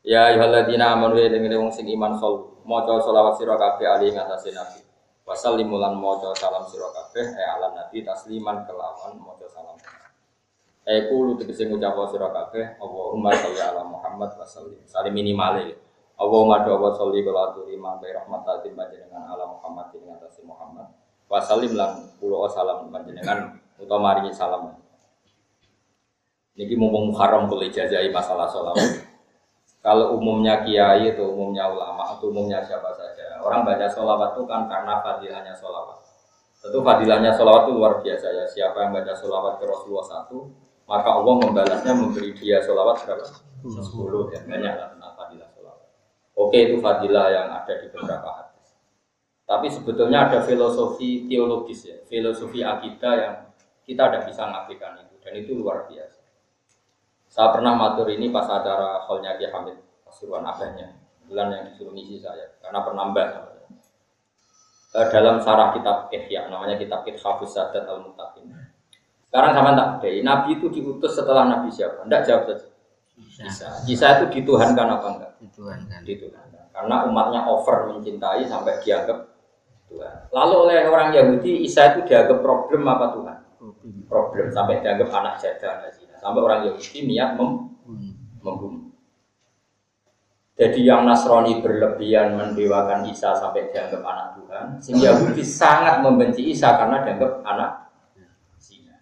Ya 0.07 0.31
ayyuhalladzina 0.31 0.95
amanu 0.95 1.19
ya 1.19 1.27
dengan 1.27 1.67
wong 1.67 1.71
sing 1.75 1.83
iman 1.91 2.15
sol, 2.15 2.63
maca 2.63 2.95
sholawat 3.03 3.35
sira 3.35 3.59
kabeh 3.59 3.85
ali 3.85 4.15
ngatasé 4.15 4.55
Nabi. 4.55 4.86
Wasallimu 5.27 5.75
lan 5.75 5.99
maca 5.99 6.31
salam 6.39 6.63
sira 6.71 6.87
kabeh 6.87 7.35
e 7.35 7.43
alam 7.43 7.75
Nabi 7.75 7.99
tasliman 7.99 8.63
kelawan 8.63 9.19
maca 9.19 9.43
salam. 9.51 9.75
Eh 10.87 11.11
kulo 11.11 11.35
tegese 11.35 11.67
ngucap 11.67 11.99
sira 12.07 12.31
kabeh 12.31 12.79
Allahumma 12.79 13.35
sholli 13.35 13.59
ala 13.59 13.83
Muhammad 13.83 14.31
wa 14.39 14.47
sallim. 14.47 14.79
Salim 14.87 15.11
minimale. 15.11 15.75
Allahumma 16.15 16.63
do 16.63 16.79
wa 16.79 16.95
sholli 16.95 17.27
kala 17.27 17.51
aturi 17.51 17.75
mambe 17.75 18.07
rahmatatin 18.07 18.71
panjenengan 18.71 19.27
ala 19.27 19.51
Muhammad 19.51 19.91
ing 19.99 20.07
atas 20.15 20.39
Muhammad. 20.47 20.87
Wa 21.27 21.43
sallim 21.43 21.75
kulo 22.23 22.47
salam 22.47 22.87
panjenengan 22.87 23.59
utawa 23.83 23.99
maringi 24.15 24.31
salam. 24.31 24.79
Niki 26.55 26.79
mumpung 26.79 27.11
haram 27.19 27.51
kulo 27.51 27.67
ijazai 27.67 28.15
masalah 28.15 28.47
sholawat. 28.47 29.03
Kalau 29.83 30.15
umumnya 30.15 30.63
kiai 30.63 31.11
atau 31.11 31.35
umumnya 31.35 31.67
ulama 31.67 32.15
atau 32.15 32.31
umumnya 32.31 32.63
siapa 32.63 32.95
saja, 32.95 33.26
orang 33.47 33.63
baca 33.63 33.87
sholawat 33.87 34.35
itu 34.35 34.43
kan 34.43 34.67
karena 34.67 34.99
fadilahnya 34.99 35.53
sholawat. 35.55 36.03
Tentu 36.59 36.83
fadilahnya 36.83 37.31
sholawat 37.31 37.63
itu 37.63 37.71
luar 37.71 37.93
biasa 38.03 38.27
ya. 38.27 38.43
Siapa 38.43 38.77
yang 38.83 38.91
baca 38.91 39.13
sholawat 39.15 39.53
ke 39.57 39.65
Rasulullah 39.65 40.03
satu, 40.03 40.51
maka 40.83 41.09
Allah 41.15 41.33
membalasnya 41.39 41.93
memberi 41.95 42.35
dia 42.35 42.59
sholawat 42.59 43.07
berapa? 43.07 43.23
Sepuluh 43.63 44.29
ya 44.35 44.43
banyak 44.43 44.73
lah 44.75 44.87
tentang 44.91 45.13
fadilah 45.15 45.47
sholawat. 45.55 45.87
Oke 46.35 46.57
itu 46.67 46.75
fadilah 46.83 47.25
yang 47.31 47.47
ada 47.55 47.73
di 47.79 47.87
beberapa 47.87 48.29
hadis. 48.35 48.75
Tapi 49.47 49.67
sebetulnya 49.71 50.27
ada 50.27 50.43
filosofi 50.43 51.23
teologis 51.31 51.87
ya, 51.87 51.97
filosofi 52.03 52.67
akidah 52.67 53.13
yang 53.15 53.35
kita 53.87 54.11
tidak 54.11 54.23
bisa 54.27 54.43
ngaplikan 54.43 54.99
itu 54.99 55.15
dan 55.23 55.33
itu 55.39 55.55
luar 55.55 55.87
biasa. 55.87 56.19
Saya 57.31 57.55
pernah 57.55 57.79
matur 57.79 58.11
ini 58.11 58.27
pas 58.27 58.43
acara 58.43 59.07
hallnya 59.07 59.39
Kiai 59.39 59.51
Hamid 59.51 59.79
Pasuruan 60.03 60.43
abahnya, 60.43 60.95
bulan 61.27 61.51
yang 61.53 61.63
disuruh 61.69 61.93
ngisi 61.93 62.23
saya 62.23 62.57
karena 62.63 62.79
penambah. 62.81 63.27
Eh, 64.97 65.07
dalam 65.11 65.43
sarah 65.43 65.75
kitab 65.75 66.07
Ihya 66.09 66.47
namanya 66.47 66.79
kitab 66.79 67.03
Hafuz 67.03 67.53
Sadat 67.53 67.85
al 67.85 68.07
Mutaqin. 68.07 68.49
Sekarang 69.27 69.51
sama 69.51 69.75
tak 69.75 69.87
bedai, 69.99 70.23
Nabi 70.23 70.55
itu 70.55 70.71
diutus 70.71 71.19
setelah 71.19 71.43
Nabi 71.43 71.67
siapa? 71.67 72.07
Tidak 72.07 72.21
jawab 72.23 72.43
saja. 72.47 72.67
Bisa. 73.17 73.67
Bisa 73.83 74.05
itu 74.17 74.25
dituhankan 74.39 74.87
apa 74.87 75.07
enggak? 75.11 75.31
Dituhankan. 75.43 75.99
Dituhankan. 76.07 76.65
Karena 76.71 76.95
umatnya 77.05 77.43
over 77.51 77.91
mencintai 77.91 78.47
sampai 78.47 78.79
dianggap 78.79 79.27
Tuhan. 79.91 80.31
Lalu 80.31 80.55
oleh 80.63 80.77
orang 80.87 81.09
Yahudi 81.11 81.67
Isa 81.67 81.91
itu 81.91 82.07
dianggap 82.07 82.39
problem 82.39 82.87
apa 82.87 83.05
Tuhan? 83.19 83.37
Problem 84.07 84.47
sampai 84.55 84.79
dianggap 84.79 85.09
anak 85.11 85.35
jadah. 85.43 85.91
Sampai 86.17 86.39
orang 86.39 86.71
Yahudi 86.71 87.03
niat 87.03 87.35
mem 87.35 87.75
membunuh. 88.39 88.86
Jadi 90.57 90.89
yang 90.89 91.05
Nasrani 91.05 91.61
berlebihan 91.61 92.33
mendewakan 92.33 93.05
Isa 93.05 93.37
sampai 93.37 93.69
dianggap 93.69 94.01
anak 94.01 94.27
Tuhan, 94.41 94.65
sing 94.81 94.97
Yahudi 94.97 95.45
sangat 95.45 96.01
membenci 96.01 96.49
Isa 96.49 96.73
karena 96.81 97.05
dianggap 97.05 97.45
anak 97.45 97.93
zina. 98.57 98.97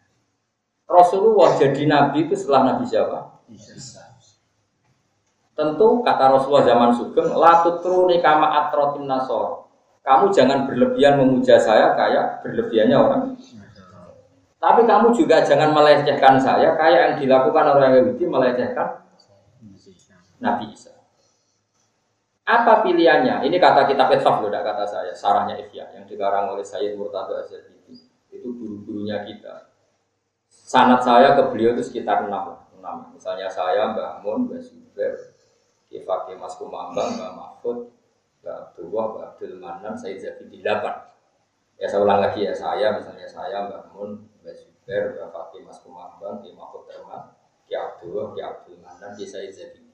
Rasulullah 0.84 1.56
jadi 1.56 1.88
nabi 1.88 2.28
itu 2.28 2.36
setelah 2.36 2.76
Nabi 2.76 2.84
siapa? 2.84 3.39
Isa. 3.47 4.03
Tentu 5.56 6.03
kata 6.03 6.36
Rasulullah 6.36 6.68
zaman 6.68 6.91
Sugeng, 6.91 7.32
latut 7.32 7.80
truni 7.80 8.20
kama 8.20 8.68
atrotin 8.68 9.08
nasor. 9.08 9.72
Kamu 10.03 10.36
jangan 10.36 10.68
berlebihan 10.68 11.24
memuja 11.24 11.56
saya 11.56 11.95
kayak 11.95 12.43
berlebihannya 12.43 12.97
orang. 12.99 13.24
Tapi 14.60 14.84
kamu 14.84 15.16
juga 15.16 15.39
jangan 15.47 15.72
melecehkan 15.72 16.36
saya 16.36 16.76
kayak 16.76 16.99
yang 16.99 17.16
dilakukan 17.24 17.66
orang 17.80 17.95
Yahudi 17.95 18.28
melecehkan 18.28 19.08
Nabi 20.43 20.76
Isa. 20.76 20.94
Apa 22.45 22.85
pilihannya? 22.85 23.41
Ini 23.41 23.57
kata 23.57 23.89
kitab 23.89 24.13
Ethaf 24.13 24.37
loh, 24.37 24.53
tidak 24.53 24.69
kata 24.69 24.85
saya. 24.85 25.11
Sarahnya 25.17 25.57
Ihya 25.57 25.97
yang 25.97 26.05
dikarang 26.05 26.53
oleh 26.53 26.61
Sayyid 26.61 26.93
Murtado 26.93 27.33
Asyadidi. 27.41 27.97
Itu 28.29 28.53
guru-gurunya 28.53 29.25
kita. 29.25 29.73
Sanat 30.53 31.01
saya 31.01 31.33
ke 31.33 31.41
beliau 31.49 31.73
itu 31.73 31.89
sekitar 31.89 32.29
6. 32.29 32.29
6. 32.29 33.17
Misalnya 33.17 33.49
saya, 33.49 33.89
Mbak 33.97 34.21
Mun, 34.21 34.45
Mbak 34.45 34.61
Zuber, 34.61 35.13
Kifaki 35.89 36.37
Mas 36.37 36.53
Kumambang, 36.61 37.17
Mbak 37.17 37.31
Mahfud, 37.33 37.89
Mbak 38.45 38.55
Abdullah, 38.61 39.05
Mbak 39.09 39.25
Abdul 39.25 39.53
Manan, 39.57 39.93
Sayyid 39.97 40.21
Zabidi 40.21 40.61
8. 40.61 41.81
Ya 41.81 41.89
saya 41.89 42.05
ulang 42.05 42.21
lagi 42.21 42.45
ya, 42.45 42.53
saya 42.53 42.93
misalnya 42.93 43.25
saya, 43.25 43.65
Mbak 43.65 43.89
Mun, 43.89 44.21
Mbak 44.45 44.53
Zuber, 44.53 45.03
Mbak 45.17 45.29
Fakih 45.33 45.61
Mas 45.65 45.81
Kumambang, 45.81 46.45
Ki 46.45 46.53
Mahfud 46.53 46.85
Termat, 46.85 47.33
Ki 47.65 47.73
Abdullah, 47.73 48.37
Ki 48.37 48.41
Abdul 48.45 48.77
Manan, 48.85 49.17
Ki 49.17 49.25
Sayyid 49.25 49.49
Zabidi. 49.49 49.84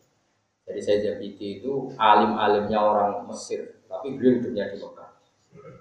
Jadi 0.67 0.79
saya 0.79 0.97
Zabidi 1.01 1.59
itu 1.59 1.89
alim-alimnya 1.97 2.79
orang 2.79 3.25
Mesir, 3.27 3.81
tapi 3.89 4.15
beliau 4.15 4.39
hidupnya 4.39 4.71
di 4.71 4.77
Mekah. 4.79 5.09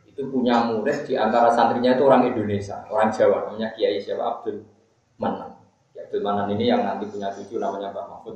Itu 0.08 0.22
punya 0.32 0.66
murid 0.66 1.06
di 1.06 1.14
antara 1.14 1.52
santrinya 1.52 1.94
itu 1.94 2.02
orang 2.08 2.32
Indonesia, 2.32 2.82
orang 2.90 3.12
Jawa, 3.12 3.48
namanya 3.48 3.70
Kiai 3.76 4.00
siapa 4.00 4.24
Abdul 4.24 4.66
Manan. 5.20 5.60
Ki 5.92 6.00
Abdul 6.00 6.22
Manan 6.24 6.50
ini 6.56 6.72
yang 6.72 6.82
nanti 6.82 7.06
punya 7.06 7.30
cucu 7.30 7.60
namanya 7.60 7.92
Mbak 7.92 8.04
Mahfud 8.08 8.34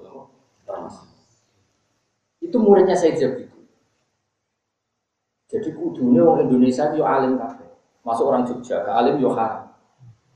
Termas. 0.64 0.96
Itu 2.38 2.56
muridnya 2.60 2.94
Said 2.94 3.16
Zabidi. 3.16 3.50
Jadi 5.48 5.70
kudunya 5.70 6.20
orang 6.24 6.50
Indonesia 6.50 6.90
itu 6.92 7.06
alim 7.06 7.38
kabeh. 7.38 7.70
Masuk 8.04 8.28
orang 8.28 8.44
Jogja, 8.44 8.84
ke 8.84 8.90
alim 8.92 9.16
yo. 9.16 9.32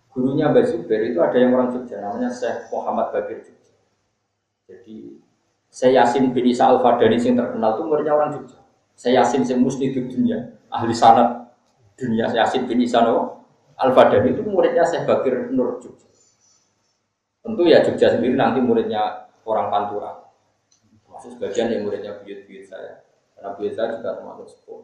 Gurunya 0.09 0.51
Mbak 0.51 0.65
Zubair 0.73 1.05
itu 1.05 1.21
ada 1.21 1.37
yang 1.37 1.53
orang 1.55 1.71
Jogja, 1.75 2.01
namanya 2.01 2.33
Syekh 2.33 2.73
Muhammad 2.73 3.13
Bakir 3.13 3.45
Jogja. 3.45 3.75
Jadi 4.67 5.18
saya 5.79 6.03
Yasin 6.03 6.35
bin 6.35 6.43
Isa 6.51 6.67
Al 6.67 6.83
Fadani 6.83 7.15
yang 7.23 7.39
terkenal 7.39 7.79
itu 7.79 7.83
muridnya 7.87 8.11
orang 8.11 8.35
Jogja. 8.35 8.59
Saya 8.99 9.23
Yasin 9.23 9.47
yang 9.47 9.63
musni 9.63 9.95
di 9.95 10.11
dunia, 10.11 10.59
ahli 10.75 10.91
sanat 10.91 11.55
dunia. 11.95 12.27
Saya 12.27 12.43
Yasin 12.43 12.67
bin 12.67 12.83
Isa 12.83 13.07
no, 13.07 13.47
Al 13.79 13.95
Fadani 13.95 14.35
itu 14.35 14.43
muridnya 14.43 14.83
Syekh 14.83 15.07
Bakir 15.07 15.55
Nur 15.55 15.79
Jogja. 15.79 16.11
Tentu 17.47 17.63
ya 17.71 17.79
Jogja 17.87 18.11
sendiri 18.11 18.35
nanti 18.35 18.59
muridnya 18.59 19.31
orang 19.47 19.71
Pantura. 19.71 20.19
Termasuk 21.07 21.39
sebagian 21.39 21.71
yang 21.71 21.87
muridnya 21.87 22.19
buyut-buyut 22.27 22.67
saya. 22.67 23.07
Karena 23.39 23.55
buyut 23.55 23.71
saya 23.79 24.03
juga 24.03 24.19
termasuk 24.19 24.47
sepuh. 24.51 24.83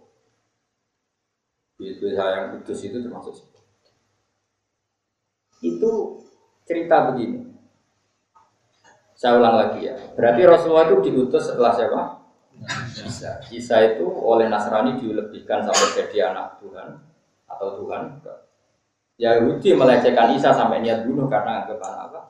Buyut-buyut 1.75 2.15
saya 2.15 2.31
yang 2.39 2.47
kudus 2.55 2.81
itu 2.87 3.03
termasuk 3.03 3.35
sepuh. 3.35 3.63
Itu 5.59 6.23
cerita 6.63 7.11
begini. 7.11 7.44
Saya 9.25 9.41
ulang 9.41 9.57
lagi 9.57 9.89
ya. 9.89 9.97
Berarti 10.13 10.45
Rasulullah 10.45 10.85
itu 10.85 11.09
diutus 11.09 11.49
setelah 11.49 11.73
siapa? 11.73 12.21
Isa. 13.09 13.41
Isa 13.49 13.77
itu 13.81 14.05
oleh 14.05 14.53
Nasrani 14.53 15.01
dilebihkan 15.01 15.65
sampai 15.65 15.97
jadi 15.97 16.29
anak 16.29 16.61
Tuhan 16.61 17.01
atau 17.49 17.81
Tuhan. 17.81 18.21
Yahudi 19.17 19.73
melecehkan 19.73 20.37
Isa 20.37 20.53
sampai 20.53 20.85
niat 20.85 21.09
bunuh 21.09 21.25
karena 21.33 21.65
anggapan 21.65 22.05
apa? 22.05 22.21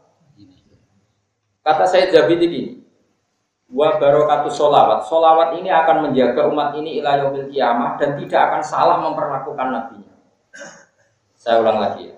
Kata 1.67 1.83
saya 1.83 2.15
Zabid 2.15 2.39
ini, 2.47 2.79
wa 3.75 3.99
barokatu 3.99 4.55
solawat. 4.55 5.03
Solawat 5.11 5.59
ini 5.59 5.75
akan 5.75 6.07
menjaga 6.07 6.47
umat 6.47 6.79
ini 6.79 7.03
ila 7.03 7.19
yaumil 7.19 7.51
kiamah 7.51 7.99
dan 7.99 8.15
tidak 8.23 8.39
akan 8.39 8.63
salah 8.63 9.03
memperlakukan 9.03 9.67
nabinya. 9.67 10.15
Saya 11.35 11.59
ulang 11.59 11.83
lagi 11.83 12.15
ya. 12.15 12.17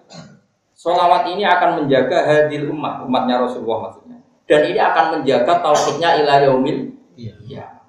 Solawat 0.77 1.33
ini 1.33 1.49
akan 1.49 1.81
menjaga 1.81 2.29
hadil 2.29 2.69
umat, 2.77 3.09
umatnya 3.09 3.41
Rasulullah 3.41 3.89
maksudnya. 3.89 4.16
Dan 4.47 4.61
ini 4.71 4.79
akan 4.79 5.21
menjaga 5.21 5.59
tauhidnya 5.59 6.23
ila 6.23 6.35
yaumil 6.47 6.97
Iya. 7.17 7.81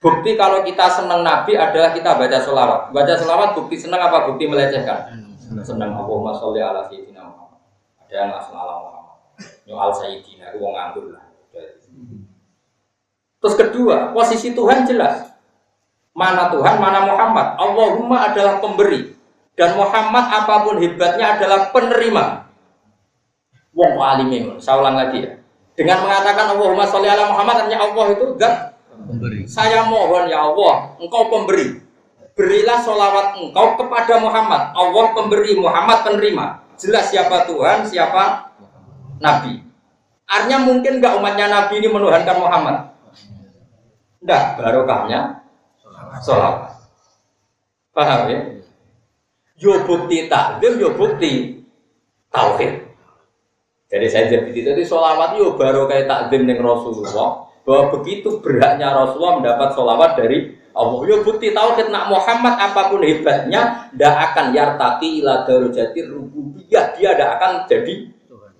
Bukti 0.00 0.32
kalau 0.38 0.64
kita 0.64 0.88
senang 0.88 1.20
Nabi 1.20 1.60
adalah 1.60 1.92
kita 1.92 2.16
baca 2.16 2.38
solawat. 2.40 2.80
Baca 2.88 3.12
solawat 3.20 3.52
bukti 3.52 3.76
senang 3.76 4.00
apa 4.00 4.32
bukti 4.32 4.48
melecehkan? 4.48 5.12
Senang 5.60 5.92
Allahumma 5.92 6.32
sholli 6.32 6.62
ala 6.62 6.86
sayyidina 6.88 7.20
Muhammad. 7.20 7.60
Ada 8.06 8.14
yang 8.14 8.28
langsung 8.32 8.56
ala 8.56 8.74
Muhammad. 8.80 9.18
Nyual 9.68 9.92
sayyidina, 9.92 10.56
wong 10.56 10.72
nganggur 10.72 11.06
lah. 11.12 11.24
Terus 13.40 13.54
kedua, 13.56 14.12
posisi 14.16 14.56
Tuhan 14.56 14.88
jelas. 14.88 15.36
Mana 16.16 16.48
Tuhan, 16.48 16.76
mana 16.80 17.04
Muhammad. 17.04 17.60
Allahumma 17.60 18.30
adalah 18.32 18.56
pemberi. 18.60 19.16
Dan 19.52 19.76
Muhammad 19.76 20.24
apa 20.32 20.64
pun 20.64 20.80
hebatnya 20.80 21.36
adalah 21.36 21.68
penerima. 21.72 22.48
Wong 23.76 24.00
alim 24.00 24.56
Saya 24.60 24.80
ulang 24.80 24.96
lagi 24.96 25.28
ya. 25.28 25.39
Dengan 25.80 26.04
mengatakan 26.04 26.52
Allahumma 26.52 26.84
sholli 26.84 27.08
ala 27.08 27.32
Muhammad, 27.32 27.64
artinya 27.64 27.80
Allah 27.88 28.06
itu 28.12 28.36
zat 28.36 28.76
Pemberi. 29.00 29.48
saya 29.48 29.88
mohon 29.88 30.28
ya 30.28 30.44
Allah, 30.52 30.92
engkau 31.00 31.32
pemberi. 31.32 31.80
Berilah 32.36 32.84
sholawat 32.84 33.40
engkau 33.40 33.80
kepada 33.80 34.20
Muhammad. 34.20 34.76
Allah 34.76 35.04
pemberi, 35.16 35.56
Muhammad 35.56 36.04
penerima. 36.04 36.60
Jelas 36.76 37.08
siapa 37.08 37.48
Tuhan, 37.48 37.88
siapa 37.88 38.52
Nabi. 39.24 39.64
Artinya 40.28 40.68
mungkin 40.68 41.00
nggak 41.00 41.16
umatnya 41.16 41.48
Nabi 41.48 41.80
ini 41.80 41.88
menuhankan 41.88 42.36
Muhammad? 42.36 42.76
Enggak, 44.20 44.60
barokahnya 44.60 45.20
sholawat. 46.20 46.76
Paham 47.96 48.20
ya? 48.28 48.40
Yo 49.56 49.80
bukti 49.88 50.28
takdim, 50.28 50.76
yo 50.76 50.92
bukti 50.92 51.64
tauhid. 52.28 52.89
Jadi 53.90 54.06
saya 54.06 54.24
jadi 54.30 54.54
itu 54.54 54.70
sholawat 54.86 55.34
yo 55.34 55.58
baru 55.58 55.90
kayak 55.90 56.06
takdim 56.06 56.46
dengan 56.46 56.78
Rasulullah. 56.78 57.50
Bahwa 57.66 57.84
begitu 57.98 58.38
beratnya 58.38 58.94
Rasulullah 58.94 59.42
mendapat 59.42 59.68
sholawat 59.74 60.10
dari 60.14 60.54
Allah. 60.70 61.00
Yo 61.10 61.26
bukti 61.26 61.50
tauhid 61.50 61.90
nak 61.90 62.06
Muhammad 62.06 62.54
apa 62.54 62.86
pun 62.86 63.02
hebatnya 63.02 63.90
tidak 63.90 64.14
akan 64.30 64.46
yartaki 64.54 65.18
ila 65.20 65.42
darajati 65.42 66.06
rububiyah. 66.06 66.94
Dia 66.94 67.18
tidak 67.18 67.30
akan 67.42 67.50
jadi 67.66 67.94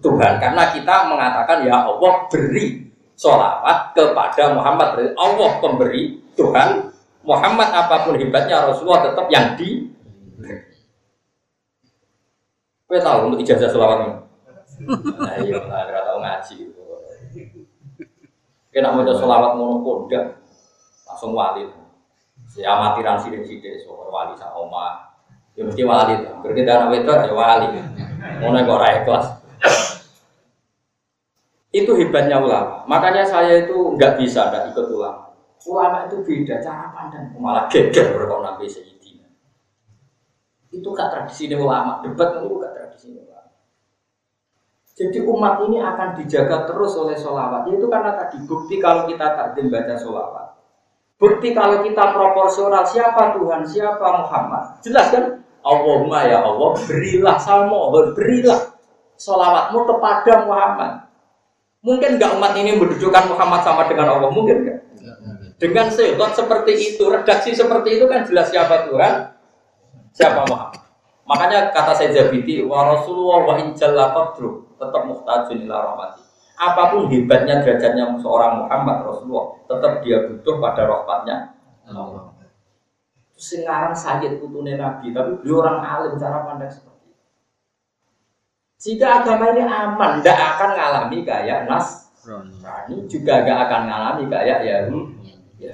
Tuhan. 0.02 0.32
Karena 0.42 0.62
kita 0.74 0.94
mengatakan 1.06 1.62
ya 1.62 1.86
Allah 1.86 2.12
beri 2.26 2.90
sholawat 3.14 3.94
kepada 3.94 4.44
Muhammad. 4.58 4.98
Berarti 4.98 5.12
Allah 5.14 5.50
pemberi 5.62 6.02
Tuhan. 6.34 6.90
Muhammad 7.20 7.68
apa 7.70 8.08
pun 8.08 8.16
hebatnya 8.18 8.66
Rasulullah 8.66 9.06
tetap 9.06 9.28
yang 9.30 9.54
di 9.54 9.86
Kau 12.90 12.98
tahu 12.98 13.30
untuk 13.30 13.38
ijazah 13.46 13.70
sholawat 13.70 13.98
ini? 14.02 14.29
Nah, 14.86 15.36
iya, 15.44 15.58
lah, 15.64 15.84
nggak 15.88 16.04
tahu 16.08 16.18
ngaji. 16.24 16.56
Kena 18.70 18.94
mau 18.94 19.02
sholawat 19.02 19.58
monopoda, 19.58 20.40
langsung 21.04 21.34
wali. 21.34 21.66
Si 22.46 22.62
amatiran 22.62 23.18
sidik 23.18 23.46
sidik, 23.46 23.82
so 23.82 23.94
wali 24.08 24.34
sa 24.38 24.54
oma. 24.54 25.10
Ya 25.58 25.66
mesti 25.66 25.82
wali. 25.82 26.14
Berarti 26.40 26.60
anak 26.64 26.90
wedok 26.94 27.18
ya 27.26 27.32
wali. 27.34 27.68
Mau 28.40 28.54
kok 28.54 28.76
ora 28.78 28.88
kelas. 29.04 29.26
Itu 31.70 31.94
hebatnya 31.94 32.42
ulama. 32.42 32.82
Makanya 32.86 33.22
saya 33.22 33.62
itu 33.62 33.94
nggak 33.94 34.18
bisa 34.18 34.50
nggak 34.50 34.74
ikut 34.74 34.86
ulama. 34.90 35.30
Ulama 35.68 36.08
itu 36.08 36.16
beda 36.24 36.56
cara 36.64 36.88
pandang. 36.90 37.36
Malah 37.36 37.68
geger 37.68 38.16
berkau 38.16 38.40
nabi 38.40 38.64
Sayyidina. 38.64 39.28
Itu 40.72 40.88
gak 40.96 41.12
tradisi 41.12 41.52
ulama. 41.52 42.00
Debat 42.00 42.40
itu 42.40 42.56
gak 42.56 42.72
tradisi. 42.72 42.89
Jadi 45.00 45.16
umat 45.24 45.64
ini 45.64 45.80
akan 45.80 46.12
dijaga 46.20 46.68
terus 46.68 46.92
oleh 47.00 47.16
sholawat. 47.16 47.72
Itu 47.72 47.88
karena 47.88 48.12
tadi 48.20 48.36
bukti 48.44 48.76
kalau 48.76 49.08
kita 49.08 49.32
takdim 49.32 49.72
baca 49.72 49.96
sholawat. 49.96 50.60
Bukti 51.16 51.56
kalau 51.56 51.80
kita 51.80 52.12
proporsional 52.12 52.84
siapa 52.84 53.32
Tuhan, 53.32 53.64
siapa 53.64 54.06
Muhammad. 54.20 54.76
Jelas 54.84 55.08
kan? 55.08 55.40
Allahumma 55.64 56.24
ya 56.28 56.44
Allah, 56.44 56.76
berilah 56.84 57.36
salmo, 57.40 57.92
berilah 58.12 58.76
sholawatmu 59.16 59.88
kepada 59.88 60.44
Muhammad. 60.44 60.92
Mungkin 61.80 62.20
nggak 62.20 62.36
umat 62.36 62.52
ini 62.60 62.76
mendudukan 62.76 63.24
Muhammad 63.32 63.60
sama 63.64 63.88
dengan 63.88 64.16
Allah? 64.16 64.28
Mungkin 64.28 64.56
nggak? 64.68 64.78
Dengan 65.60 65.92
segot 65.92 66.32
seperti 66.32 66.72
itu, 66.76 67.04
redaksi 67.08 67.52
seperti 67.52 68.00
itu 68.00 68.04
kan 68.08 68.24
jelas 68.24 68.48
siapa 68.48 68.88
Tuhan, 68.88 69.32
siapa 70.12 70.44
Muhammad. 70.48 70.79
Makanya 71.30 71.70
kata 71.70 71.94
saya 71.94 72.10
Zabidi, 72.10 72.66
wa 72.66 72.90
Rasulullah 72.90 73.38
wa 73.46 73.54
injalla 73.62 74.10
tetap 74.74 75.02
muhtajun 75.06 75.62
ila 75.62 75.78
rahmati. 75.78 76.26
Apa 76.58 76.90
pun 76.90 77.06
hebatnya 77.06 77.62
derajatnya 77.62 78.18
seorang 78.18 78.66
Muhammad 78.66 79.06
Rasulullah, 79.06 79.54
tetap 79.70 80.02
dia 80.02 80.26
butuh 80.26 80.58
pada 80.58 80.90
rahmatnya 80.90 81.54
Allah. 81.86 82.34
Sekarang 83.38 83.94
Sayyid 83.94 84.42
putune 84.42 84.74
Nabi, 84.74 85.14
tapi 85.14 85.38
dia 85.40 85.54
orang 85.54 85.78
alim 85.80 86.18
cara 86.18 86.44
pandang 86.44 86.68
seperti 86.68 87.08
itu. 87.08 87.24
Jika 88.76 89.22
agama 89.22 89.54
ini 89.54 89.62
aman, 89.64 90.20
tidak 90.20 90.36
akan 90.36 90.70
ngalami 90.76 91.18
kayak 91.24 91.58
Nasrani, 91.70 92.96
juga 93.08 93.46
gak 93.46 93.58
akan 93.70 93.82
ngalami 93.86 94.24
kayak. 94.28 94.58
Ya. 94.66 95.72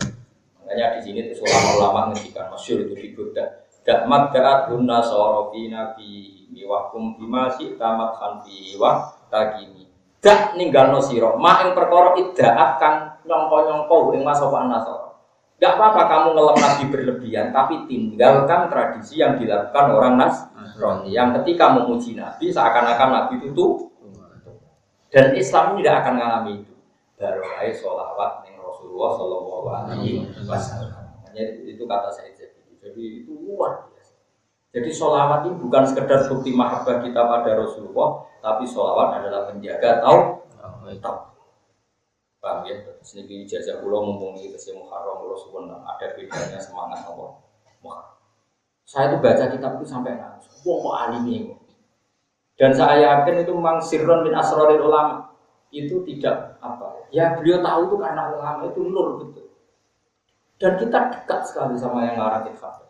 Makanya 0.62 0.86
di 0.98 1.00
sini 1.00 1.32
tuh 1.32 1.42
ulama-ulama 1.42 2.12
ngendikan 2.12 2.46
masyur 2.52 2.86
itu 2.86 2.94
di 2.94 3.08
Buddha 3.18 3.65
Dakmat 3.86 4.34
da'at 4.34 4.74
hunna 4.74 4.98
sorofi 4.98 5.70
nabi. 5.70 6.36
Miwakum 6.56 7.20
bima 7.20 7.52
si 7.52 7.74
tamat 7.76 8.16
hanfi 8.16 8.78
wa 8.80 9.12
tagimi 9.28 9.84
Dak 10.22 10.56
ninggal 10.56 10.88
no 10.88 11.04
siro 11.04 11.36
Ma 11.36 11.60
yang 11.60 11.76
perkara 11.76 12.16
iddaat 12.16 12.80
kang 12.80 12.96
nyongko-nyongko 13.28 14.16
Yang 14.16 14.24
masokan 14.24 14.72
nasoro 14.72 15.20
Gak 15.56 15.76
apa-apa 15.76 16.02
kamu 16.08 16.28
ngelem 16.32 16.56
nabi 16.56 16.84
berlebihan 16.88 17.46
Tapi 17.52 17.74
tinggalkan 17.90 18.72
tradisi 18.72 19.20
yang 19.20 19.36
dilakukan 19.36 19.86
orang 19.92 20.14
Nasrani. 20.16 21.12
Yang 21.12 21.42
ketika 21.42 21.76
memuji 21.76 22.16
nabi 22.16 22.48
Seakan-akan 22.48 23.08
nabi 23.12 23.34
itu 23.42 23.52
tuh 23.52 23.92
Dan 25.12 25.36
Islam 25.36 25.76
tidak 25.80 26.04
akan 26.04 26.12
mengalami 26.18 26.52
itu. 26.64 26.74
Baru 27.16 27.40
aja 27.40 27.72
sholawat 27.72 28.44
Rasulullah 28.52 29.10
Shallallahu 29.16 29.66
Alaihi 29.72 30.28
Wasallam. 30.44 31.08
Itu 31.64 31.88
kata 31.88 32.12
saya 32.12 32.35
jadi 32.86 33.26
itu 33.26 33.32
luar 33.34 33.90
biasa. 33.90 34.14
Jadi 34.70 34.90
sholawat 34.94 35.50
ini 35.50 35.56
bukan 35.58 35.82
sekedar 35.82 36.30
bukti 36.30 36.54
mahabbah 36.54 37.02
kita 37.02 37.18
pada 37.18 37.50
Rasulullah, 37.58 38.22
tapi 38.38 38.62
sholawat 38.62 39.18
adalah 39.22 39.50
menjaga 39.50 39.98
tau 40.04 40.46
tahu. 41.02 41.18
Paham 42.38 42.62
ya? 42.62 42.78
Sini 43.02 43.42
ijazah 43.42 43.82
pulau 43.82 44.06
mumpung 44.06 44.38
itu 44.38 44.54
si 44.54 44.70
Muharram 44.70 45.26
ada 45.82 46.06
bedanya 46.14 46.62
semangat 46.62 47.02
Allah. 47.10 47.42
Saya 48.86 49.10
itu 49.10 49.18
baca 49.18 49.44
kitab 49.50 49.82
itu 49.82 49.86
sampai 49.90 50.14
nangis. 50.14 50.46
Wah, 50.62 50.78
kok 50.78 50.94
alim 50.94 51.24
ini? 51.26 51.54
Dan 52.54 52.70
saya 52.70 53.02
yakin 53.02 53.42
itu 53.42 53.50
memang 53.50 53.82
sirron 53.82 54.22
bin 54.22 54.32
asroril 54.38 54.86
ulama 54.86 55.26
itu 55.74 56.06
tidak 56.06 56.56
apa 56.62 57.10
ya 57.10 57.36
beliau 57.36 57.60
tahu 57.60 57.80
itu 57.90 57.96
karena 57.98 58.22
ulama 58.32 58.62
itu 58.70 58.80
nur 58.86 59.20
dan 60.56 60.80
kita 60.80 61.12
dekat 61.12 61.44
sekali 61.44 61.76
sama 61.76 62.08
yang 62.08 62.16
ngarang 62.16 62.48
Ithaf. 62.48 62.80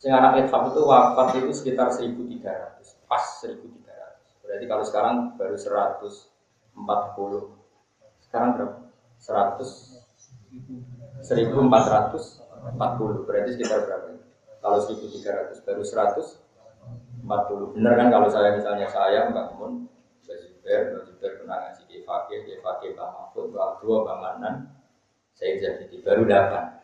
Yang 0.00 0.12
ngarang 0.16 0.34
itu 0.44 0.82
wafat 0.84 1.34
itu 1.40 1.52
sekitar 1.52 1.88
1300, 1.92 3.08
pas 3.08 3.24
1300. 3.44 4.44
Berarti 4.44 4.64
kalau 4.68 4.84
sekarang 4.84 5.16
baru 5.36 5.56
140. 5.56 7.56
Sekarang 8.24 8.56
berapa? 8.56 8.76
100 9.20 10.04
1440 11.24 13.24
berarti 13.24 13.56
sekitar 13.56 13.88
berapa? 13.88 14.20
Kalau 14.60 14.76
1300 14.80 15.64
baru 15.64 15.82
140 15.84 17.74
benar 17.76 17.96
kan 17.96 18.12
kalau 18.12 18.28
saya 18.28 18.52
misalnya 18.56 18.88
saya 18.88 19.30
Mbak 19.32 19.46
Mun 19.56 19.88
Mbak 20.24 20.36
Zubair 20.40 20.80
Mbak 20.92 21.04
Zubair 21.08 21.32
pernah 21.40 21.56
ngaji 21.64 21.82
di 21.88 22.04
Fakih, 22.04 22.40
Bang 22.96 23.12
Mahfud, 23.16 23.52
Dua, 23.52 23.98
Bang 24.04 24.20
Manan, 24.20 24.73
saya 25.34 25.58
jadi 25.58 25.96
baru 26.06 26.22
8. 26.26 26.74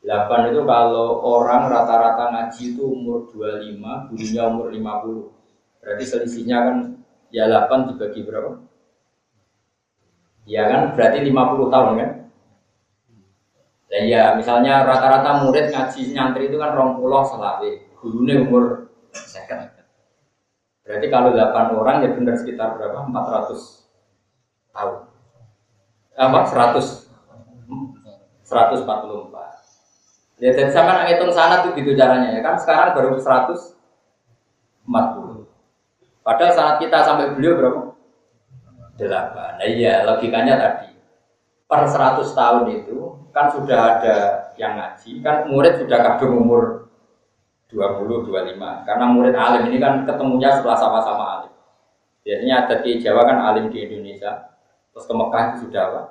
8 0.00 0.50
itu 0.56 0.60
kalau 0.64 1.20
orang 1.20 1.68
rata-rata 1.68 2.32
ngaji 2.32 2.62
itu 2.72 2.82
umur 2.88 3.28
25, 3.36 4.08
gurunya 4.08 4.42
umur 4.48 4.72
50. 4.72 5.28
Berarti 5.84 6.04
selisihnya 6.08 6.56
kan 6.64 6.76
ya 7.28 7.44
8 7.44 7.92
dibagi 7.92 8.24
berapa? 8.24 8.64
Ya 10.48 10.64
kan 10.72 10.96
berarti 10.96 11.18
50 11.28 11.68
tahun 11.68 11.90
kan? 12.00 12.10
Dan 13.90 14.02
ya 14.08 14.22
misalnya 14.40 14.88
rata-rata 14.88 15.44
murid 15.44 15.68
ngaji 15.68 16.16
nyantri 16.16 16.48
itu 16.48 16.56
kan 16.56 16.72
rong 16.72 16.96
pulau 16.96 17.20
selawe, 17.26 17.68
gurunya 18.00 18.40
umur 18.40 18.88
second. 19.12 19.68
Berarti 20.88 21.06
kalau 21.12 21.36
8 21.36 21.76
orang 21.76 21.96
ya 22.02 22.10
benar 22.16 22.40
sekitar 22.40 22.80
berapa? 22.80 23.04
400 23.04 23.84
tahun. 24.72 24.98
Apa? 26.16 26.38
100 26.48 27.09
144. 28.50 30.42
Ya 30.42 30.50
jadi 30.50 30.72
sama 30.74 31.06
ngitung 31.06 31.30
sana 31.30 31.62
tuh 31.62 31.70
gitu 31.78 31.94
caranya 31.94 32.34
ya 32.34 32.42
kan 32.42 32.58
sekarang 32.58 32.98
baru 32.98 33.14
140. 33.22 33.78
Padahal 36.26 36.52
saat 36.52 36.82
kita 36.82 37.06
sampai 37.06 37.30
beliau 37.38 37.54
berapa? 37.62 37.80
8. 38.98 39.62
Nah 39.62 39.68
iya 39.70 40.02
logikanya 40.02 40.58
tadi 40.58 40.90
per 41.70 41.86
100 41.86 42.26
tahun 42.34 42.64
itu 42.82 42.98
kan 43.30 43.46
sudah 43.54 43.78
ada 43.96 44.16
yang 44.58 44.74
ngaji, 44.74 45.22
kan 45.22 45.46
murid 45.46 45.78
sudah 45.78 45.98
kadung 46.02 46.42
umur 46.42 46.90
20, 47.70 48.26
25. 48.26 48.58
Karena 48.82 49.04
murid 49.06 49.38
alim 49.38 49.70
ini 49.70 49.78
kan 49.78 50.02
ketemunya 50.02 50.50
setelah 50.58 50.74
sama-sama 50.74 51.24
alim. 51.38 51.54
Biasanya 52.26 52.66
ada 52.66 52.74
di 52.82 52.98
Jawa 52.98 53.22
kan 53.24 53.38
alim 53.40 53.70
di 53.70 53.86
Indonesia, 53.86 54.50
terus 54.90 55.06
ke 55.06 55.14
Mekah 55.14 55.42
itu 55.54 55.56
sudah 55.70 55.82
apa? 55.88 56.02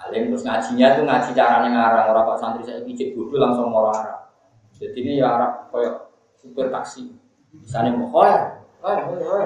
Alim 0.00 0.32
terus 0.32 0.48
ngajinya 0.48 0.96
tuh 0.96 1.04
ngaji 1.04 1.30
caranya 1.36 1.68
ngarang 1.68 2.06
orang 2.16 2.24
pak 2.32 2.38
santri 2.40 2.64
saya 2.64 2.80
pijit 2.80 3.12
bodoh 3.12 3.36
langsung 3.36 3.68
orang 3.68 4.00
Arab. 4.00 4.18
Jadi 4.72 4.96
ini 4.96 5.20
ya 5.20 5.28
Arab 5.36 5.68
kayak 5.68 5.94
super 6.40 6.72
taksi. 6.72 7.12
Misalnya 7.52 8.00
mau 8.00 8.08
koy, 8.08 8.32
koy, 8.80 8.96
koy, 8.96 9.44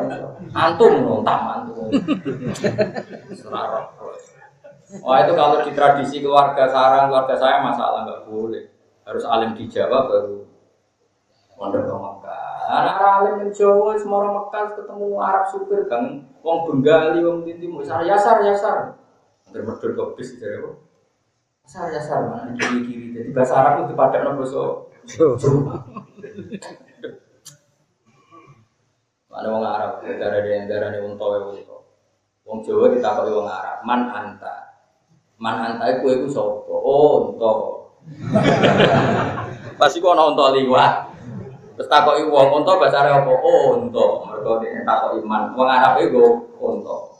antum 0.55 0.93
nontak 1.03 1.39
antum. 1.43 1.91
Serarok. 3.39 3.87
Wah 5.03 5.27
itu 5.27 5.33
kalau 5.35 5.59
di 5.67 5.73
tradisi 5.75 6.23
keluarga 6.23 6.71
sarang 6.71 7.11
keluarga 7.11 7.35
saya 7.35 7.59
masalah 7.59 8.07
nggak 8.07 8.23
boleh. 8.31 8.71
Harus 9.03 9.27
alim 9.27 9.59
di 9.59 9.67
Jawa 9.67 10.07
baru 10.07 10.47
mondok 11.59 11.83
ke 11.83 11.95
Mekah. 11.99 12.57
Anak 12.71 12.97
alim 13.03 13.35
di 13.43 13.51
Jawa 13.51 13.99
semua 13.99 14.23
orang 14.23 14.35
Mekah 14.39 14.65
ketemu 14.79 15.07
Arab 15.19 15.45
supir 15.51 15.83
kan, 15.91 16.23
wong 16.47 16.59
Bengali, 16.71 17.21
wong 17.27 17.43
mau 17.75 17.83
sar 17.83 18.07
yasar 18.07 18.39
yasar. 18.47 19.03
Hampir 19.55 19.71
medul 19.71 19.95
ke 19.95 20.05
bis 20.19 20.35
dari 20.43 20.59
apa? 20.59 20.71
Mana 22.27 22.51
kiri 22.59 22.81
kiri. 22.91 23.07
Jadi 23.15 23.31
bahasa 23.31 23.55
Arab 23.55 23.87
itu 23.87 23.95
pada 23.95 24.27
nopo 24.27 24.43
so. 24.43 24.91
Mana 29.31 29.47
wong 29.55 29.63
Arab, 29.63 30.03
negara 30.03 30.43
di 30.43 30.51
negara 30.59 30.91
ini 30.91 31.07
wong 31.07 31.15
Tawe 31.15 31.39
wong 31.47 31.63
Tawe. 31.63 31.83
Wong 32.43 32.59
Jawa 32.67 32.99
kita 32.99 33.07
kali 33.15 33.31
wong 33.31 33.47
Arab, 33.47 33.79
man 33.87 34.11
anta. 34.11 34.75
Man 35.39 35.55
anta 35.63 35.87
iku 36.03 36.11
iku 36.11 36.27
sapa? 36.27 36.75
Oh, 36.75 37.31
unta. 37.31 37.51
Pasti 39.79 40.03
ana 40.03 40.35
unta 40.35 40.51
liwat. 40.51 41.15
Terus 41.79 41.87
takoki 41.87 42.27
wong 42.27 42.59
unta 42.59 42.75
bahasa 42.75 43.07
Arab 43.07 43.23
apa? 43.23 43.33
Oh, 43.39 43.79
unta. 43.79 44.07
Mergo 44.27 44.59
nek 44.59 44.83
takoki 44.83 45.23
man, 45.23 45.55
wong 45.55 45.71
Arab 45.71 46.03
iku 46.03 46.43
unta. 46.59 47.14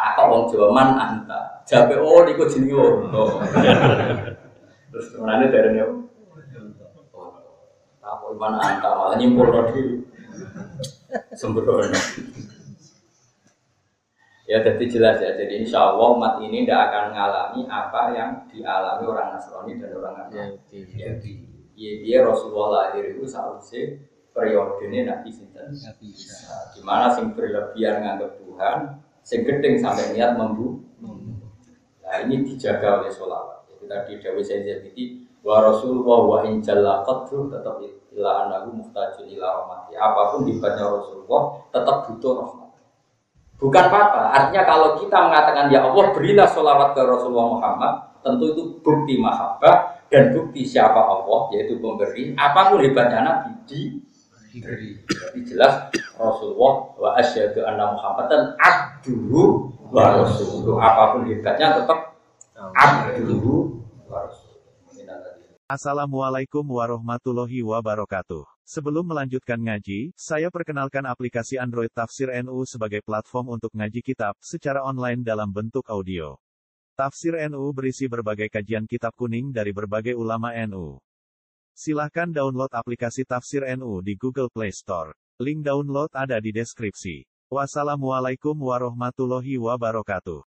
Takok 0.00 0.26
wong 0.32 0.42
Jawa 0.48 0.68
man 0.72 0.88
anta. 0.96 1.60
Jabe 1.68 2.00
oh 2.00 2.24
niku 2.24 2.48
jenenge 2.48 2.72
unta. 2.72 3.44
Terus 4.88 5.06
menane 5.20 5.52
derene 5.52 5.84
apa? 5.84 5.96
Takoki 8.00 8.36
man 8.40 8.56
anta 8.56 8.88
malah 8.96 9.20
nyimpulno 9.20 9.68
dhewe. 9.68 10.00
Sembrono. 11.36 11.84
Ya 14.48 14.64
jadi 14.64 14.84
jelas 14.88 15.20
ya. 15.20 15.36
Jadi 15.36 15.68
insya 15.68 15.92
Allah 15.92 16.16
umat 16.16 16.34
ini 16.40 16.64
tidak 16.64 16.80
akan 16.90 17.04
mengalami 17.12 17.60
apa 17.68 18.02
yang 18.16 18.30
dialami 18.48 19.04
orang 19.04 19.36
Nasrani 19.36 19.76
dan 19.76 20.00
orang 20.00 20.32
Yahudi. 20.32 21.44
Iya 21.76 21.92
dia 22.00 22.18
Rasulullah 22.24 22.88
lahir 22.88 23.12
itu 23.12 23.28
seharusnya 23.28 24.00
periode 24.32 24.80
ini 24.88 25.04
Nabi 25.04 25.28
Sinten. 25.28 25.76
Gimana 26.72 27.12
sing 27.12 27.36
berlebihan 27.36 28.00
nganggap 28.00 28.40
Tuhan, 28.40 28.78
sing 29.24 29.46
gedeng 29.46 29.78
sampai 29.78 30.16
niat 30.16 30.36
membu. 30.36 30.80
Nah 31.00 32.26
ini 32.26 32.42
dijaga 32.42 33.04
oleh 33.04 33.10
sholawat. 33.12 33.70
Jadi 33.70 33.84
tadi 33.86 34.12
Dewi 34.18 34.42
saya 34.42 34.60
jadi 34.66 35.04
wa 35.46 35.62
Rasulullah 35.62 36.18
wa 36.26 36.38
in 36.44 36.58
jalla 36.58 37.06
qadru 37.06 37.46
tetap 37.48 37.78
ila 38.18 38.30
anahu 38.46 38.82
muhtajun 38.82 39.30
ila 39.38 39.46
rahmati. 39.62 39.94
Apa 39.94 40.34
pun 40.34 40.50
hebatnya 40.50 40.90
Rasulullah 40.90 41.42
tetap 41.70 41.96
butuh 42.10 42.32
rahmat. 42.42 42.70
Bukan 43.60 43.82
apa-apa. 43.92 44.22
Artinya 44.34 44.62
kalau 44.64 44.88
kita 44.96 45.16
mengatakan 45.20 45.68
ya 45.68 45.84
Allah 45.84 46.06
berilah 46.16 46.48
sholawat 46.48 46.96
ke 46.96 47.00
Rasulullah 47.04 47.48
Muhammad, 47.60 47.92
tentu 48.24 48.44
itu 48.56 48.62
bukti 48.80 49.20
mahabbah 49.20 50.08
dan 50.10 50.34
bukti 50.34 50.66
siapa 50.66 50.98
Allah 50.98 51.46
yaitu 51.54 51.78
pemberi. 51.78 52.34
Apa 52.34 52.74
pun 52.74 52.82
hebatnya 52.82 53.20
Nabi 53.22 53.50
diberi. 53.68 54.09
Jadi 54.50 54.98
jelas 55.46 55.94
Rasulullah 56.18 56.74
wa 56.98 57.10
asyhadu 57.14 57.62
anna 57.62 57.94
Muhammadan 57.94 58.58
abduhu 58.58 59.70
wa 59.94 60.18
rasuluhu. 60.18 60.74
Apa 60.82 61.14
pun 61.14 61.30
hebatnya 61.30 61.78
tetap 61.78 62.18
abduhu 62.58 63.78
wa. 64.10 64.26
Assalamualaikum 65.70 66.66
warahmatullahi 66.66 67.62
wabarakatuh. 67.62 68.42
Sebelum 68.66 69.06
melanjutkan 69.06 69.54
ngaji, 69.54 70.10
saya 70.18 70.50
perkenalkan 70.50 71.06
aplikasi 71.06 71.62
Android 71.62 71.94
Tafsir 71.94 72.34
NU 72.42 72.66
sebagai 72.66 73.06
platform 73.06 73.54
untuk 73.54 73.70
ngaji 73.70 74.02
kitab 74.02 74.34
secara 74.42 74.82
online 74.82 75.22
dalam 75.22 75.54
bentuk 75.54 75.86
audio. 75.86 76.34
Tafsir 76.98 77.38
NU 77.46 77.70
berisi 77.70 78.10
berbagai 78.10 78.50
kajian 78.50 78.90
kitab 78.90 79.14
kuning 79.14 79.54
dari 79.54 79.70
berbagai 79.70 80.18
ulama 80.18 80.50
NU. 80.66 80.98
Silahkan 81.74 82.30
download 82.30 82.70
aplikasi 82.70 83.26
Tafsir 83.26 83.66
NU 83.74 83.98
di 83.98 84.14
Google 84.14 84.46
Play 84.46 84.70
Store. 84.70 85.10
Link 85.42 85.66
download 85.66 86.14
ada 86.14 86.38
di 86.38 86.54
deskripsi. 86.54 87.26
Wassalamualaikum 87.50 88.54
warahmatullahi 88.54 89.58
wabarakatuh. 89.58 90.38